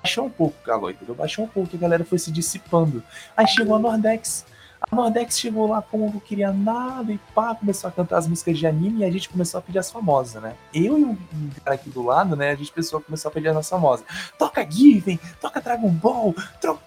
[0.00, 1.16] Baixou um pouco o calor, entendeu?
[1.16, 3.02] Baixou um pouco, a galera foi se dissipando.
[3.36, 4.46] Aí chegou a Nordex.
[4.80, 8.58] A Nordex chegou lá como não queria nada e pá, começou a cantar as músicas
[8.58, 10.54] de anime e a gente começou a pedir as famosas, né?
[10.72, 11.18] Eu e o
[11.62, 12.50] cara aqui do lado, né?
[12.50, 14.06] A gente começou, a pedir as famosas.
[14.38, 16.34] Toca Given, toca Dragon Ball,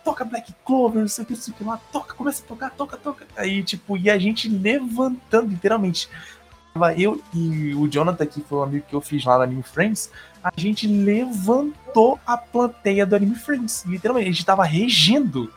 [0.04, 2.48] toca Black Clover, não sei o que, não sei o que lá, toca, começa a
[2.48, 3.28] tocar, toca, toca.
[3.38, 6.10] Aí, tipo, e a gente levantando, literalmente.
[6.98, 10.10] Eu e o Jonathan, que foi o amigo que eu fiz lá no Anime Friends,
[10.44, 13.86] a gente levantou a plateia do Anime Friends.
[13.86, 15.54] Literalmente, a gente tava regendo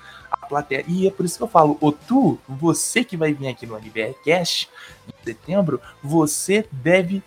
[0.47, 0.85] plateia.
[0.89, 3.77] E é por isso que eu falo, ô tu, você que vai vir aqui no
[3.77, 4.69] NBR Cash
[5.09, 7.23] em setembro, você deve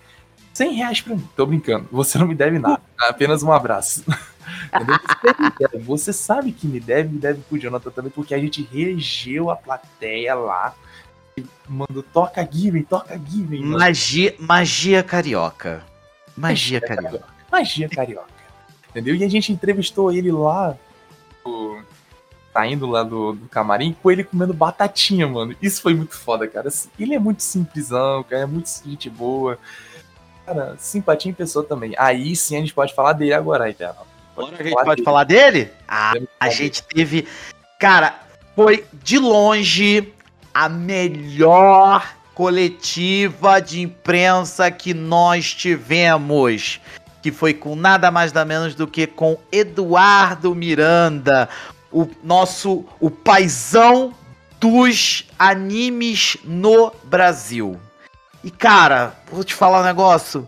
[0.54, 1.28] 100 reais pra mim.
[1.36, 4.04] Tô brincando, você não me deve nada, apenas um abraço.
[4.74, 4.98] Entendeu?
[5.86, 9.56] Você, sabe que me deve, me deve pro Jonathan também, porque a gente regeu a
[9.56, 10.74] plateia lá.
[11.68, 13.64] Mandou toca Given, toca Given.
[13.64, 15.84] Magia, magia carioca.
[16.36, 17.24] Magia carioca.
[17.52, 18.28] Magia carioca.
[18.90, 19.16] Entendeu?
[19.16, 20.76] E a gente entrevistou ele lá,
[21.46, 21.80] o-
[22.54, 25.56] saindo lá do, do camarim, com ele comendo batatinha, mano.
[25.62, 26.68] Isso foi muito foda, cara.
[26.68, 29.58] Assim, Ele é muito simplesão, cara, é muito gente boa.
[30.46, 31.94] Cara, simpatia em pessoa também.
[31.98, 33.98] Aí sim a gente pode falar dele agora, Tela.
[34.36, 35.70] Agora a gente pode falar dele?
[35.88, 37.28] Ah, a gente teve.
[37.80, 38.20] Cara,
[38.56, 40.14] foi de longe
[40.54, 46.80] a melhor coletiva de imprensa que nós tivemos.
[47.22, 51.50] Que foi com nada mais nada menos do que com Eduardo Miranda,
[51.92, 54.14] o nosso o paizão
[54.60, 57.80] dos animes no Brasil.
[58.44, 60.48] E cara, vou te falar um negócio.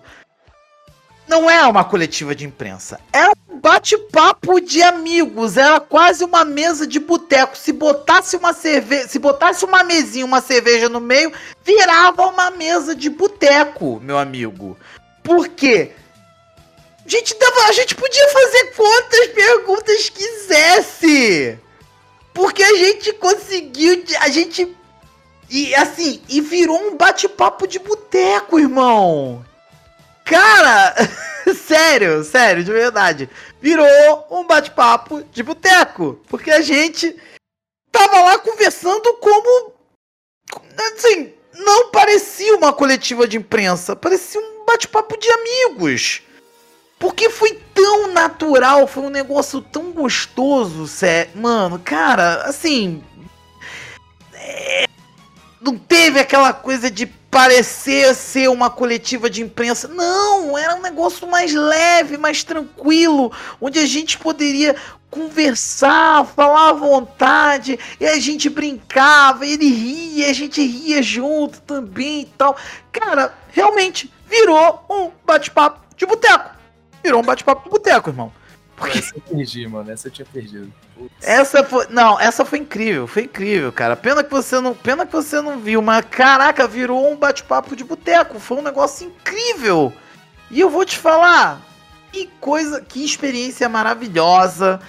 [1.28, 6.86] Não é uma coletiva de imprensa, é um bate-papo de amigos, era quase uma mesa
[6.86, 7.58] de boteco.
[7.58, 11.32] Se botasse uma cerveja, se botasse uma mesinha, uma cerveja no meio,
[11.64, 14.78] virava uma mesa de boteco, meu amigo.
[15.24, 15.94] Por quê?
[17.12, 21.60] Gente, dava, a gente podia fazer quantas perguntas quisesse.
[22.34, 24.74] Porque a gente conseguiu, a gente
[25.50, 29.46] e assim, e virou um bate-papo de boteco, irmão.
[30.24, 30.96] Cara,
[31.68, 33.30] sério, sério, de verdade.
[33.60, 33.86] Virou
[34.32, 36.18] um bate-papo de boteco.
[36.30, 37.14] Porque a gente
[37.92, 39.74] tava lá conversando como.
[40.96, 46.22] Assim, não parecia uma coletiva de imprensa, parecia um bate-papo de amigos.
[47.02, 51.32] Porque foi tão natural, foi um negócio tão gostoso, sério.
[51.34, 53.04] Mano, cara, assim.
[54.36, 54.86] é,
[55.60, 59.88] não teve aquela coisa de parecer ser uma coletiva de imprensa.
[59.88, 64.76] Não, era um negócio mais leve, mais tranquilo, onde a gente poderia
[65.10, 72.22] conversar, falar à vontade, e a gente brincava, ele ria, a gente ria junto também
[72.22, 72.56] e tal.
[72.92, 76.61] Cara, realmente virou um bate-papo de boteco.
[77.04, 78.32] Virou um bate-papo de boteco, irmão.
[78.88, 79.92] Essa eu perdi, mano.
[79.92, 80.74] Essa eu tinha perdido.
[80.96, 81.14] Putz.
[81.22, 81.88] Essa foi.
[81.90, 83.96] Não, essa foi incrível, foi incrível, cara.
[83.96, 84.74] Pena que você não.
[84.74, 88.40] Pena que você não viu, mas caraca, virou um bate-papo de boteco.
[88.40, 89.94] Foi um negócio incrível.
[90.50, 91.62] E eu vou te falar.
[92.12, 94.80] Que coisa, que experiência maravilhosa.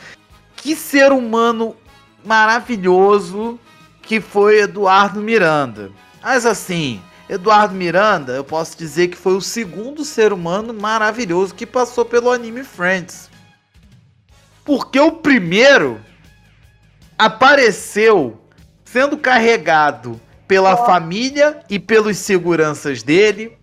[0.57, 1.77] Que ser humano
[2.25, 3.59] maravilhoso
[4.01, 5.91] que foi Eduardo Miranda.
[6.23, 7.01] Mas assim,
[7.33, 12.31] Eduardo Miranda, eu posso dizer que foi o segundo ser humano maravilhoso que passou pelo
[12.31, 13.31] anime Friends.
[14.63, 15.99] Porque o primeiro
[17.19, 18.39] apareceu
[18.85, 23.57] sendo carregado pela família e pelos seguranças dele,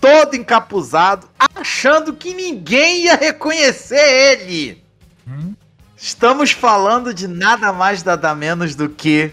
[0.00, 4.84] todo encapuzado, achando que ninguém ia reconhecer ele.
[5.26, 5.52] Hum?
[5.96, 9.32] Estamos falando de nada mais nada menos do que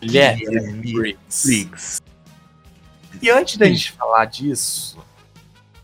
[0.00, 2.01] Guilherme Briggs.
[3.22, 4.98] E antes da gente falar disso,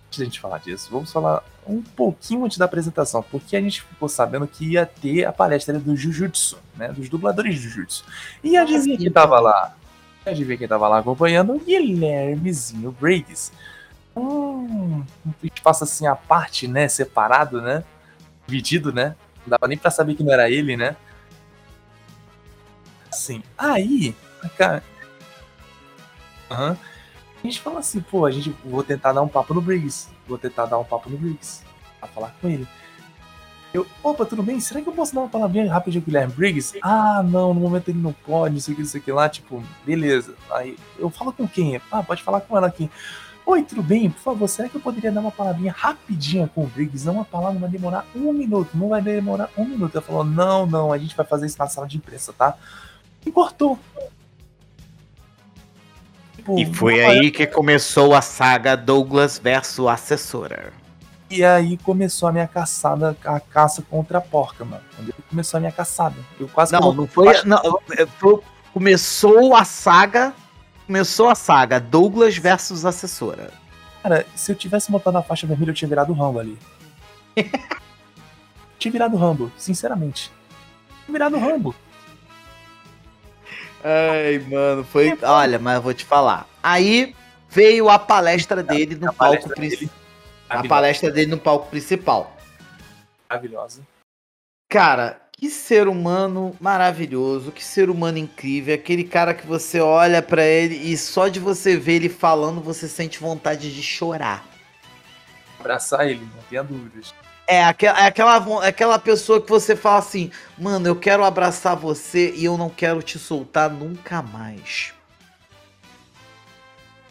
[0.08, 3.82] antes da gente falar disso, vamos falar um pouquinho antes da apresentação, porque a gente
[3.82, 8.04] ficou sabendo que ia ter a palestra do Jujutsu, né, dos dubladores de Jujutsu.
[8.42, 9.76] E adivinha quem tava lá?
[10.26, 11.56] Adivinha quem tava lá acompanhando?
[11.60, 13.52] Guilhermezinho Briggs.
[14.16, 17.84] Um, um espaço assim à parte, né, separado, né,
[18.48, 19.14] dividido, né,
[19.46, 20.96] não dava nem pra saber que não era ele, né.
[23.08, 24.12] Assim, aí,
[24.56, 24.82] cara...
[26.50, 26.76] Aham.
[27.48, 30.10] A gente fala assim, pô, a gente vou tentar dar um papo no Briggs.
[30.26, 31.62] Vou tentar dar um papo no Briggs.
[31.98, 32.68] Pra falar com ele.
[33.72, 34.60] Eu, opa, tudo bem?
[34.60, 36.78] Será que eu posso dar uma palavrinha rapidinho com o Guilherme Briggs?
[36.82, 39.10] Ah, não, no momento ele não pode, não sei o que, não sei o que
[39.10, 40.34] lá, tipo, beleza.
[40.50, 41.80] Aí eu falo com quem?
[41.90, 42.90] Ah, pode falar com ela aqui.
[43.46, 44.10] Oi, tudo bem?
[44.10, 47.06] Por favor, será que eu poderia dar uma palavrinha rapidinha com o Briggs?
[47.06, 49.96] Não, uma palavra vai demorar um minuto, não vai demorar um minuto.
[49.96, 52.58] Ela falou, não, não, a gente vai fazer isso na sala de imprensa, tá?
[53.24, 53.78] E cortou.
[56.56, 60.72] Tipo, E foi aí que começou a saga Douglas versus assessora.
[61.30, 64.82] E aí começou a minha caçada, a caça contra a porca, mano.
[65.28, 66.16] Começou a minha caçada.
[66.40, 67.42] Eu quase Não, não foi.
[67.44, 67.60] Não,
[68.18, 68.40] foi-
[68.72, 70.32] começou a saga.
[70.86, 73.50] Começou a saga Douglas versus assessora.
[74.02, 76.58] Cara, se eu tivesse botado a faixa vermelha, eu tinha virado o Rambo ali.
[78.78, 80.32] tinha virado o Rambo, sinceramente.
[81.04, 81.74] Tinha virado o Rambo.
[83.82, 85.16] Ai, mano, foi.
[85.22, 86.46] Olha, mas eu vou te falar.
[86.62, 87.14] Aí
[87.48, 89.94] veio a palestra dele no A palco principal.
[90.48, 92.36] A maravilhosa, palestra dele no palco principal.
[93.28, 93.82] Maravilhosa.
[94.68, 100.44] Cara, que ser humano maravilhoso, que ser humano incrível, aquele cara que você olha pra
[100.44, 104.44] ele e só de você ver ele falando você sente vontade de chorar.
[105.60, 107.14] Abraçar ele, não tenha dúvidas.
[107.50, 111.74] É aquela, é aquela, é aquela pessoa que você fala assim, mano, eu quero abraçar
[111.74, 114.92] você e eu não quero te soltar nunca mais.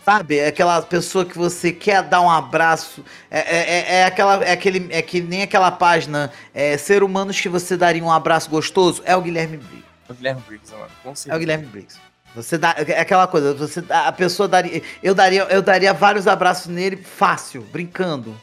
[0.05, 0.37] Sabe?
[0.37, 3.03] É aquela pessoa que você quer dar um abraço.
[3.29, 4.45] É, é, é- é aquela.
[4.45, 6.31] É, aquele, é que nem aquela página.
[6.53, 9.01] É, ser humanos que você daria um abraço gostoso.
[9.05, 9.83] É o Guilherme Briggs.
[10.07, 11.39] O Guilherme Briggs, mano, com É o.
[11.39, 11.99] Guilherme Briggs.
[12.35, 12.75] Você dá.
[12.77, 14.81] É aquela coisa, você dá- a pessoa daria.
[15.03, 18.39] Eu daria, eu daria vários abraços nele fácil, brincando,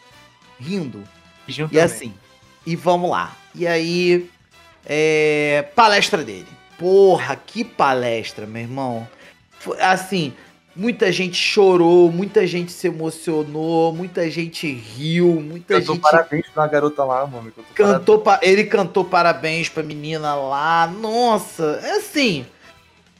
[0.60, 1.02] rindo.
[1.48, 1.80] E também.
[1.82, 2.14] assim,
[2.66, 3.36] e vamos lá.
[3.54, 4.28] E aí,
[4.86, 6.46] é, palestra dele.
[6.78, 9.08] Porra, que palestra, meu irmão.
[9.60, 10.32] Foi, assim,
[10.74, 16.62] muita gente chorou, muita gente se emocionou, muita gente riu, muita Cantou gente parabéns pra
[16.62, 17.52] uma garota lá, mano.
[17.52, 20.86] Cantou cantou, pa- ele cantou parabéns pra menina lá.
[20.88, 22.44] Nossa, é assim.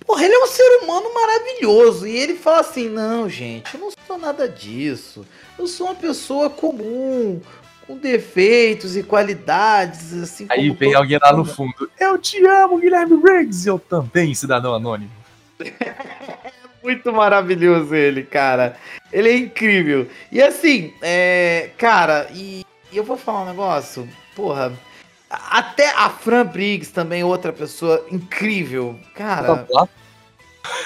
[0.07, 2.07] Porra, ele é um ser humano maravilhoso.
[2.07, 5.25] E ele fala assim: não, gente, eu não sou nada disso.
[5.59, 7.41] Eu sou uma pessoa comum,
[7.87, 11.91] com defeitos e qualidades, assim Aí vem alguém lá no mundo." fundo.
[11.99, 13.67] Eu te amo, Guilherme Briggs.
[13.67, 15.11] Eu também, cidadão anônimo.
[16.83, 18.77] Muito maravilhoso ele, cara.
[19.11, 20.07] Ele é incrível.
[20.31, 24.07] E assim, é, cara, e, e eu vou falar um negócio,
[24.37, 24.73] porra.
[25.31, 28.99] Até a Fran Briggs também, outra pessoa incrível.
[29.15, 29.89] Cara, Tá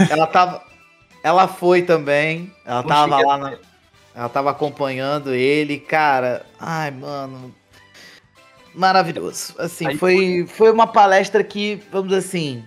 [0.08, 0.62] ela tava.
[1.22, 2.52] Ela foi também.
[2.64, 3.58] Ela Não tava cheguei lá na.
[4.18, 6.44] Ela tava acompanhando ele, cara.
[6.58, 7.54] Ai, mano.
[8.74, 9.54] Maravilhoso.
[9.56, 12.64] Assim, foi, foi uma palestra que, vamos dizer assim,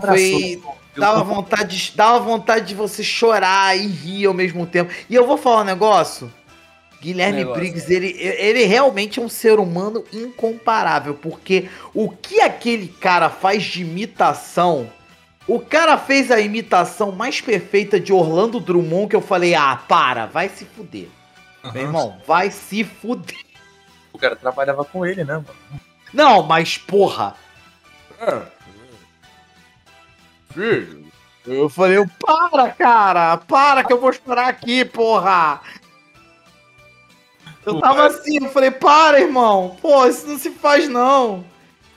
[0.00, 0.62] foi,
[0.96, 4.90] dava vontade, de- dava vontade de você chorar e rir ao mesmo tempo.
[5.10, 6.32] E eu vou falar um negócio.
[7.02, 7.60] Guilherme Negócio.
[7.60, 13.64] Briggs, ele, ele realmente é um ser humano incomparável, porque o que aquele cara faz
[13.64, 14.90] de imitação,
[15.48, 20.26] o cara fez a imitação mais perfeita de Orlando Drummond que eu falei, ah, para,
[20.26, 21.08] vai se fuder.
[21.72, 23.38] Meu irmão, vai se fuder.
[24.12, 25.80] O cara trabalhava com ele, né, mano?
[26.12, 27.34] Não, mas porra.
[30.50, 31.06] Filho,
[31.46, 35.62] eu falei, para, cara, para que eu vou chorar aqui, porra.
[37.64, 39.78] Eu tava assim, eu falei, para, irmão.
[39.80, 41.44] Pô, isso não se faz, não.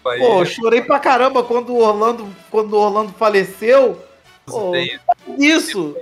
[0.04, 4.04] Pô, eu chorei pra caramba quando o Orlando, quando o Orlando faleceu.
[4.46, 5.00] pô, tem-
[5.38, 5.96] Isso.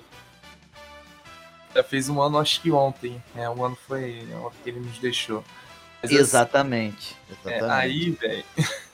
[1.75, 3.21] já fez um ano, acho que ontem.
[3.35, 5.43] É, um ano foi ontem que ele nos deixou.
[6.01, 7.15] Mas, assim, Exatamente.
[7.29, 7.71] É, Exatamente.
[7.71, 8.45] aí, velho.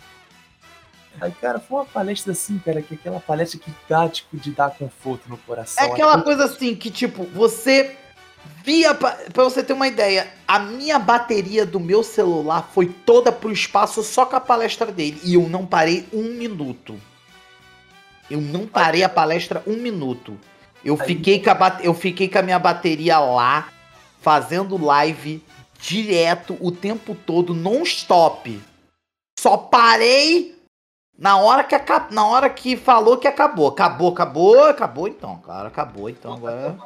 [1.21, 4.51] Aí, cara, foi uma palestra assim, cara, que é aquela palestra que dá, tipo, de
[4.51, 5.81] dar conforto no coração.
[5.81, 7.95] É aquela coisa assim que, tipo, você
[8.65, 8.95] via.
[8.95, 13.51] Pra, pra você ter uma ideia, a minha bateria do meu celular foi toda pro
[13.51, 15.21] espaço só com a palestra dele.
[15.23, 16.99] E eu não parei um minuto.
[18.29, 20.37] Eu não parei a palestra um minuto.
[20.83, 23.69] Eu fiquei, com a, eu fiquei com a minha bateria lá,
[24.21, 25.43] fazendo live
[25.79, 28.59] direto o tempo todo, non-stop.
[29.39, 30.55] Só parei
[31.17, 31.75] na hora que
[32.11, 33.67] na hora que falou que acabou.
[33.67, 36.09] Acabou, acabou, acabou então, claro, acabou.
[36.09, 36.77] Então agora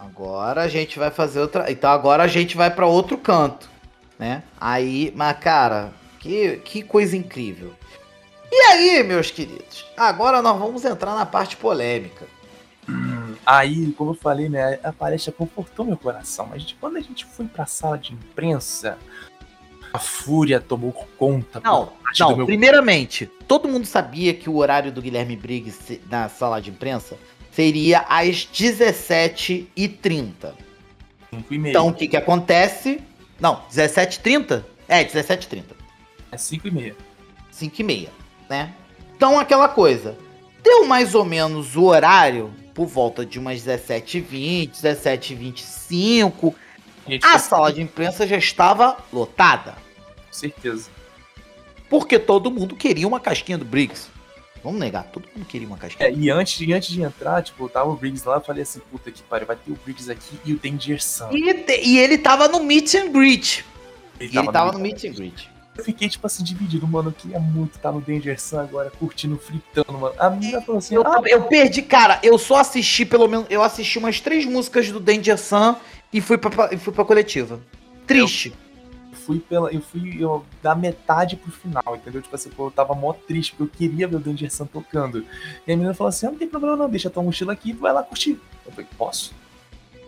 [0.00, 3.68] agora a gente vai fazer outra, então agora a gente vai pra outro canto,
[4.18, 4.42] né?
[4.58, 7.72] Aí, mas cara, que que coisa incrível.
[8.50, 9.86] E aí, meus queridos?
[9.96, 12.26] Agora nós vamos entrar na parte polêmica.
[13.46, 16.46] Aí, como eu falei, né, a palestra confortou meu coração.
[16.50, 18.98] Mas quando a gente foi pra sala de imprensa,
[19.92, 21.60] a fúria tomou conta.
[21.60, 26.60] Não, não, meu primeiramente, todo mundo sabia que o horário do Guilherme Briggs na sala
[26.60, 27.16] de imprensa
[27.52, 30.52] seria às 17h30.
[31.30, 31.70] cinco e meia.
[31.70, 33.00] Então, o que que acontece?
[33.40, 34.64] Não, 17h30?
[34.88, 35.64] É, 17h30.
[36.32, 36.96] É 5 e meia.
[37.50, 38.08] 5 e meia,
[38.48, 38.72] né?
[39.16, 40.16] Então, aquela coisa.
[40.62, 46.54] Deu mais ou menos o horário por volta de umas 17h20, 17h25.
[47.08, 49.74] Gente, A com sala de imprensa já estava lotada.
[50.30, 50.90] certeza.
[51.88, 54.08] Porque todo mundo queria uma casquinha do Briggs.
[54.62, 56.08] Vamos negar, todo mundo queria uma casquinha.
[56.08, 58.80] É, e antes, e antes de entrar, tipo, tava o Briggs lá, eu falei assim,
[58.90, 61.30] puta que pariu, vai ter o Briggs aqui e o Danger Sam.
[61.32, 63.64] E, e ele tava no meet and greet.
[64.20, 65.48] E ele tava no meio- meet and greet.
[65.78, 67.08] Eu fiquei, tipo assim, dividido, mano.
[67.08, 70.14] Eu queria muito estar no Danger Sun agora, curtindo, fritando, mano.
[70.18, 73.46] A menina falou assim, Eu, ah, eu perdi, cara, eu só assisti pelo menos.
[73.48, 75.76] Eu assisti umas três músicas do Danger Sun
[76.12, 77.60] e fui pra, e fui pra coletiva.
[78.06, 78.52] Triste.
[79.20, 79.72] Fui pela.
[79.72, 82.22] Eu fui eu, da metade pro final, entendeu?
[82.22, 85.24] Tipo assim, pô, eu tava mó triste, porque eu queria ver o Danger Sun tocando.
[85.66, 87.72] E a menina falou assim: ah, não tem problema não, deixa tua mochila aqui e
[87.72, 88.38] vai lá curtir.
[88.66, 89.34] Eu falei, posso?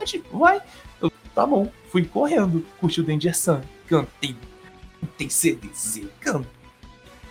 [0.01, 0.61] Eu, tipo, vai.
[1.01, 1.71] Eu, tá bom.
[1.91, 3.61] Fui correndo, curti o Danger Sun.
[3.87, 4.37] Cantei.
[5.01, 6.63] Cantei CDZ, cantei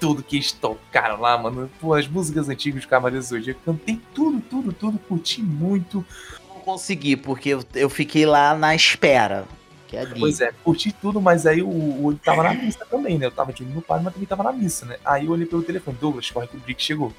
[0.02, 1.70] tudo que eles tocaram lá, mano.
[1.80, 6.04] Pô, as músicas antigas do Cavaleiros do Zodíaco, cantei tudo, tudo, tudo, curti muito.
[6.50, 9.48] Não consegui, porque eu fiquei lá na espera.
[9.92, 10.06] Que é.
[10.06, 13.26] Pois é, curti tudo, mas aí o, o olho tava na missa também, né?
[13.28, 14.98] Eu tava aqui no padre, mas também tava na missa, né?
[15.06, 17.14] Aí eu olhei pelo telefone, Douglas, corre que o Brick chegou.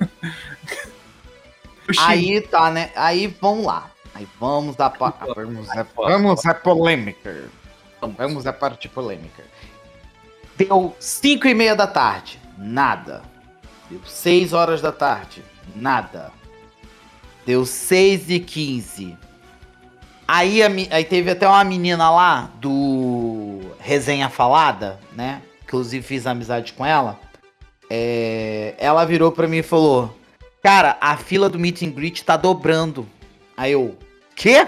[1.98, 2.90] Aí tá, né?
[2.96, 3.90] Aí vamos lá.
[4.14, 7.44] Aí vamos à pa- vamos, à- vamos à polêmica.
[8.16, 9.44] Vamos à parte polêmica.
[10.56, 13.22] Deu 5 e meia da tarde, nada.
[13.90, 16.32] Deu 6 horas da tarde, nada.
[17.44, 19.16] Deu 6 e 15.
[20.28, 25.42] Aí, a aí teve até uma menina lá do Resenha Falada, né?
[25.64, 27.18] Inclusive fiz amizade com ela.
[27.88, 30.16] É, ela virou pra mim e falou:
[30.62, 33.06] Cara, a fila do meet and greet tá dobrando.
[33.56, 33.96] Aí eu,
[34.34, 34.66] quê?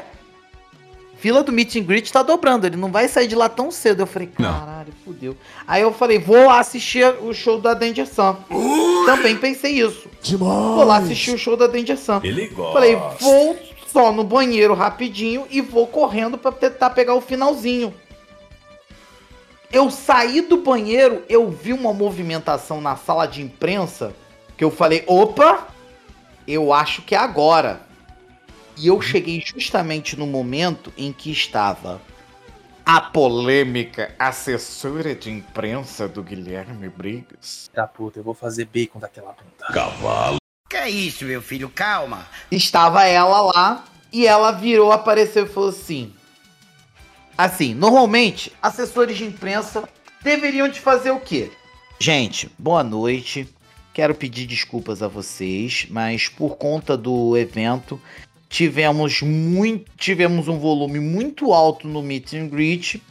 [1.18, 4.02] Fila do meet and greet tá dobrando, ele não vai sair de lá tão cedo.
[4.02, 5.36] Eu falei, caralho, fudeu.
[5.66, 8.36] Aí eu falei, vou assistir o show da Danger Sun.
[9.04, 10.08] Também pensei isso.
[10.38, 12.20] Vou lá assistir o show da Danger Sun.
[12.22, 12.72] Ele gosta.
[12.72, 13.58] Falei, vou
[13.90, 17.92] só no banheiro rapidinho e vou correndo pra tentar pegar o finalzinho.
[19.70, 24.14] Eu saí do banheiro, eu vi uma movimentação na sala de imprensa
[24.56, 25.68] que eu falei, opa,
[26.46, 27.82] eu acho que é agora.
[28.76, 32.00] E eu cheguei justamente no momento em que estava
[32.86, 37.68] a polêmica assessora de imprensa do Guilherme Briggs.
[37.70, 39.66] Tá puta, eu vou fazer bacon daquela puta.
[39.70, 39.78] Que
[40.88, 41.68] é isso, meu filho?
[41.68, 42.26] Calma.
[42.50, 46.12] Estava ela lá e ela virou, apareceu e falou assim:
[47.36, 49.86] Assim, normalmente, assessores de imprensa
[50.22, 51.50] deveriam de fazer o quê?
[52.00, 53.46] Gente, boa noite.
[53.92, 58.00] Quero pedir desculpas a vocês, mas por conta do evento,
[58.48, 63.02] tivemos muito, tivemos um volume muito alto no meet and greet,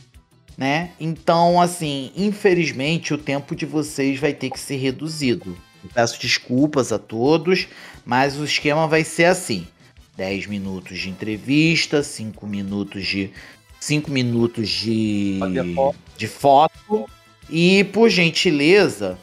[0.58, 0.92] né?
[1.00, 5.58] Então, assim, infelizmente, o tempo de vocês vai ter que ser reduzido.
[5.94, 7.68] Peço desculpas a todos,
[8.06, 9.68] mas o esquema vai ser assim:
[10.16, 13.32] 10 minutos de entrevista, 5 minutos de
[13.80, 15.40] 5 minutos de
[15.76, 16.00] foto.
[16.18, 17.10] de foto
[17.50, 19.18] e por gentileza,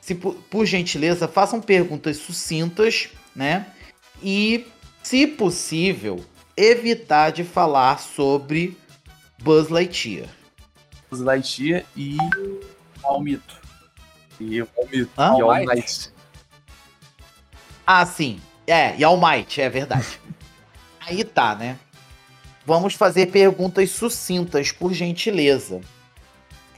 [0.00, 3.66] se por, por gentileza, façam perguntas sucintas, né?
[4.22, 4.66] E
[5.02, 6.24] se possível,
[6.56, 8.76] evitar de falar sobre
[9.42, 10.28] Buzz Lightyear.
[11.10, 12.16] Buzz Lightyear e.
[13.02, 13.61] Ó, o mito.
[14.48, 15.10] E o mito.
[15.18, 15.36] Hã?
[15.38, 15.66] E All Might.
[15.66, 16.12] Might.
[17.86, 18.40] Ah, sim.
[18.66, 20.20] É, e All Might, é verdade.
[21.00, 21.78] Aí tá, né?
[22.64, 25.80] Vamos fazer perguntas sucintas, por gentileza.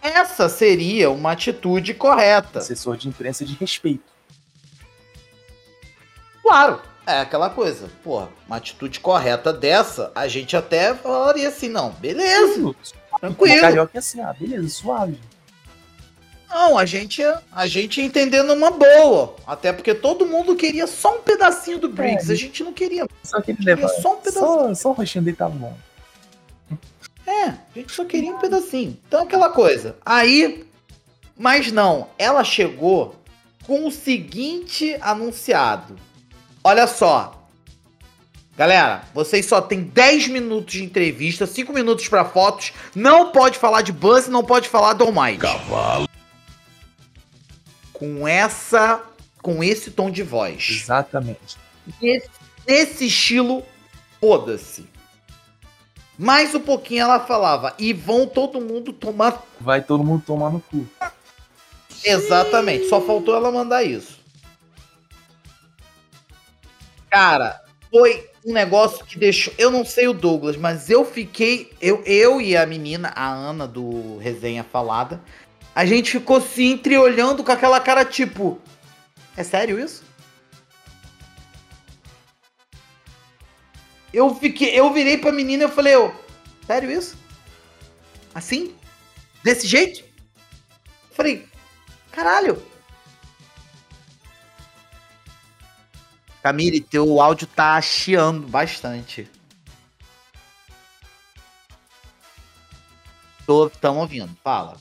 [0.00, 2.58] Essa seria uma atitude correta.
[2.58, 4.02] Assessor de imprensa de respeito.
[6.42, 7.90] Claro, é aquela coisa.
[8.02, 12.74] Porra, uma atitude correta dessa, a gente até falaria assim, não, beleza, O
[13.18, 13.60] tranquilo.
[13.60, 15.18] carioca é assim, ah, beleza, suave.
[16.54, 19.34] Não, a gente, ia- a gente entendendo uma boa.
[19.44, 22.30] Até porque todo mundo queria só um pedacinho do Briggs.
[22.30, 23.08] A gente não queria.
[23.24, 23.88] Só que ele Queria leva.
[24.00, 24.46] só um pedacinho.
[24.46, 25.76] Só, só o rostinho dele tava bom.
[27.26, 28.96] É, a gente só queria um pedacinho.
[29.08, 29.96] Então aquela coisa.
[30.06, 30.64] Aí,
[31.36, 33.16] mas não, ela chegou
[33.66, 35.96] com o seguinte anunciado.
[36.62, 37.42] Olha só.
[38.56, 42.72] Galera, vocês só tem 10 minutos de entrevista, 5 minutos pra fotos.
[42.94, 45.40] Não pode falar de Buzz, não pode falar do All Might.
[48.04, 49.02] Com essa,
[49.40, 50.68] com esse tom de voz.
[50.70, 51.56] Exatamente.
[52.02, 52.28] Nesse,
[52.66, 53.64] nesse estilo,
[54.20, 54.86] foda-se.
[56.18, 59.42] Mais um pouquinho ela falava, e vão todo mundo tomar.
[59.58, 60.86] Vai todo mundo tomar no cu.
[62.04, 64.20] Exatamente, só faltou ela mandar isso.
[67.08, 69.54] Cara, foi um negócio que deixou.
[69.56, 71.72] Eu não sei o Douglas, mas eu fiquei.
[71.80, 75.20] Eu, eu e a menina, a Ana do Resenha Falada,
[75.74, 78.60] a gente ficou se entreolhando com aquela cara tipo.
[79.36, 80.04] É sério isso?
[84.12, 86.14] Eu fiquei, eu virei pra menina e falei, ô,
[86.64, 87.16] sério isso?
[88.32, 88.76] Assim?
[89.42, 90.00] Desse jeito?
[90.00, 91.48] Eu falei,
[92.12, 92.62] caralho.
[96.40, 99.28] Camille, teu áudio tá chiando bastante.
[103.44, 104.76] Tô, tamo ouvindo, fala.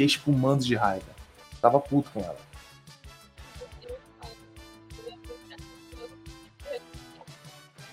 [0.00, 1.14] Fiquei espumando de raiva.
[1.60, 2.38] Tava puto com ela.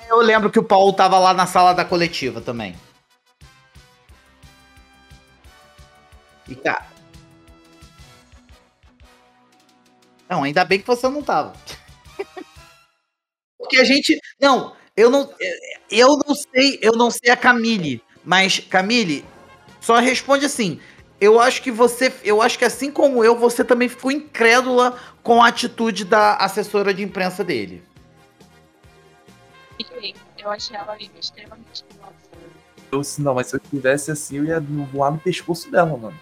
[0.08, 2.78] Eu lembro que o Paulo tava lá na sala da coletiva também.
[6.48, 6.88] E cara.
[10.30, 11.54] Não, ainda bem que você não tava.
[13.60, 14.18] Porque a gente.
[14.40, 15.34] Não, eu não.
[15.92, 18.02] Eu não sei, eu não sei a Camille.
[18.24, 19.26] Mas, Camille,
[19.82, 20.80] só responde assim.
[21.20, 22.14] Eu acho que você.
[22.24, 26.94] Eu acho que assim como eu, você também ficou incrédula com a atitude da assessora
[26.94, 27.84] de imprensa dele.
[29.78, 30.16] Fiquei.
[30.38, 32.14] Eu achei ela extremamente nossa.
[32.92, 36.18] Eu, se- não, mas se eu tivesse assim, eu ia voar no pescoço dela, mano.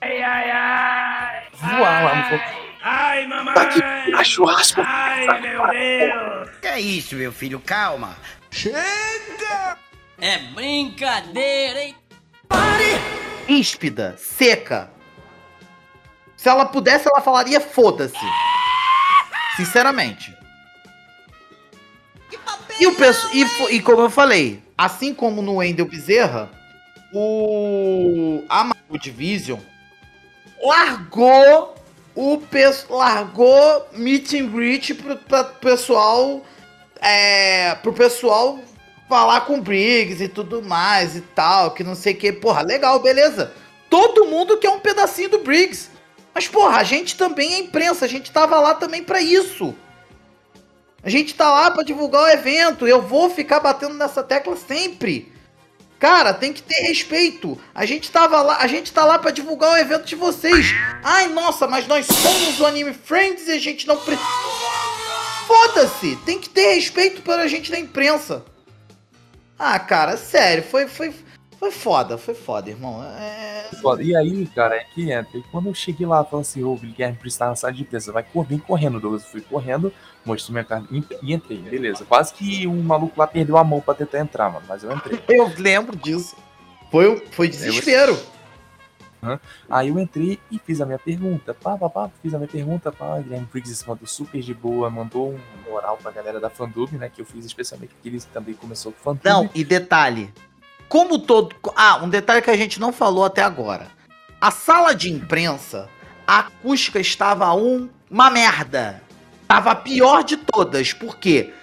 [0.00, 1.42] Ai, ai, ai!
[1.54, 2.42] Voar lá no fogo.
[2.82, 3.54] Ai, mamãe!
[3.54, 3.80] Tá aqui,
[4.14, 4.80] a churrasco.
[4.84, 6.50] Ai, meu Deus!
[6.60, 7.60] Que é isso, meu filho?
[7.60, 8.16] Calma.
[10.18, 11.96] É brincadeira, hein?
[13.46, 14.90] Ríspida, seca.
[16.36, 18.16] Se ela pudesse, ela falaria foda-se.
[19.56, 20.36] Sinceramente.
[22.80, 26.50] E, o pesso- e, e como eu falei, assim como no Wendel Bezerra,
[27.12, 29.60] o a Marvel Division
[30.64, 31.74] largou
[32.14, 36.42] o pes- largou meet and greet pro, pra pessoal
[37.00, 38.58] é, pro pessoal
[39.08, 42.32] falar com o Briggs e tudo mais e tal, que não sei o que.
[42.32, 43.52] Porra, legal, beleza.
[43.90, 45.90] Todo mundo quer um pedacinho do Briggs.
[46.34, 49.74] Mas, porra, a gente também é imprensa, a gente tava lá também pra isso.
[51.02, 55.32] A gente tá lá pra divulgar o evento, eu vou ficar batendo nessa tecla sempre.
[55.98, 57.58] Cara, tem que ter respeito.
[57.74, 60.74] A gente tava lá, a gente tá lá pra divulgar o evento de vocês.
[61.02, 64.28] Ai, nossa, mas nós somos o Anime Friends e a gente não precisa.
[65.46, 66.16] Foda-se!
[66.24, 68.44] Tem que ter respeito pela gente da imprensa.
[69.64, 71.14] Ah, cara, sério, foi, foi,
[71.56, 73.00] foi foda, foi foda, irmão.
[73.04, 73.68] É...
[73.80, 74.02] Foda.
[74.02, 75.38] E aí, cara, é que entra.
[75.38, 78.24] E quando eu cheguei lá, falando assim, ô, Guilherme precisa na sala de imprensa, vai
[78.24, 79.22] cor- vem correndo, Douglas.
[79.22, 79.92] Eu fui correndo,
[80.24, 82.04] mostrei minha carta e e entrei, beleza.
[82.04, 85.22] Quase que um maluco lá perdeu a mão pra tentar entrar, mano, mas eu entrei.
[85.28, 86.34] Eu lembro disso.
[86.90, 88.18] Foi, foi desespero.
[89.70, 91.54] Aí eu entrei e fiz a minha pergunta.
[91.54, 95.34] Pá, pá, pá, fiz a minha pergunta, pá, Guilherme Briggs mandou super de boa, mandou
[95.34, 98.92] um oral pra galera da Fandub, né, que eu fiz especialmente porque ele também começou
[98.92, 99.24] com Fandub.
[99.24, 100.32] Não, e detalhe.
[100.88, 101.54] Como todo.
[101.76, 103.86] Ah, um detalhe que a gente não falou até agora.
[104.40, 105.88] A sala de imprensa,
[106.26, 109.02] a acústica estava um, uma merda.
[109.46, 110.92] Tava a pior de todas.
[110.92, 111.54] Por quê?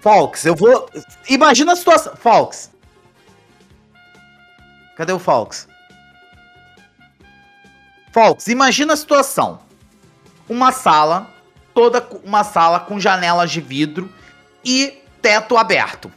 [0.00, 0.88] Fox, eu vou.
[1.28, 2.16] Imagina a situação.
[2.16, 2.70] Fox.
[4.96, 5.68] Cadê o Fox?
[8.12, 9.60] Fox, imagina a situação.
[10.48, 11.30] Uma sala,
[11.72, 14.10] toda uma sala com janelas de vidro
[14.64, 16.10] e teto aberto.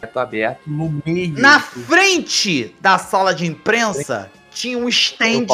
[0.00, 1.38] Teto aberto no meio.
[1.38, 5.46] Na frente da sala de imprensa tinha um stand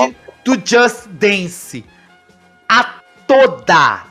[0.45, 1.85] do Just Dance.
[2.69, 2.95] A
[3.27, 4.07] toda.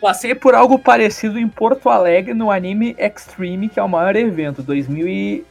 [0.00, 4.60] Passei por algo parecido em Porto Alegre no Anime Extreme, que é o maior evento,
[4.60, 5.46] 2000 e...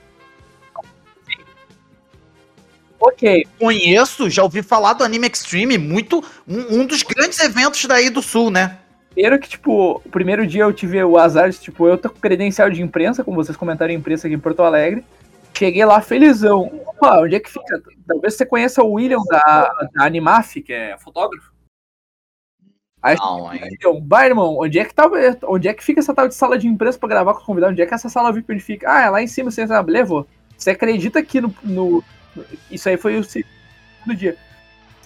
[3.04, 8.10] Ok, Conheço, já ouvi falar do Anime Extreme, muito um, um dos grandes eventos daí
[8.12, 8.78] do sul, né?
[9.10, 12.20] primeiro que, tipo, o primeiro dia eu tive o azar de, tipo, eu tô com
[12.20, 15.04] credencial de imprensa, como vocês comentaram, imprensa aqui em Porto Alegre.
[15.58, 16.72] Cheguei lá felizão.
[16.88, 17.82] Opa, onde é que fica?
[18.08, 21.52] Talvez você conheça o William da, da Animaf, que é fotógrafo.
[23.02, 25.10] Aí Não, aí- William, vai, irmão, onde é que tá,
[25.44, 27.74] onde é que fica essa tal de sala de imprensa pra gravar com o convidado?
[27.74, 28.90] Onde é que essa sala VIP onde fica?
[28.92, 30.26] Ah, é lá em cima, você sabe, levou.
[30.58, 32.04] Você acredita que no, no-
[32.70, 34.38] Isso aí foi o segundo dia.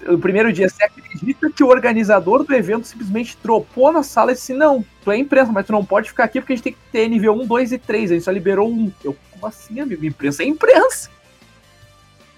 [0.07, 4.35] O primeiro dia, você acredita que o organizador do evento simplesmente dropou na sala e
[4.35, 6.73] disse: Não, tu é imprensa, mas tu não pode ficar aqui porque a gente tem
[6.73, 8.11] que ter nível 1, 2 e 3.
[8.11, 8.91] A gente só liberou um.
[9.03, 10.05] Eu, como assim, amigo?
[10.05, 11.09] Imprensa é imprensa.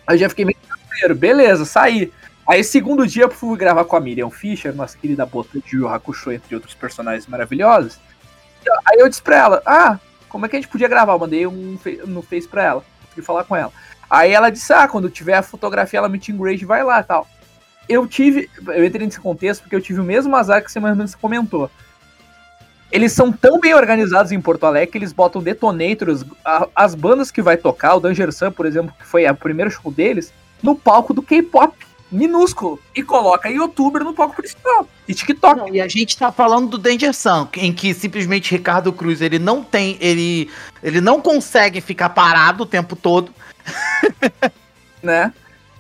[0.06, 0.58] Aí eu já fiquei meio
[0.88, 2.14] primeiro, beleza, saí.
[2.48, 6.32] Aí, segundo dia, eu fui gravar com a Miriam Fischer, nossa querida bota de Hakusho,
[6.32, 8.00] entre outros personagens maravilhosos.
[8.86, 10.00] Aí eu disse pra ela: Ah,
[10.30, 11.14] como é que a gente podia gravar?
[11.14, 13.74] Eu mandei um no Face pra ela, fui falar com ela.
[14.10, 17.28] Aí ela disse: Ah, quando tiver a fotografia, ela and greet, vai lá tal
[17.90, 18.50] eu tive.
[18.68, 21.16] Eu entrei nesse contexto porque eu tive o mesmo azar que você mais ou menos
[21.16, 21.70] comentou.
[22.92, 27.30] Eles são tão bem organizados em Porto Alegre que eles botam detonators, a- as bandas
[27.30, 30.32] que vai tocar, o Danger Sun, por exemplo, que foi o primeiro show deles,
[30.64, 31.76] no palco do K-pop,
[32.10, 35.58] minúsculo, e coloca youtuber no palco principal, e TikTok.
[35.58, 39.38] Não, e a gente tá falando do Danger Sun, em que simplesmente Ricardo Cruz, ele
[39.38, 40.50] não tem, ele,
[40.82, 43.34] ele não consegue ficar parado o tempo todo.
[45.02, 45.34] né?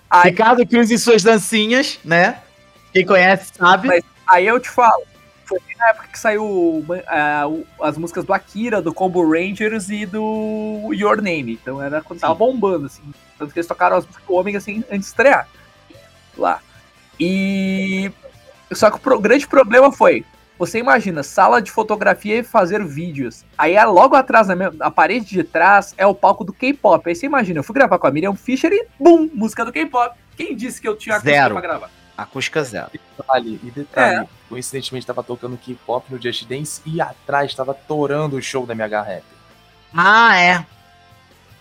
[0.09, 2.39] Aí, Ricardo Cruz e suas dancinhas, né?
[2.93, 3.87] Quem conhece sabe.
[3.87, 5.03] Mas- aí eu te falo,
[5.45, 6.85] foi na época que saiu o-
[7.81, 11.53] as músicas do Akira, do Combo Rangers e do Your Name.
[11.61, 13.03] Então era quando tava bombando, assim.
[13.37, 15.47] Tanto que eles tocaram as músicas do Ômega assim, antes de estrear.
[16.37, 16.59] Lá.
[17.19, 18.11] E.
[18.73, 20.25] Só que o grande problema foi.
[20.57, 23.45] Você imagina, sala de fotografia e fazer vídeos.
[23.57, 27.07] Aí é logo atrás, na, minha, na parede de trás, é o palco do K-pop.
[27.07, 29.29] Aí você imagina, eu fui gravar com a Miriam Fischer e BUM!
[29.33, 30.17] Música do K-pop.
[30.35, 31.53] Quem disse que eu tinha acústica Zero.
[31.55, 31.91] pra gravar?
[32.17, 32.89] Acústica zero.
[33.15, 34.27] Detalhe, e detalhe, É.
[34.49, 39.01] coincidentemente tava tocando K-pop no Just Dance e atrás tava torando o show da MH
[39.03, 39.23] Rap.
[39.93, 40.65] Ah, é.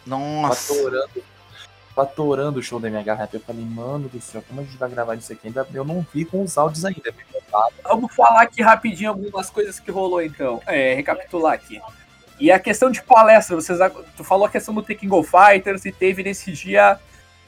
[0.07, 0.73] Nossa.
[0.73, 1.11] tava torando
[1.97, 3.35] o show da MH Rap.
[3.35, 5.49] Eu falei, mano do céu, como a gente vai gravar isso aqui?
[5.49, 7.15] Ainda eu não vi com os áudios ainda.
[7.85, 10.61] Vamos falar aqui rapidinho algumas coisas que rolou então.
[10.67, 11.81] É, recapitular aqui.
[12.39, 13.79] E a questão de palestra, vocês,
[14.17, 16.99] tu falou a questão do Tekken Go Fighters e teve nesse dia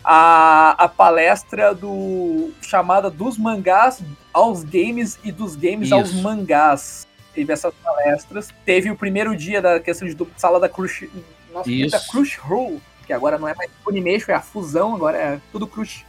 [0.02, 4.00] a, a palestra do chamada dos mangás
[4.32, 6.22] aos games e dos games aos Isso.
[6.22, 7.06] mangás.
[7.34, 8.48] Teve essas palestras.
[8.64, 11.08] Teve o primeiro dia da questão de sala da Crush,
[11.52, 11.90] nossa Isso.
[11.90, 15.66] querida Crush Roll, que agora não é mais Funimation, é a fusão, agora é tudo
[15.66, 16.04] Crush.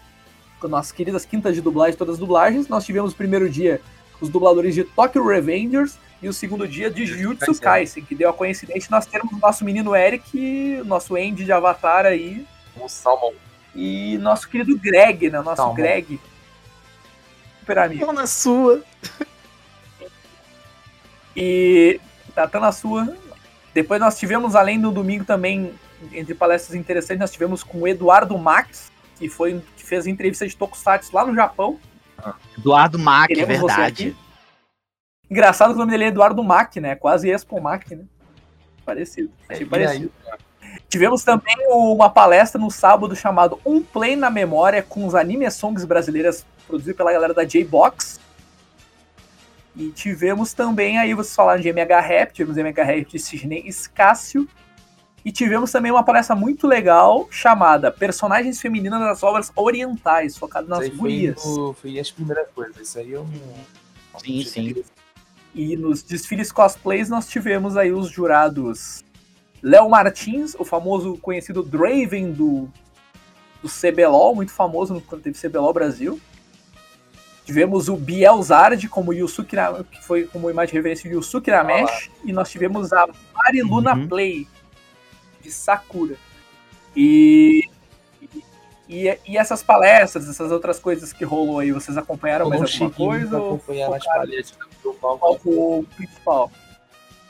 [0.59, 2.67] Com nossas queridas quintas de dublagem, todas as dublagens.
[2.67, 3.81] Nós tivemos o primeiro dia
[4.19, 8.33] os dubladores de Tokyo Revengers e o segundo dia de Jujutsu Kaisen, que deu a
[8.33, 12.45] coincidência nós termos o nosso menino Eric, o nosso Andy de Avatar aí,
[12.75, 13.33] Um salmão.
[13.73, 15.39] e nosso querido Greg, né?
[15.39, 15.73] Nosso Calma.
[15.73, 16.19] Greg.
[17.61, 18.05] Super amigo.
[18.05, 18.83] Tô na sua.
[21.33, 22.01] E
[22.35, 23.15] tá, tá na sua.
[23.73, 25.73] Depois nós tivemos, além do domingo também,
[26.11, 30.55] entre palestras interessantes, nós tivemos com o Eduardo Max, que foi que fez entrevista de
[30.55, 31.79] Tokusatsu lá no Japão.
[32.57, 34.15] Eduardo Mac, Queremos você verdade.
[35.29, 36.95] Engraçado que o nome dele é Eduardo Mac, né?
[36.95, 38.03] Quase Expo Mac, né?
[38.85, 39.31] Parecido.
[39.47, 40.11] Achei E parecido.
[40.23, 40.39] aí,
[40.87, 45.85] Tivemos também uma palestra no sábado chamado Um Play na Memória com os anime songs
[45.85, 48.19] brasileiras produzido pela galera da J-Box.
[49.75, 54.47] E tivemos também aí, vocês falaram de MH Rap, tivemos MH Rap de Sidney Escácio.
[55.23, 60.75] E tivemos também uma palestra muito legal chamada Personagens Femininas das Obras Orientais, focado isso
[60.75, 61.43] nas foi, gurias.
[61.45, 62.77] no- foi as primeiras coisas.
[62.87, 64.19] Isso aí eu não.
[64.19, 64.75] Sim, sim.
[65.53, 69.03] E nos desfiles cosplays nós tivemos aí os jurados
[69.61, 72.69] Léo Martins, o famoso conhecido Draven do,
[73.61, 76.19] do CBLOL, muito famoso no- quando teve CBLOL Brasil.
[77.45, 79.55] Tivemos o Biel Zard como Yusuke,
[79.91, 82.09] que foi como imagem de referência Yusuke Ramesh.
[82.23, 84.07] E nós tivemos a Mariluna Uhum.
[84.07, 84.47] Play,
[85.49, 86.15] de Sakura.
[86.95, 87.67] E,
[88.87, 92.91] e, e essas palestras, essas outras coisas que rolou aí, vocês acompanharam Eu mais alguma
[92.91, 93.37] coisa?
[93.37, 95.85] a ou acompanhar as palestras do palco.
[95.95, 96.51] principal?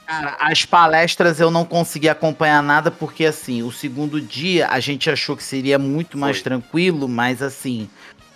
[0.05, 5.09] Cara, as palestras eu não consegui acompanhar nada porque assim, o segundo dia a gente
[5.09, 6.43] achou que seria muito mais Foi.
[6.43, 7.87] tranquilo, mas assim,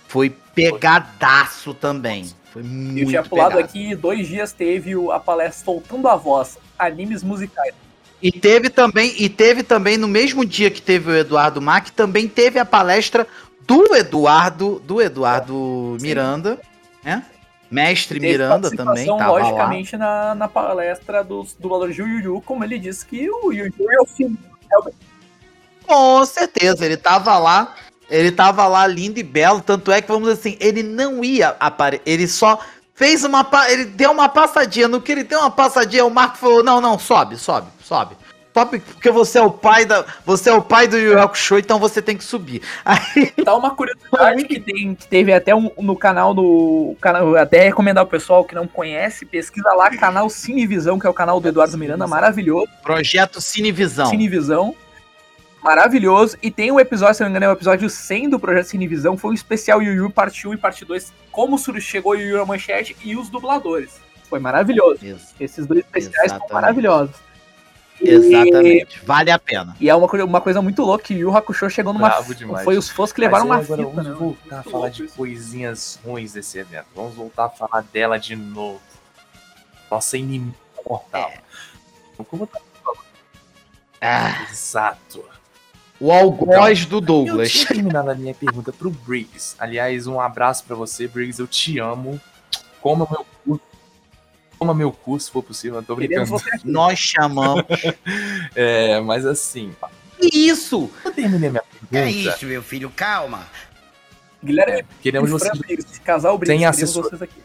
[0.06, 2.30] foi pegadaço também.
[2.52, 3.68] Foi muito Eu tinha pulado pegado.
[3.68, 7.74] aqui, dois dias teve a palestra Soltando a Voz, animes musicais.
[8.24, 12.26] E teve também, e teve também no mesmo dia que teve o Eduardo Mack, também
[12.26, 13.26] teve a palestra
[13.66, 16.58] do Eduardo, do Eduardo Miranda,
[17.04, 17.22] né?
[17.70, 19.38] Mestre Miranda também tava lá.
[19.40, 23.66] logicamente, na, na palestra dos dubladores de Yu Yu, como ele disse que o Yu
[23.66, 24.38] Yu é o filme.
[25.86, 27.74] Com certeza, ele tava lá,
[28.08, 31.56] ele tava lá lindo e belo, tanto é que vamos dizer assim, ele não ia
[31.60, 32.58] aparecer, ele só
[32.94, 36.38] fez uma, pa- ele deu uma passadinha, no que ele deu uma passadinha, o Marco
[36.38, 38.16] falou, não, não, sobe, sobe, sobe.
[38.56, 41.76] Sobe porque você é o pai da, você é o pai do Yu Hakusho, então
[41.80, 42.62] você tem que subir.
[42.86, 46.96] Aí, Tá uma curiosidade que, tem, que teve até um, no canal do.
[47.00, 51.14] Canal, até recomendar o pessoal que não conhece, pesquisa lá, canal Cinevisão, que é o
[51.14, 52.68] canal do Eduardo Miranda, maravilhoso.
[52.80, 54.06] projeto Cinevisão.
[54.06, 54.76] Cinevisão.
[55.64, 56.36] Maravilhoso.
[56.42, 59.16] E tem um episódio, se não me engano, é o episódio 100 do projeto Cinevisão.
[59.16, 61.10] Foi um especial Yu Yu parte 1 e parte 2.
[61.32, 63.98] Como chegou Yu Yu na manchete e os dubladores.
[64.28, 65.04] Foi maravilhoso.
[65.04, 66.48] Isso, Esses dois especiais Exatamente.
[66.48, 67.16] foram maravilhosos.
[68.00, 69.74] E- Exatamente, vale a pena.
[69.80, 72.08] E é uma, coisa- uma coisa muito louca que Yu Hakusho chegou numa.
[72.08, 72.64] Bravo demais.
[72.64, 74.18] Foi os fãs que levaram Mas uma agora fita, vamos né?
[74.18, 75.16] voltar a falar de isso.
[75.16, 76.86] coisinhas ruins desse evento.
[76.94, 78.80] Vamos voltar a falar dela de novo.
[79.90, 80.54] Nossa inimiga
[80.84, 81.32] mortal.
[82.28, 82.60] Como tá
[84.00, 85.24] Ah, exato?
[86.06, 87.50] O algoz do Eu Douglas.
[87.52, 89.54] tinha terminado a minha pergunta pro Briggs.
[89.58, 91.40] Aliás, um abraço pra você, Briggs.
[91.40, 92.20] Eu te amo.
[92.80, 93.64] Coma meu curso.
[94.58, 95.78] Coma meu curso, se for possível.
[95.78, 96.62] Eu tô Queremos brincando.
[96.64, 97.64] Nós chamamos.
[98.54, 99.74] É, mas assim,
[100.20, 100.88] Que isso?
[101.04, 102.28] eu terminei minha Que é pergunta.
[102.36, 102.88] isso, meu filho?
[102.90, 103.46] Calma.
[104.44, 107.02] Guilherme Queremos e você Briggs, casal Briggs, Tem queremos assessor.
[107.10, 107.42] vocês aqui.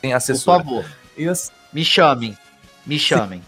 [0.00, 0.64] sem Por assessora.
[0.64, 0.84] favor,
[1.16, 2.36] E assim, me chamem.
[2.84, 3.42] Me chamem.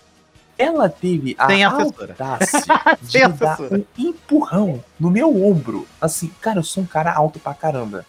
[0.61, 2.17] Ela teve a assessora.
[2.19, 2.65] audácia
[3.01, 5.87] de me dar um empurrão no meu ombro.
[6.01, 8.05] Assim, cara, eu sou um cara alto pra caramba.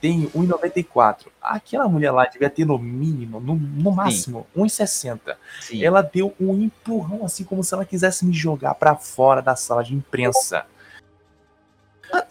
[0.00, 1.26] Tenho 1,94.
[1.40, 5.36] Aquela mulher lá devia ter no mínimo, no, no máximo, 1,60.
[5.60, 5.84] Sim.
[5.84, 9.82] Ela deu um empurrão, assim como se ela quisesse me jogar pra fora da sala
[9.84, 10.66] de imprensa.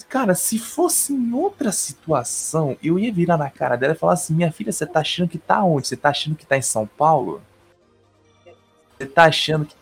[0.08, 4.34] Cara, se fosse em outra situação, eu ia virar na cara dela e falar assim:
[4.34, 5.88] minha filha, você tá achando que tá onde?
[5.88, 7.42] Você tá achando que tá em São Paulo?
[8.98, 9.76] Você tá achando que.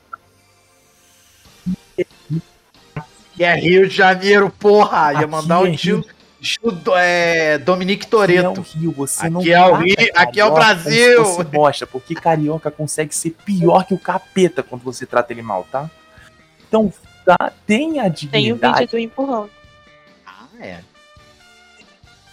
[3.35, 5.13] Que é Rio de Janeiro, porra!
[5.13, 6.05] Ia Aqui mandar o é tio,
[6.41, 8.61] tio é, Dominique Aqui é o Toreto.
[8.61, 11.25] Rio, você Aqui não é o Rio, aqui é o carioca Brasil.
[11.25, 15.65] fosse bosta, porque carioca consegue ser pior que o capeta quando você trata ele mal,
[15.71, 15.89] tá?
[16.67, 16.93] Então,
[17.25, 18.13] tá, tenha Tem o
[18.55, 18.79] dignidade.
[18.79, 19.49] vídeo do empurrão.
[20.25, 20.79] Ah, é.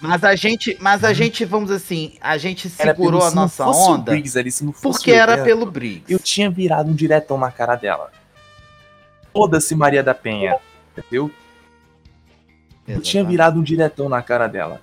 [0.01, 3.43] Mas a gente, mas a gente, vamos assim, a gente segurou pelo- a se não
[3.43, 6.05] nossa fosse o onda Briggs ali, se não fosse porque o era evento, pelo Briggs.
[6.13, 8.13] Eu tinha virado um diretão na cara dela.
[9.33, 10.57] Foda-se Maria da Penha,
[10.97, 11.31] entendeu?
[12.87, 14.81] Eu tinha virado um diretão na cara dela.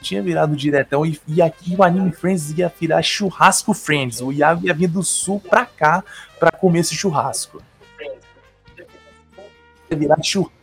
[0.00, 4.20] Tinha virado um diretão e, e aqui o Anime Friends ia virar churrasco Friends.
[4.20, 6.02] O Iago ia vir do sul pra cá
[6.38, 7.62] pra comer esse churrasco.
[9.90, 10.57] Ia virar churrasco.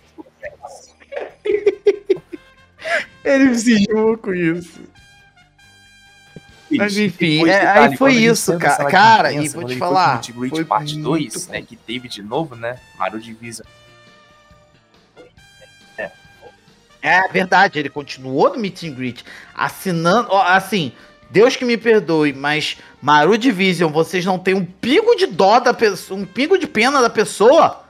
[3.26, 4.82] Ele se cismou com isso.
[6.72, 8.86] Mas enfim, é, detalhe, aí foi isso, cara.
[8.86, 10.22] Cara, e vou te foi falar.
[10.22, 11.62] Greet Foi parte muito 2, né?
[11.62, 12.78] Que teve de novo, né?
[12.98, 13.64] Maru Divisa.
[17.06, 19.24] É verdade, ele continuou no meet and greet,
[19.54, 20.92] assinando, ó, assim,
[21.30, 25.72] Deus que me perdoe, mas Maru Division, vocês não têm um pingo de dó da
[25.72, 27.84] pessoa, um pingo de pena da pessoa?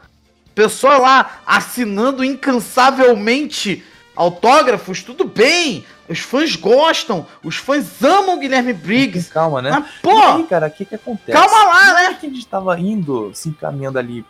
[0.54, 3.86] Pessoa lá assinando incansavelmente
[4.16, 9.32] autógrafos, tudo bem, os fãs gostam, os fãs amam Guilherme Briggs.
[9.32, 9.72] Calma, né?
[9.72, 11.32] Mas, E pô, aí, cara, o que que acontece?
[11.32, 12.18] calma lá, hora né?
[12.20, 14.26] que a gente tava indo, se encaminhando ali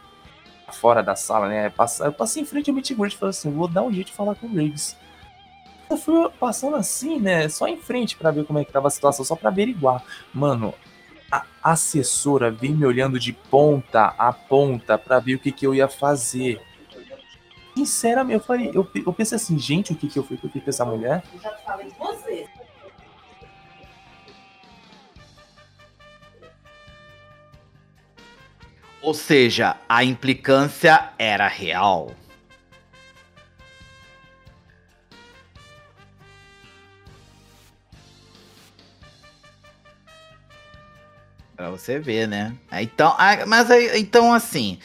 [0.72, 1.72] fora da sala, né?
[2.03, 4.14] Eu passei em frente ao and Greet e falei assim, vou dar um jeito de
[4.14, 4.95] falar com o Riggs.
[5.90, 7.48] Eu fui passando assim, né?
[7.48, 10.03] Só em frente pra ver como é que tava a situação, só pra averiguar.
[10.34, 10.74] Mano,
[11.32, 15.76] a assessora veio me olhando de ponta a ponta pra ver o que que eu
[15.76, 16.60] ia fazer.
[17.76, 20.49] Sinceramente, eu falei, eu, eu pensei assim, gente, o que que eu fui que eu
[20.49, 21.22] fiz com essa mulher?
[21.34, 22.47] Eu já falei com você.
[29.02, 32.11] Ou seja, a implicância era real.
[41.57, 42.56] Pra você ver, né?
[42.72, 44.80] Então, ah, mas então assim,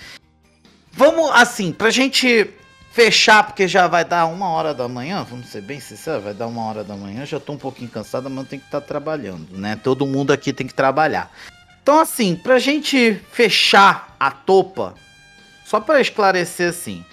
[0.93, 2.53] vamos assim, pra gente
[2.91, 6.47] fechar, porque já vai dar uma hora da manhã, vamos ser bem sinceros, vai dar
[6.47, 9.79] uma hora da manhã, já tô um pouquinho cansado, mas tenho que estar trabalhando, né?
[9.83, 11.31] Todo mundo aqui tem que trabalhar.
[11.83, 14.95] Então, assim, pra gente fechar a topa,
[15.65, 17.05] só pra esclarecer assim,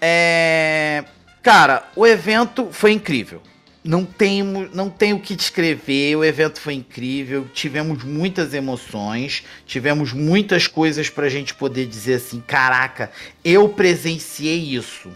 [0.00, 1.04] é.
[1.42, 3.42] Cara, o evento foi incrível.
[3.84, 10.12] Não tenho, não tenho o que descrever, o evento foi incrível, tivemos muitas emoções, tivemos
[10.12, 13.10] muitas coisas pra gente poder dizer assim, caraca,
[13.44, 15.10] eu presenciei isso.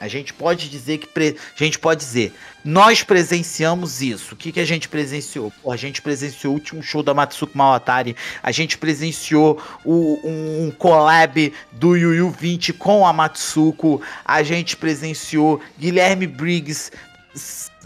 [0.00, 2.32] A gente pode dizer que pre- a gente pode dizer,
[2.64, 4.34] nós presenciamos isso.
[4.34, 5.52] O que, que a gente presenciou?
[5.62, 10.66] Pô, a gente presenciou o último show da Matsuko Mawatari, a gente presenciou o- um,
[10.66, 16.90] um collab do Yu Yu 20 com a Matsuko, a gente presenciou Guilherme Briggs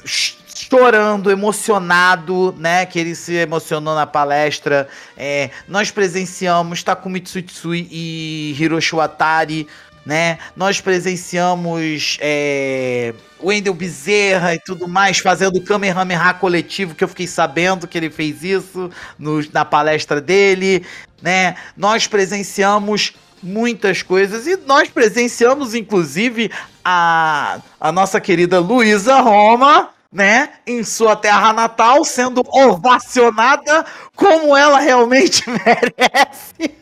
[0.04, 2.86] chorando, emocionado, né?
[2.86, 4.88] Que ele se emocionou na palestra.
[5.16, 9.66] É, nós presenciamos Takumi Tsutsui e Hiroshi Watari,
[10.06, 10.38] né?
[10.56, 17.26] Nós presenciamos é, Wendel Bezerra e tudo mais fazendo o Kamehameha coletivo, que eu fiquei
[17.26, 20.84] sabendo que ele fez isso no- na palestra dele,
[21.22, 21.56] né?
[21.76, 26.50] Nós presenciamos muitas coisas e nós presenciamos inclusive
[26.84, 33.84] a, a nossa querida Luísa Roma, né, em sua terra natal, sendo ovacionada
[34.14, 36.76] como ela realmente merece.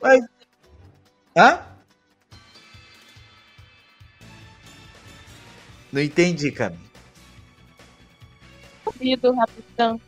[0.00, 0.24] Mas...
[1.36, 1.60] Hã?
[5.90, 6.76] Não entendi, cara.
[8.86, 10.00] Ouvido, rapidão.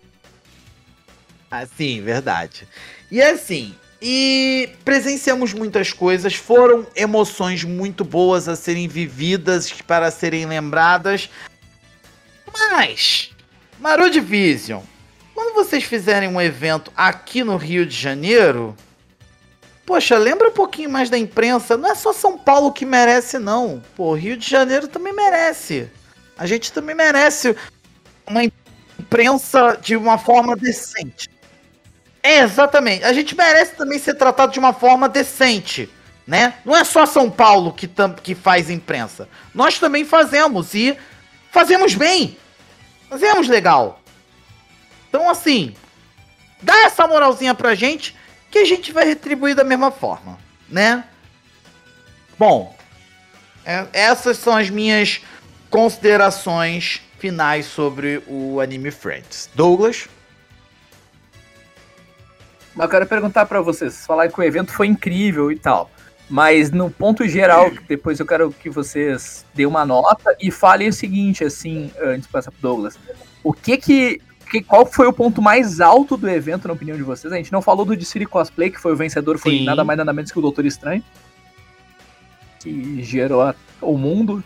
[1.51, 2.69] Assim, verdade.
[3.11, 10.47] E assim, e presenciamos muitas coisas, foram emoções muito boas a serem vividas, para serem
[10.47, 11.29] lembradas.
[12.53, 13.31] Mas,
[13.79, 14.83] Maru Division,
[15.35, 18.75] quando vocês fizerem um evento aqui no Rio de Janeiro,
[19.85, 21.77] poxa, lembra um pouquinho mais da imprensa.
[21.77, 23.83] Não é só São Paulo que merece, não.
[23.95, 25.89] Pô, Rio de Janeiro também merece.
[26.39, 27.55] A gente também merece
[28.27, 31.29] uma imprensa de uma forma decente.
[32.23, 33.05] É, exatamente.
[33.05, 35.89] A gente merece também ser tratado de uma forma decente,
[36.27, 36.55] né?
[36.65, 37.89] Não é só São Paulo que,
[38.23, 39.29] que faz imprensa.
[39.55, 40.97] Nós também fazemos e
[41.51, 42.37] fazemos bem.
[43.09, 44.01] Fazemos legal.
[45.09, 45.75] Então, assim,
[46.63, 48.15] dá essa moralzinha pra gente
[48.51, 50.39] que a gente vai retribuir da mesma forma,
[50.69, 51.05] né?
[52.39, 52.77] Bom,
[53.65, 55.21] É- essas são as minhas
[55.69, 59.51] considerações finais sobre o Anime Friends.
[59.55, 60.09] Douglas?
[62.81, 65.91] Mas eu quero perguntar pra vocês, vocês falaram que o evento foi incrível e tal.
[66.31, 70.93] Mas no ponto geral, depois eu quero que vocês dêem uma nota e falem o
[70.93, 72.99] seguinte, assim, antes de passar pro Douglas.
[73.45, 74.23] O que que.
[74.51, 77.33] que- qual foi o ponto mais alto do evento, na opinião de vocês?
[77.33, 79.65] A gente não falou do desfile cosplay, que foi o vencedor, foi Sim.
[79.65, 81.05] nada mais nada menos que o Doutor Estranho.
[82.61, 84.43] Que gerou a- o mundo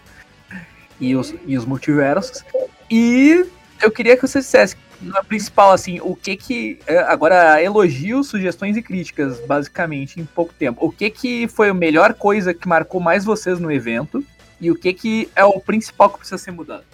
[1.01, 2.45] e os, e os multiversos.
[2.91, 3.45] E
[3.83, 6.79] eu queria que vocês dissessem, na principal, assim, o que que.
[6.87, 10.85] é, Agora, elogios, sugestões e críticas, basicamente, em pouco tempo.
[10.85, 14.25] O que que foi a melhor coisa que marcou mais vocês no evento?
[14.61, 16.85] E o que que é o principal que precisa ser mudado?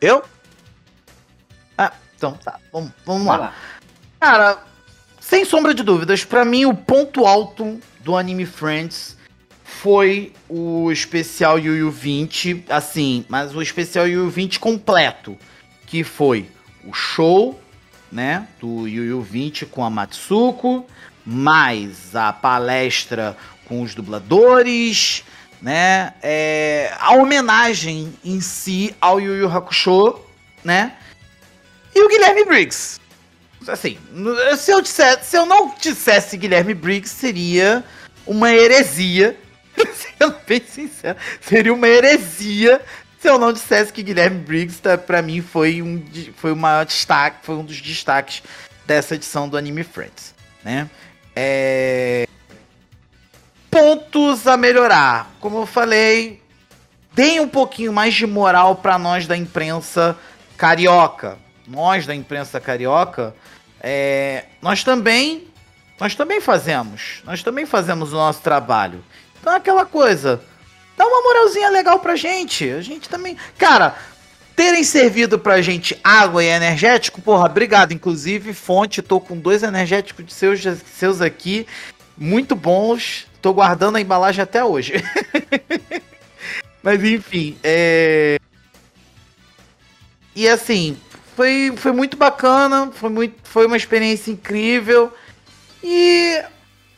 [0.00, 0.22] Eu?
[1.76, 2.60] Ah, então tá.
[2.72, 3.36] Vamos, vamos lá.
[3.36, 3.54] lá.
[4.20, 4.58] Cara,
[5.18, 9.16] sem sombra de dúvidas, pra mim o ponto alto do Anime Friends
[9.84, 15.36] foi o especial Yu Yu 20, assim, mas o especial Yu Yu 20 completo,
[15.86, 16.48] que foi
[16.86, 17.60] o show,
[18.10, 20.86] né, do Yu Yu 20 com a Matsuko,
[21.22, 23.36] mais a palestra
[23.66, 25.22] com os dubladores,
[25.60, 30.18] né, é, a homenagem em si ao Yu Yu Hakusho,
[30.64, 30.94] né,
[31.94, 32.98] e o Guilherme Briggs.
[33.68, 33.98] Assim,
[34.56, 37.84] se eu, dissesse, se eu não dissesse Guilherme Briggs, seria
[38.26, 39.43] uma heresia.
[40.18, 42.80] Sendo bem sincero, seria uma heresia
[43.24, 46.04] se eu não dissesse que Guilherme Briggs, tá, pra mim, foi um,
[46.36, 48.42] foi uma destaque, foi um dos destaques
[48.84, 50.90] dessa edição do Anime Friends, né?
[51.34, 52.28] É...
[53.70, 55.30] Pontos a melhorar.
[55.40, 56.42] Como eu falei,
[57.14, 60.14] deem um pouquinho mais de moral pra nós da imprensa
[60.58, 61.38] carioca.
[61.66, 63.34] Nós da imprensa carioca,
[63.80, 65.48] é, nós também
[65.98, 67.22] nós também fazemos.
[67.24, 69.02] Nós também fazemos o nosso trabalho.
[69.44, 70.40] Então é aquela coisa.
[70.96, 72.66] Dá uma moralzinha legal pra gente.
[72.70, 73.36] A gente também.
[73.58, 73.94] Cara,
[74.56, 77.92] terem servido pra gente água e energético, porra, obrigado.
[77.92, 80.62] Inclusive, fonte, tô com dois energéticos de seus,
[80.96, 81.66] seus aqui.
[82.16, 83.26] Muito bons.
[83.42, 84.94] Tô guardando a embalagem até hoje.
[86.82, 88.38] Mas enfim, é.
[90.34, 90.98] E assim,
[91.36, 95.12] foi, foi muito bacana, foi, muito, foi uma experiência incrível.
[95.82, 96.42] E,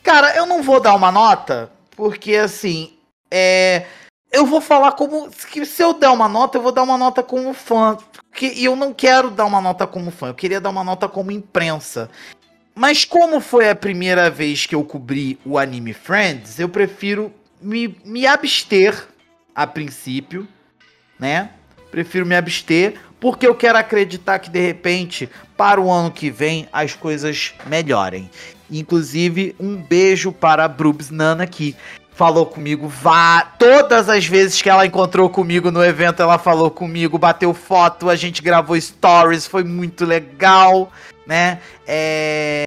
[0.05, 2.93] cara, eu não vou dar uma nota, porque assim,
[3.31, 3.87] é.
[4.31, 5.31] Eu vou falar como.
[5.31, 7.97] Se eu der uma nota, eu vou dar uma nota como fã.
[8.41, 11.31] E eu não quero dar uma nota como fã, eu queria dar uma nota como
[11.31, 12.11] imprensa.
[12.75, 17.97] Mas como foi a primeira vez que eu cobri o Anime Friends, eu prefiro me,
[18.05, 19.09] me abster
[19.55, 20.47] a princípio,
[21.19, 21.51] né?
[21.91, 26.69] Prefiro me abster, porque eu quero acreditar que de repente, para o ano que vem,
[26.73, 28.31] as coisas melhorem.
[28.71, 31.77] Inclusive, um beijo para a Brubs Nana, que
[32.17, 37.19] falou comigo vá todas as vezes que ela encontrou comigo no evento, ela falou comigo,
[37.19, 40.91] bateu foto, a gente gravou stories, foi muito legal,
[41.27, 41.61] né?
[41.87, 42.65] É...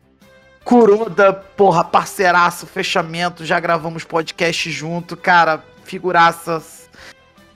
[0.64, 6.62] Kuroda, porra, parceiraço, fechamento, já gravamos podcast junto, cara, figuraça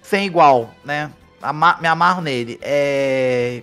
[0.02, 1.12] sem igual, né?
[1.44, 2.60] Ama- me amarro nele.
[2.62, 3.62] É...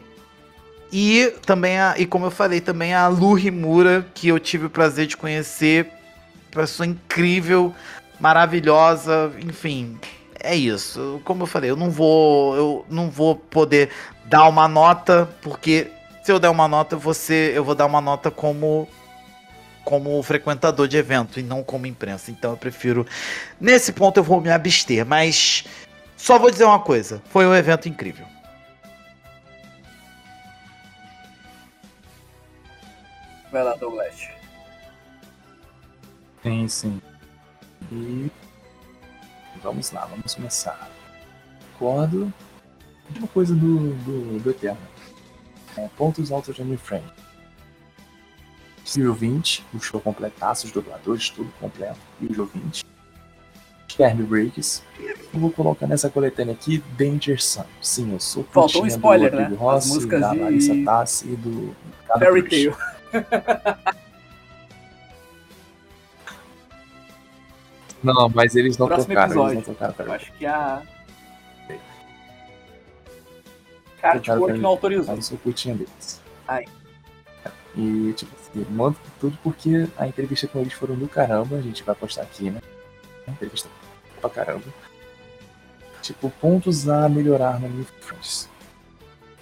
[0.92, 4.70] E também, a, e como eu falei, também a Lu Rimura, que eu tive o
[4.70, 5.86] prazer de conhecer,
[6.50, 7.72] pessoa incrível,
[8.18, 9.98] maravilhosa, enfim,
[10.42, 11.20] é isso.
[11.24, 13.90] Como eu falei, eu não vou, eu não vou poder
[14.24, 15.88] dar uma nota, porque
[16.24, 18.88] se eu der uma nota, ser, eu vou dar uma nota como
[19.82, 22.30] como frequentador de evento e não como imprensa.
[22.30, 23.06] Então eu prefiro
[23.60, 25.64] nesse ponto eu vou me abster, mas
[26.20, 28.26] só vou dizer uma coisa, foi um evento incrível.
[33.50, 34.28] Vai lá, Douglas.
[36.42, 37.02] Sim, sim.
[37.90, 38.30] E
[39.62, 40.90] vamos lá, vamos começar.
[41.78, 42.32] Concordo.
[43.16, 44.78] Uma coisa do, do, do Eterno.
[45.78, 47.10] É, pontos altos de Frame.
[48.84, 51.98] Civil 20, o show completaço, os dubladores, tudo completo.
[52.20, 52.89] E o jogo 20.
[53.96, 54.82] Guilherme Briggs.
[55.32, 57.64] Eu vou colocar nessa coletânea aqui Danger Sun.
[57.80, 59.46] Sim, eu sou Faltou um spoiler, do né?
[59.52, 62.48] As Rossi, músicas da de- Larissa Tassi e do Ricardo Fairy.
[62.48, 62.76] Tail.
[68.02, 69.54] Não, mas eles não Próximo tocaram, episódio.
[69.58, 69.94] eles não tocaram.
[70.06, 70.82] Eu acho que a.
[74.00, 75.14] Cara, Fairy não autorizou.
[75.14, 76.20] Eu sou putinha deles.
[76.48, 76.64] Ai.
[77.76, 81.56] E, tipo assim, mando tudo porque a entrevista com eles foram do caramba.
[81.56, 82.60] A gente vai postar aqui, né?
[83.28, 83.68] A entrevista
[84.20, 84.64] pra caramba.
[86.02, 88.48] Tipo, pontos a melhorar na New Friends.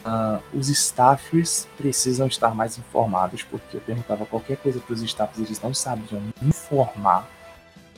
[0.05, 5.60] Ah, os staffers precisam estar mais informados, porque eu perguntava qualquer coisa pros staffs, eles
[5.60, 7.28] não sabiam me informar.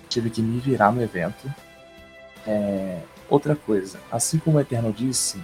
[0.08, 1.52] Tive que me virar no evento.
[2.46, 5.42] É, outra coisa, assim como o Eterno disse,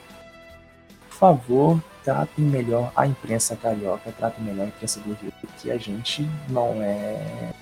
[1.09, 5.77] por favor, tratem melhor a imprensa carioca, tratem melhor a imprensa do Rio, porque a
[5.77, 7.53] gente não é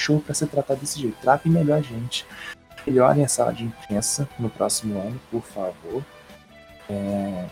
[0.00, 1.16] show para ser tratado desse jeito.
[1.20, 2.26] Tratem melhor a gente.
[2.86, 6.04] Melhorem a sala de imprensa no próximo ano, por favor.
[6.88, 7.46] É,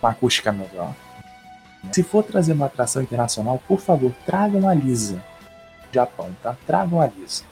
[0.00, 0.94] uma acústica melhor.
[1.92, 5.22] Se for trazer uma atração internacional, por favor, tragam a Lisa.
[5.92, 6.56] Japão, tá?
[6.66, 7.44] Tragam a Lisa.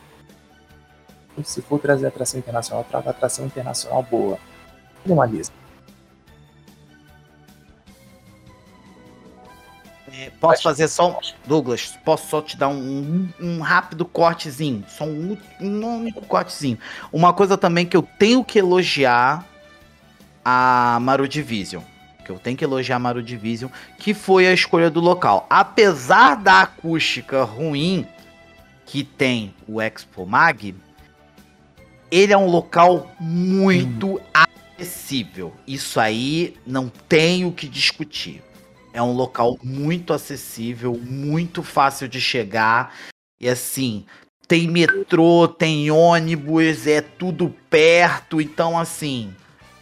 [1.42, 4.38] Se for trazer atração internacional, traga atração internacional boa.
[5.02, 5.50] Tragam a Lisa.
[10.16, 11.16] É, posso fazer só um.
[11.44, 14.84] Douglas, posso só te dar um, um rápido cortezinho?
[14.88, 16.78] Só um, um único cortezinho.
[17.12, 19.44] Uma coisa também que eu tenho que elogiar
[20.44, 21.82] a Maru Division.
[22.24, 23.68] Que eu tenho que elogiar a Maru Division,
[23.98, 25.48] que foi a escolha do local.
[25.50, 28.06] Apesar da acústica ruim
[28.86, 30.76] que tem o Expo Mag,
[32.08, 35.52] ele é um local muito acessível.
[35.66, 38.42] Isso aí não tem o que discutir.
[38.94, 42.94] É um local muito acessível, muito fácil de chegar.
[43.40, 44.06] E assim,
[44.46, 48.40] tem metrô, tem ônibus, é tudo perto.
[48.40, 49.34] Então, assim,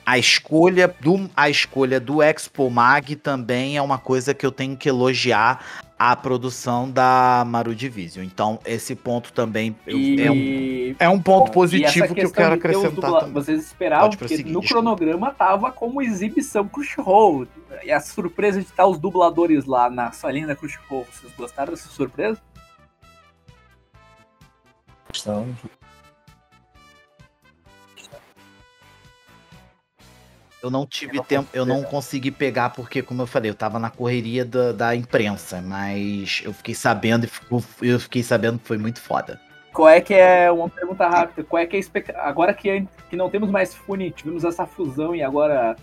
[0.07, 4.79] a escolha do, a escolha do Expo Mag também é uma coisa que eu tenho
[4.79, 8.25] que elogiar a produção da Maru Division.
[8.25, 12.33] Então, esse ponto também eu- é, um, é um ponto E essa positivo que eu
[12.33, 13.27] quero acrescentar dubla-.
[13.29, 17.47] Vocês esperavam, porque no cronograma tava como exibição Crunchyroll.
[17.85, 21.07] E a surpresa de estar os dubladores lá na salinha da Crunchyroll.
[21.13, 22.41] Vocês gostaram dessa surpresa?
[25.13, 25.47] Estão
[30.63, 33.91] Eu não tive tempo, eu não consegui pegar porque, como eu falei, eu tava na
[33.91, 37.27] correria da, da imprensa, mas eu fiquei sabendo
[37.83, 39.41] e eu fiquei sabendo que foi muito foda.
[39.73, 41.43] Qual é que é uma pergunta rápida?
[41.43, 42.13] Qual é que é a expect...
[42.15, 45.75] agora que, que não temos mais Fune, tivemos essa fusão e agora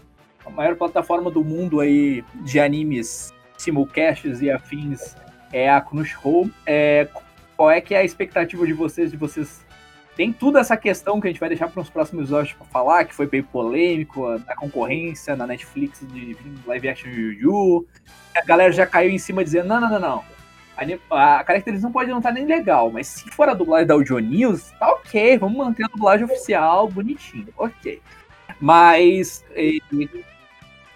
[0.46, 5.16] a maior plataforma do mundo aí de animes, simulcasts e afins
[5.52, 6.50] é a Crunchyroll.
[6.66, 7.08] É,
[7.58, 9.12] qual é que é a expectativa de vocês?
[9.12, 9.66] De vocês
[10.20, 13.06] tem tudo essa questão que a gente vai deixar para os próximos episódios para falar,
[13.06, 16.36] que foi bem polêmico, a- concorrência na Netflix de
[16.68, 17.88] live action de Yu.
[18.36, 20.24] A galera já caiu em cima dizendo: não, não, não, não.
[21.10, 24.20] A, a caracterização pode não estar nem legal, mas se for a dublagem da Audio
[24.20, 28.02] News, tá ok, vamos manter a dublagem oficial bonitinho, ok.
[28.60, 29.78] Mas eh,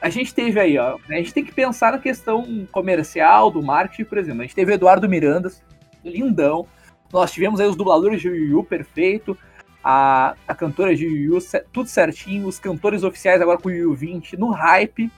[0.01, 4.03] a gente teve aí, ó, a gente tem que pensar na questão comercial, do marketing,
[4.03, 4.41] por exemplo.
[4.41, 5.63] A gente teve Eduardo Mirandas,
[6.03, 6.67] lindão.
[7.13, 9.37] Nós tivemos aí os dubladores de Yu perfeito,
[9.83, 11.37] a, a cantora de Yu
[11.71, 15.11] tudo certinho, os cantores oficiais agora com o Yu Yu 20, no hype.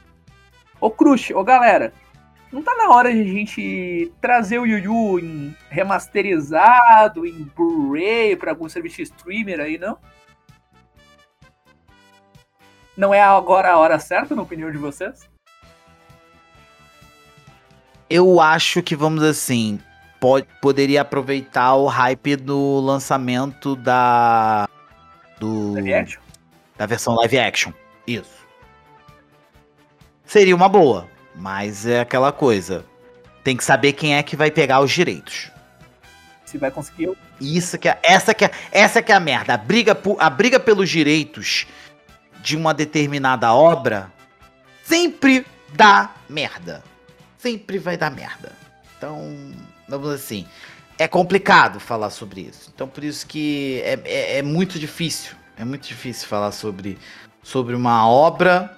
[0.82, 1.94] Ô Crush, ô galera,
[2.52, 8.52] não tá na hora de a gente trazer o Yu em remasterizado, em Blu-ray, pra
[8.52, 9.98] algum serviço streamer aí, não?
[12.98, 15.30] Não é agora a hora certa, na opinião de vocês?
[18.10, 19.80] Eu acho que, vamos assim,
[20.26, 24.68] pode, poderia aproveitar o hype do lançamento da.
[25.40, 25.76] Do,
[26.76, 27.72] da versão live action.
[28.08, 28.44] Isso.
[30.26, 32.84] Seria uma boa, mas é aquela coisa.
[33.44, 35.52] Tem que saber quem é que vai pegar os direitos.
[36.44, 37.12] Se vai conseguir.
[37.40, 39.54] Isso que é, essa que é, essa que é a merda.
[39.54, 41.68] A briga, por- a briga pelos direitos
[42.42, 44.12] de uma determinada obra
[44.84, 46.84] sempre dá merda.
[47.38, 48.54] Sempre vai dar merda.
[48.98, 49.54] Então,
[49.88, 50.46] vamos assim,
[50.98, 52.72] é complicado falar sobre isso.
[52.74, 55.36] Então, por isso que é, é, é muito difícil.
[55.58, 56.98] É muito difícil falar sobre,
[57.42, 58.78] sobre uma obra,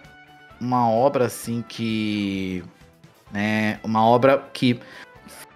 [0.60, 2.64] uma obra assim que,
[3.32, 4.80] né, uma obra que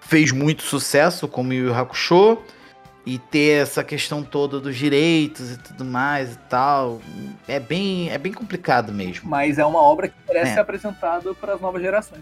[0.02, 2.38] fez muito sucesso, como Yu Yu Hakusho,
[3.06, 7.02] e ter essa questão toda dos direitos e tudo mais e tal,
[7.48, 9.30] é bem, é bem complicado mesmo.
[9.30, 10.54] Mas é uma obra que merece É.
[10.56, 12.22] ser apresentada para as novas gerações.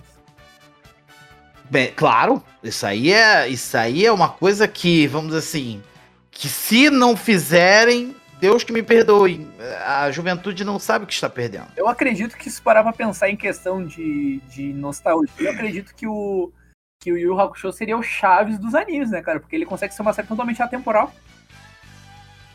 [1.69, 5.83] Bem, claro, isso aí é, isso aí é uma coisa que, vamos assim,
[6.31, 9.47] que se não fizerem, Deus que me perdoe,
[9.85, 11.67] a juventude não sabe o que está perdendo.
[11.75, 16.07] Eu acredito que se parar pra pensar em questão de, de nostalgia, eu acredito que
[16.07, 16.51] o,
[16.99, 19.39] que o Yu Yu Hakusho seria o Chaves dos animes, né, cara?
[19.39, 21.13] Porque ele consegue ser uma série totalmente atemporal.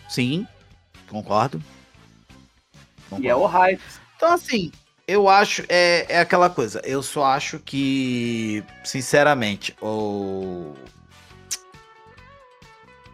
[0.09, 0.47] Sim,
[1.09, 1.63] concordo.
[3.21, 3.81] E é o hype.
[4.17, 4.73] Então, assim,
[5.07, 5.63] eu acho.
[5.69, 6.81] É, é aquela coisa.
[6.85, 10.73] Eu só acho que, sinceramente, o.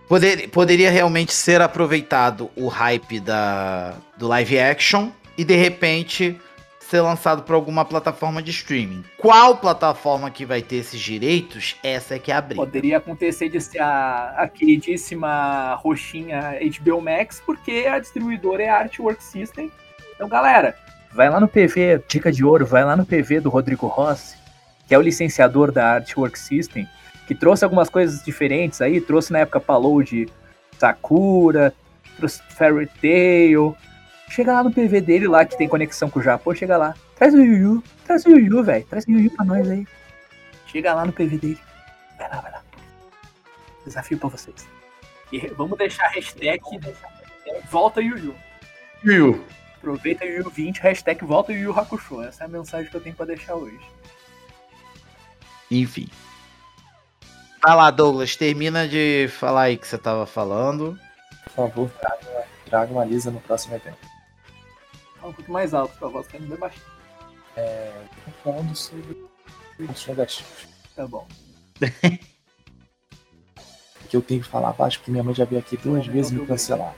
[0.09, 6.37] Poder, poderia realmente ser aproveitado o hype da, do live action e de repente
[6.81, 9.05] ser lançado por alguma plataforma de streaming.
[9.17, 11.77] Qual plataforma que vai ter esses direitos?
[11.85, 12.61] Essa é que é a briga.
[12.61, 18.79] Poderia acontecer de ser a, a queridíssima roxinha HBO Max, porque a distribuidora é a
[18.79, 19.71] Artwork System.
[20.17, 20.77] Então, galera,
[21.13, 24.37] vai lá no PV, dica de ouro, vai lá no PV do Rodrigo Rossi,
[24.87, 26.89] que é o licenciador da Artwork System,
[27.27, 30.29] que trouxe algumas coisas diferentes aí, trouxe na época Palou de
[30.79, 31.73] Sakura,
[32.17, 33.77] trouxe Fairy Tail.
[34.29, 36.95] Chega lá no PV dele lá, que tem conexão com o Japão, chega lá.
[37.17, 38.85] Traz o Yu, traz o Yu, velho.
[38.87, 39.87] Traz o Yu pra nós aí.
[40.67, 41.59] Chega lá no PV dele.
[42.17, 42.63] Vai lá, vai lá.
[43.85, 44.67] Desafio pra vocês.
[45.33, 46.61] E vamos deixar a hashtag
[47.71, 48.35] volta Yu
[49.05, 49.45] Yu.
[49.81, 52.23] Aproveita Yu Yu 20, hashtag volta Yu Yu Hakusho.
[52.23, 53.81] Essa é a mensagem que eu tenho pra deixar hoje.
[55.71, 56.07] Enfim.
[57.65, 60.99] Vai lá, Douglas, termina de falar aí que você tava falando.
[61.45, 63.97] Por favor, traga, traga uma Lisa no próximo evento.
[65.17, 66.85] Fala um pouco mais alto, sua voz tá indo bem baixinho.
[67.57, 67.93] É,
[68.25, 69.17] tô falando sobre
[69.79, 70.69] pontos negativos.
[70.95, 71.27] Tá bom.
[74.11, 76.45] Que eu tenho que falar baixo, porque minha mãe já veio aqui duas vezes me
[76.45, 76.97] cancelar.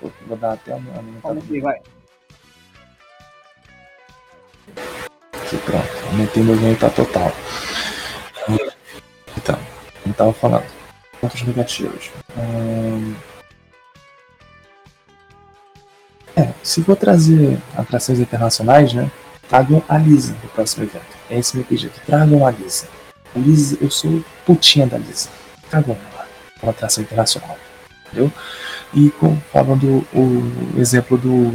[0.00, 1.40] Vou, vou dar até uma aumentada.
[1.40, 1.80] Ver, vai.
[5.32, 6.06] Aqui, pronto.
[6.10, 7.32] Aumentei meu ganho tá total.
[9.36, 9.58] Então,
[10.02, 10.64] como tava falando.
[11.20, 12.10] Pontos negativos.
[12.36, 13.14] Hum...
[16.36, 19.10] É, se for trazer atrações internacionais, né?
[19.48, 21.16] Tragam a Lisa no próximo evento.
[21.30, 21.92] É esse meu pedido.
[22.06, 22.88] Tragam a Lisa.
[23.36, 25.28] Lisa, eu sou putinha da Lisa.
[25.70, 26.26] Tragam ela.
[26.62, 27.56] Uma atração internacional.
[28.14, 28.32] Entendeu?
[28.94, 31.52] E com, falando o exemplo do.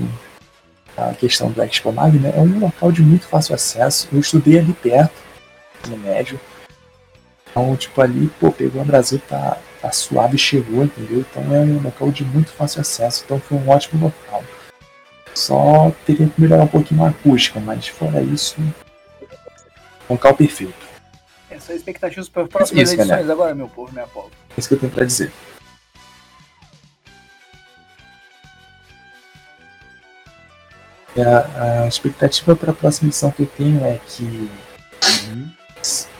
[0.97, 2.33] A questão do Expo Mag, né?
[2.35, 4.09] É um local de muito fácil acesso.
[4.11, 5.13] Eu estudei ali perto,
[5.87, 6.37] no médio.
[7.49, 11.19] Então, tipo, ali, pô, pegou o Brasil, tá, tá suave e chegou, entendeu?
[11.19, 13.23] Então é um local de muito fácil acesso.
[13.25, 14.43] Então foi um ótimo local.
[15.33, 20.89] Só teria que melhorar um pouquinho a acústica, mas fora isso, um local perfeito.
[21.49, 23.31] Essa é a expectativa para as próximas Isso, edições galera.
[23.31, 24.29] agora, meu povo, minha povo.
[24.49, 25.31] É isso que eu tenho pra dizer.
[31.21, 34.49] A, a expectativa para a próxima edição que eu tenho é que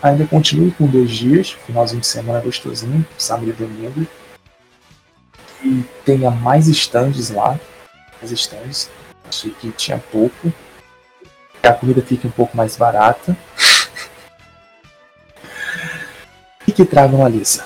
[0.02, 4.08] ainda continue com dois dias, finalzinho de semana gostosinho, sábado e domingo.
[5.64, 7.60] E tenha mais stands lá.
[8.22, 8.90] Mais stands.
[9.28, 10.54] Achei que tinha pouco.
[11.62, 13.36] Que a comida fique um pouco mais barata.
[16.66, 17.66] e que tragam a Lisa.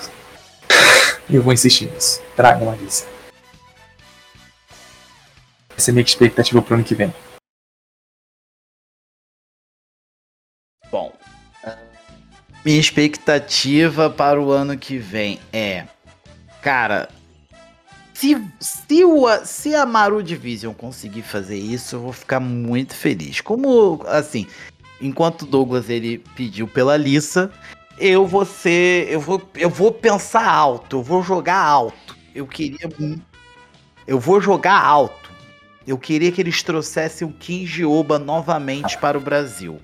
[1.30, 2.22] Eu vou insistir nisso.
[2.36, 3.13] Tragam a Lisa.
[5.78, 7.14] Essa é a minha expectativa pro ano que vem.
[10.92, 11.12] Bom,
[12.64, 15.86] minha expectativa para o ano que vem é,
[16.62, 17.10] cara,
[18.14, 23.42] se, se, o, se a Maru Division conseguir fazer isso, eu vou ficar muito feliz.
[23.42, 24.48] Como, assim,
[25.02, 27.52] enquanto o Douglas ele pediu pela Lissa,
[27.98, 32.16] eu vou ser, eu vou, eu vou pensar alto, eu vou jogar alto.
[32.34, 32.90] Eu queria,
[34.08, 35.23] eu vou jogar alto.
[35.86, 39.80] Eu queria que eles trouxessem o Kinji Oba novamente para o Brasil,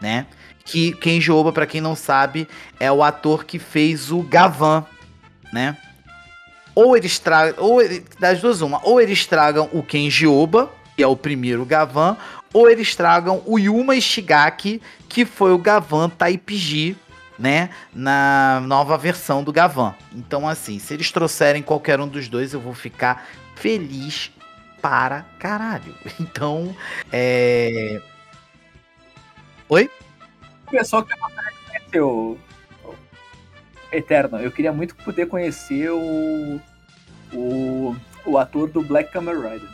[0.00, 0.26] né?
[0.64, 2.48] Que Kenji Oba, pra quem não sabe,
[2.80, 4.84] é o ator que fez o Gavan,
[5.52, 5.76] né?
[6.74, 11.02] Ou eles tragam, ou ele- das duas uma, ou eles tragam o Kenji Oba, que
[11.02, 12.16] é o primeiro Gavan,
[12.52, 16.96] ou eles tragam o Yuma Ishigaki, que foi o Gavan Taipiji,
[17.38, 19.94] né, na nova versão do Gavan.
[20.14, 23.26] Então assim, se eles trouxerem qualquer um dos dois, eu vou ficar
[23.56, 24.30] feliz
[24.84, 25.94] para caralho.
[26.20, 26.76] Então,
[27.10, 28.02] é
[29.66, 29.90] Oi?
[30.70, 32.36] Pessoal que conhecer o,
[32.84, 32.94] o
[33.90, 36.60] Eterno, eu queria muito poder conhecer o,
[37.32, 37.96] o,
[38.26, 39.73] o ator do Black Kamen Rider.「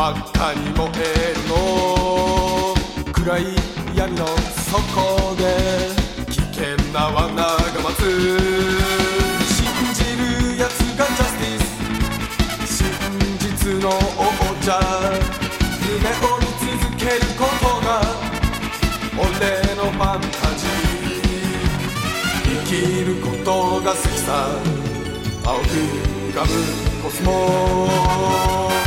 [0.00, 1.52] 真っ赤に燃えるの」
[3.12, 3.44] 「暗い
[3.94, 4.26] 闇の
[4.72, 5.44] 底で
[6.30, 7.52] 危険な罠が
[7.84, 8.00] 待つ」
[9.44, 9.60] 「信
[9.92, 11.60] じる奴がジャスティ
[12.64, 12.96] ス」「真
[13.40, 14.24] 実の王
[14.64, 14.80] 者」
[15.84, 16.46] 「夢を見
[16.80, 18.00] 続けることが」
[19.20, 19.28] 俺
[19.76, 21.10] のファンタジー。
[22.42, 24.48] 生きることが好きさ。
[25.44, 26.48] 青く浮かぶ
[27.02, 28.79] コスモ。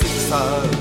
[0.00, 0.75] six hours.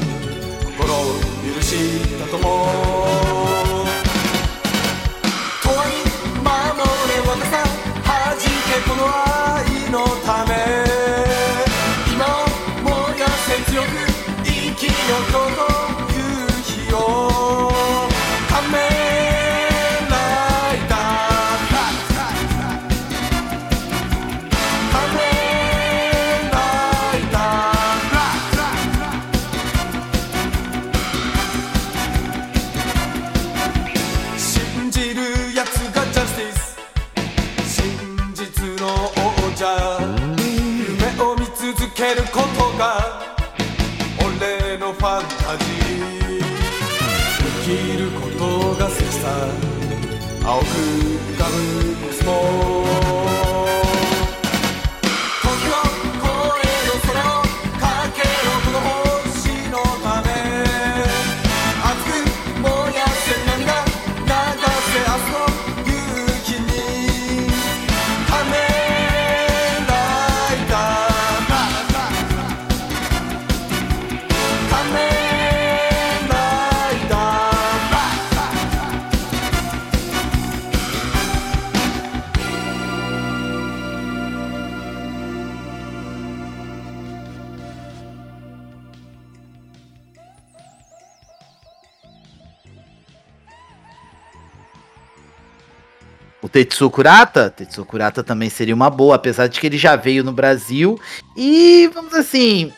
[96.56, 100.32] Tetsuo Kurata, Tetsuo Kurata também seria uma boa, apesar de que ele já veio no
[100.32, 100.98] Brasil
[101.36, 102.72] e, vamos assim,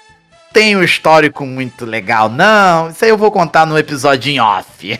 [0.52, 2.28] tem um histórico muito legal.
[2.28, 5.00] Não, isso aí eu vou contar no episódio em off.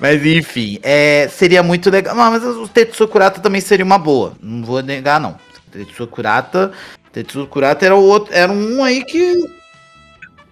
[0.00, 2.16] mas enfim, é, seria muito legal.
[2.16, 5.36] Não, mas o Tetsuo Kurata também seria uma boa, não vou negar não.
[5.70, 6.72] Tetsuo Kurata,
[7.12, 9.36] Tetsuo Kurata era, o outro, era um aí que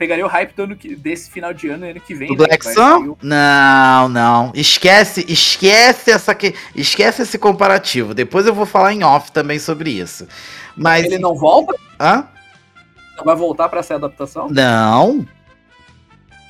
[0.03, 2.27] Pegaria o hype do ano que, desse final de ano ano que vem.
[2.27, 3.17] do né, Black Sun?
[3.23, 4.51] Não, não.
[4.53, 8.13] Esquece, esquece essa que, esquece esse comparativo.
[8.13, 10.27] Depois eu vou falar em off também sobre isso.
[10.77, 11.79] Mas Ele não volta?
[12.01, 12.27] Hã?
[13.17, 14.49] Não vai voltar pra ser adaptação?
[14.51, 15.25] Não.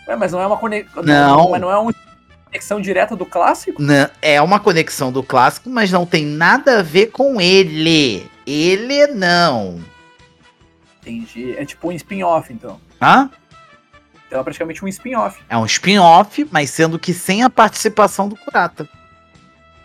[0.08, 1.02] Ué, mas não é uma conexão.
[1.02, 1.50] Não.
[1.50, 1.94] Mas não é uma
[2.46, 3.82] conexão direta do clássico?
[3.82, 8.26] Não, é uma conexão do clássico, mas não tem nada a ver com ele.
[8.46, 9.78] Ele não.
[11.02, 11.54] Entendi.
[11.58, 12.80] É tipo um spin-off, então.
[13.02, 13.28] Hã?
[14.32, 15.38] Então é praticamente um spin-off.
[15.46, 18.88] É um spin-off, mas sendo que sem a participação do Kurata.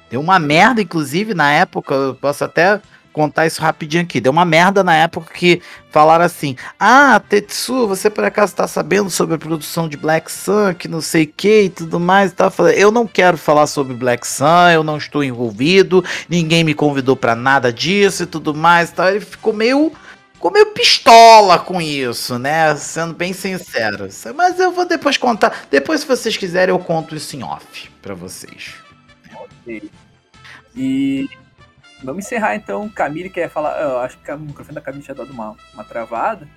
[0.09, 2.79] Deu uma merda, inclusive, na época, eu posso até
[3.11, 4.21] contar isso rapidinho aqui.
[4.21, 5.61] Deu uma merda na época que
[5.91, 10.73] falaram assim: Ah, Tetsu, você por acaso tá sabendo sobre a produção de Black Sun,
[10.75, 12.31] que não sei o que e tudo mais?
[12.31, 17.17] tal?" Eu não quero falar sobre Black Sun, eu não estou envolvido, ninguém me convidou
[17.17, 18.91] pra nada disso e tudo mais.
[18.91, 19.09] Tal.
[19.09, 19.91] Ele ficou meio
[20.37, 22.75] ficou meio pistola com isso, né?
[22.75, 24.07] Sendo bem sincero.
[24.35, 25.65] Mas eu vou depois contar.
[25.69, 28.75] Depois, se vocês quiserem, eu conto isso em off pra vocês.
[30.75, 31.27] E
[32.03, 32.87] vamos encerrar então.
[32.87, 33.81] Camille quer falar.
[33.81, 36.47] Eu acho que o microfone da Camille tinha dado uma, uma travada.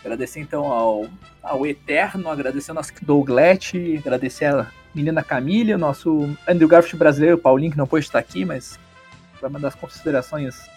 [0.00, 1.06] Agradecer então ao,
[1.42, 7.38] ao Eterno, agradecer ao nosso Douglas, agradecer a menina Camille, o nosso Andrew Garfield brasileiro,
[7.38, 8.78] Paulinho, que não pôde estar aqui, mas
[9.40, 10.68] vai mandar as considerações.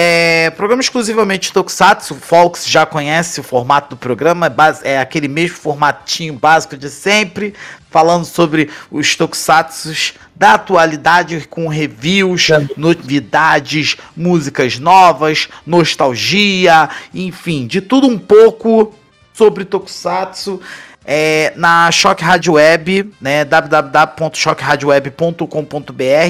[0.00, 2.14] É programa exclusivamente Tokusatsu.
[2.14, 6.76] O Fox já conhece o formato do programa, é, base, é aquele mesmo formatinho básico
[6.76, 7.52] de sempre,
[7.90, 12.46] falando sobre os Tokusatsus da atualidade com reviews,
[12.76, 18.94] novidades, músicas novas, nostalgia, enfim, de tudo um pouco
[19.34, 20.60] sobre Tokusatsu
[21.10, 23.42] é, na Shock Rádio Web, né,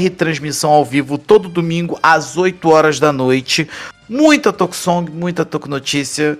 [0.08, 3.68] transmissão ao vivo todo domingo às 8 horas da noite.
[4.08, 6.38] Muita Tokusong, muita Toku Notícia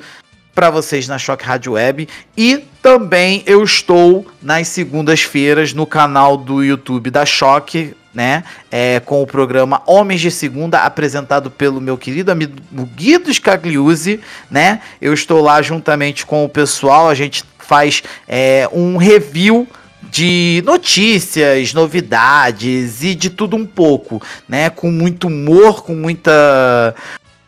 [0.55, 6.62] para vocês na Shock Rádio Web e também eu estou nas segundas-feiras no canal do
[6.62, 8.44] YouTube da Shock, né?
[8.70, 12.55] É, com o programa Homens de Segunda, apresentado pelo meu querido amigo
[12.97, 14.20] Guido Scagliuzzi,
[14.51, 14.81] né?
[15.01, 19.69] Eu estou lá juntamente com o pessoal, a gente faz é, um review
[20.11, 24.71] de notícias, novidades e de tudo um pouco, né?
[24.71, 26.95] Com muito humor, com muita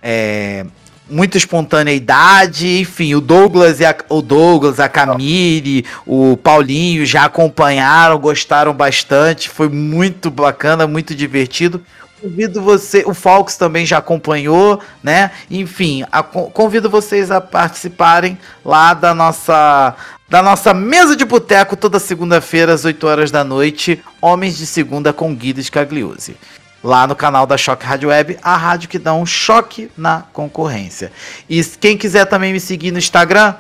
[0.03, 0.67] é,
[1.09, 8.19] muita espontaneidade, enfim, o Douglas e a, o Douglas, a Camille, o Paulinho já acompanharam,
[8.19, 11.83] gostaram bastante, foi muito bacana, muito divertido.
[12.21, 15.31] Convido você, o Falks também já acompanhou, né?
[15.51, 19.97] Enfim, a, convido vocês a participarem lá da nossa
[20.29, 25.13] da nossa mesa de boteco toda segunda-feira às 8 horas da noite, Homens de Segunda
[25.13, 26.37] com Guido Scagliuzzi
[26.83, 31.13] lá no canal da Choque Rádio Web, a rádio que dá um choque na concorrência.
[31.49, 33.55] E quem quiser também me seguir no Instagram,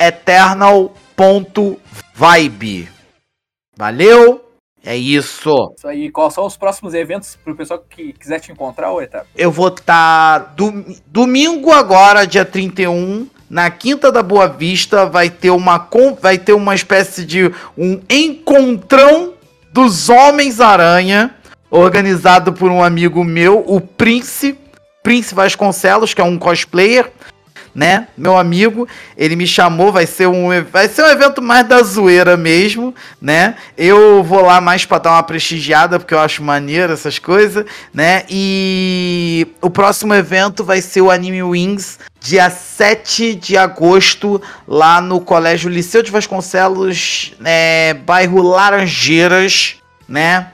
[0.00, 0.88] eternal.vibe.
[3.76, 4.45] Valeu!
[4.86, 5.74] É isso.
[5.76, 6.10] Isso aí.
[6.10, 8.90] Quais são os próximos eventos para o pessoal que quiser te encontrar?
[9.36, 10.54] Eu vou estar tá
[11.08, 15.88] domingo agora, dia 31, na Quinta da Boa Vista, vai ter uma
[16.20, 19.34] vai ter uma espécie de um encontrão
[19.72, 21.34] dos Homens-Aranha
[21.68, 24.56] organizado por um amigo meu, o Prince,
[25.02, 27.10] Prince Vasconcelos, que é um cosplayer,
[27.76, 28.08] né?
[28.16, 28.88] Meu amigo,
[29.18, 33.54] ele me chamou, vai ser um vai ser um evento mais da zoeira mesmo, né?
[33.76, 38.24] Eu vou lá mais para dar uma prestigiada porque eu acho maneiro essas coisas, né?
[38.30, 45.20] E o próximo evento vai ser o Anime Wings, dia 7 de agosto, lá no
[45.20, 49.76] Colégio Liceu de Vasconcelos, né, bairro Laranjeiras,
[50.08, 50.46] né?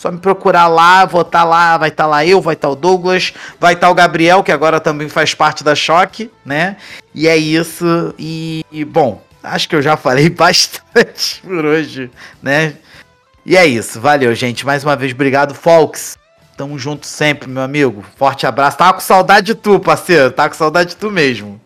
[0.00, 2.68] Só me procurar lá, vou estar tá lá, vai estar tá lá eu, vai estar
[2.68, 6.30] tá o Douglas, vai estar tá o Gabriel, que agora também faz parte da Choque,
[6.42, 6.78] né?
[7.14, 8.14] E é isso.
[8.18, 12.10] E, e, bom, acho que eu já falei bastante por hoje,
[12.42, 12.76] né?
[13.44, 14.00] E é isso.
[14.00, 14.64] Valeu, gente.
[14.64, 16.16] Mais uma vez, obrigado, Folks.
[16.56, 18.02] Tamo junto sempre, meu amigo.
[18.16, 18.78] Forte abraço.
[18.78, 20.32] Tava com saudade de tu, parceiro.
[20.32, 21.60] Tava com saudade de tu mesmo.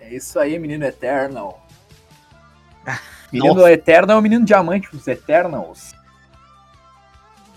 [0.00, 1.62] É isso aí, menino Eternal.
[3.32, 3.72] Menino nossa.
[3.72, 5.94] Eterno é o menino diamante, os Eternals.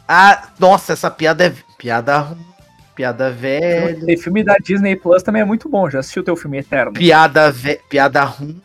[0.07, 1.53] Ah, nossa, essa piada é.
[1.77, 2.37] Piada.
[2.93, 3.97] Piada velha.
[4.13, 5.89] O filme da Disney Plus também é muito bom.
[5.89, 6.91] Já assistiu o teu filme Eterno?
[6.91, 7.79] Piada ve...
[7.89, 8.61] Piada ruim.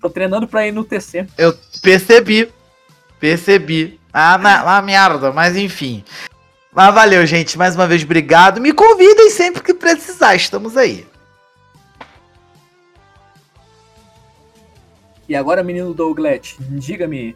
[0.00, 1.26] Tô treinando pra ir no TC.
[1.36, 2.52] Eu percebi.
[3.18, 3.98] Percebi.
[4.12, 6.04] Ah, na, merda, mas enfim.
[6.72, 7.58] Mas valeu, gente.
[7.58, 8.60] Mais uma vez, obrigado.
[8.60, 10.36] Me convidem sempre que precisar.
[10.36, 11.06] Estamos aí.
[15.28, 17.34] E agora, menino Douglas, diga-me,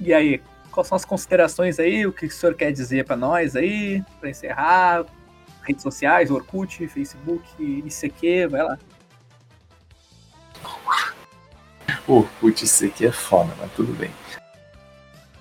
[0.00, 2.06] e aí, quais são as considerações aí?
[2.06, 5.04] O que o senhor quer dizer para nós aí, para encerrar?
[5.62, 8.78] Redes sociais, Orkut, Facebook, ICQ, vai lá.
[12.08, 14.10] Orkut, ICQ é foda, mas tudo bem.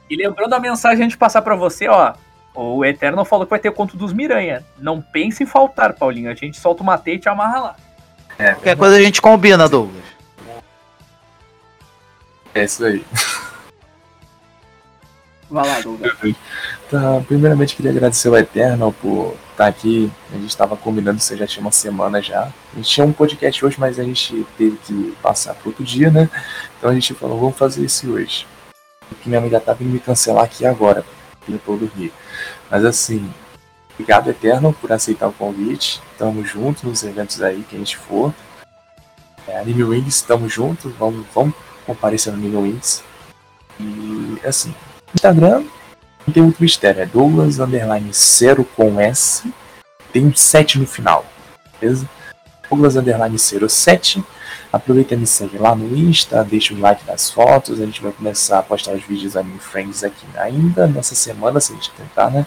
[0.09, 2.13] E lembrando a mensagem de passar para você, ó,
[2.53, 4.65] o Eterno falou que vai ter o conto dos Miranha.
[4.77, 6.29] Não pense em faltar, Paulinho.
[6.29, 7.75] A gente solta o matei e te amarra lá.
[8.37, 10.03] É, Qualquer coisa a gente combina, Douglas.
[12.53, 13.05] É isso aí.
[15.49, 16.13] Vai lá, Douglas.
[16.91, 20.11] Tá, primeiramente queria agradecer ao Eternal por estar aqui.
[20.31, 22.43] A gente estava combinando isso já tinha uma semana já.
[22.73, 26.11] A gente tinha um podcast hoje, mas a gente teve que passar para outro dia,
[26.11, 26.29] né?
[26.77, 28.45] Então a gente falou, vamos fazer isso hoje.
[29.07, 31.03] Porque minha amiga tá vindo me cancelar aqui agora,
[31.41, 32.13] aqui no do Rio.
[32.69, 33.31] Mas assim,
[33.93, 35.99] obrigado Eternal por aceitar o convite.
[36.17, 38.31] Tamo juntos nos eventos aí que a gente for.
[39.47, 40.93] É, Anime Wings, estamos juntos.
[40.93, 41.55] Vamos, vamos
[41.89, 43.03] comparecer no Nível Wings.
[43.79, 44.73] E assim,
[45.13, 45.63] Instagram
[46.25, 49.51] não tem muito mistério, é Douglas Underline Zero com S,
[50.13, 51.25] tem um 7 no final,
[51.79, 52.07] beleza?
[52.69, 54.23] Douglas Underline Zero 7.
[54.71, 58.11] Aproveita e me segue lá no Insta, deixa o like nas fotos, a gente vai
[58.11, 62.29] começar a postar os vídeos Anime Friends aqui ainda nessa semana, se a gente tentar,
[62.29, 62.45] né?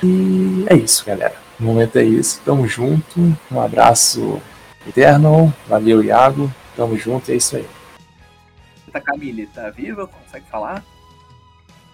[0.00, 1.34] E é isso, galera.
[1.58, 2.40] No momento é isso.
[2.44, 3.36] Tamo junto.
[3.50, 4.40] Um abraço
[4.86, 5.52] eterno.
[5.66, 6.52] Valeu, Iago.
[6.76, 7.32] Tamo junto.
[7.32, 7.66] É isso aí.
[9.00, 10.06] Tá Camille, tá viva?
[10.06, 10.84] Consegue falar?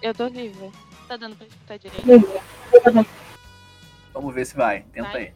[0.01, 0.71] Eu tô viva.
[1.07, 2.05] Tá dando pra escutar direito?
[4.13, 4.81] Vamos ver se vai.
[4.93, 5.21] Tenta Vai.
[5.21, 5.33] aí.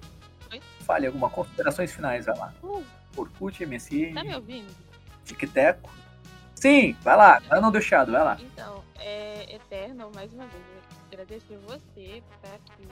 [0.51, 0.61] Oi?
[0.81, 2.53] Fale alguma considerações finais, vai lá.
[2.63, 2.83] Uh,
[3.15, 4.73] Orkut, MSI, tá me ouvindo?
[5.25, 5.89] Tic-Teco.
[6.55, 7.39] Sim, vai lá.
[7.61, 8.37] Não deu chiado, vai lá.
[8.39, 10.63] Então, é eterno, mais uma vez,
[11.11, 12.87] agradecer você por estar aqui.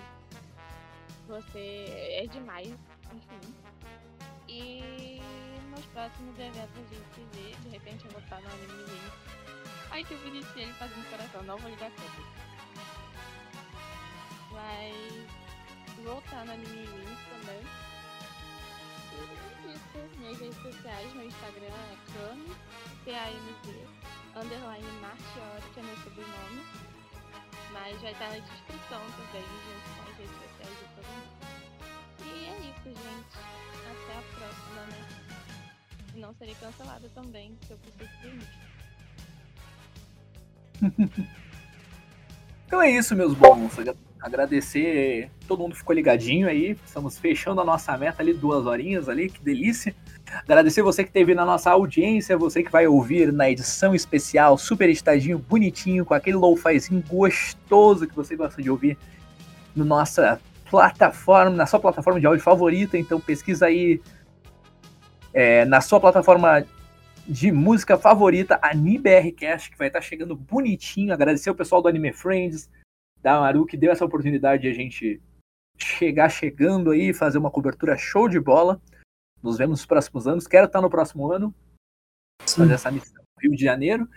[1.28, 2.74] Você é demais,
[3.14, 3.54] enfim.
[4.48, 5.17] E
[5.78, 7.56] nos próximos eventos se vê.
[7.56, 9.12] De repente eu vou estar no Anime Link.
[9.92, 12.26] Ai, que bonitinho ele fazendo coração, não vou ligar tudo.
[14.52, 14.96] Mas
[16.04, 17.62] vou estar no Anime Link também.
[19.14, 22.56] E é isso, minhas redes sociais, meu Instagram é Kami,
[23.04, 23.88] C-A-M-Z,
[24.36, 26.66] underline Marchiori, que é meu sobrenome.
[27.72, 31.38] Mas vai estar na descrição também, junto com as redes sociais de todo mundo.
[32.26, 33.38] E é isso, gente.
[33.88, 35.17] Até a próxima, né?
[36.18, 38.48] Não serei cancelada também, se eu preciso dormir.
[42.68, 43.80] Então é isso, meus bons.
[43.80, 45.32] Agra- Agradecer.
[45.48, 46.76] Todo mundo ficou ligadinho aí.
[46.86, 49.30] Estamos fechando a nossa meta ali, duas horinhas ali.
[49.30, 49.96] Que delícia.
[50.44, 54.90] Agradecer você que esteve na nossa audiência, você que vai ouvir na edição especial, super
[54.90, 58.98] estadinho, bonitinho, com aquele lo-fizinho gostoso que você gosta de ouvir
[59.74, 62.98] na nossa plataforma, na sua plataforma de áudio favorita.
[62.98, 64.02] Então pesquisa aí
[65.34, 66.66] é, na sua plataforma
[67.28, 71.14] de música favorita, a NiBRcast, que vai estar chegando bonitinho.
[71.14, 72.70] Agradecer o pessoal do Anime Friends,
[73.22, 75.22] da Maru, que deu essa oportunidade de a gente
[75.78, 78.82] chegar chegando aí, fazer uma cobertura show de bola.
[79.44, 80.48] Nos vemos nos próximos anos.
[80.48, 81.54] Quero estar no próximo ano,
[82.42, 84.08] fazer essa missão no Rio de Janeiro.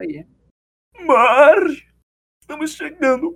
[0.00, 0.26] aí.
[1.00, 1.88] Marge!
[2.42, 3.34] Estamos chegando,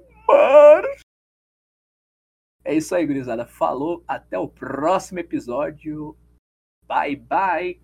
[2.64, 3.44] É isso aí, gurizada.
[3.46, 6.16] Falou, até o próximo episódio.
[6.86, 7.80] Bye, bye!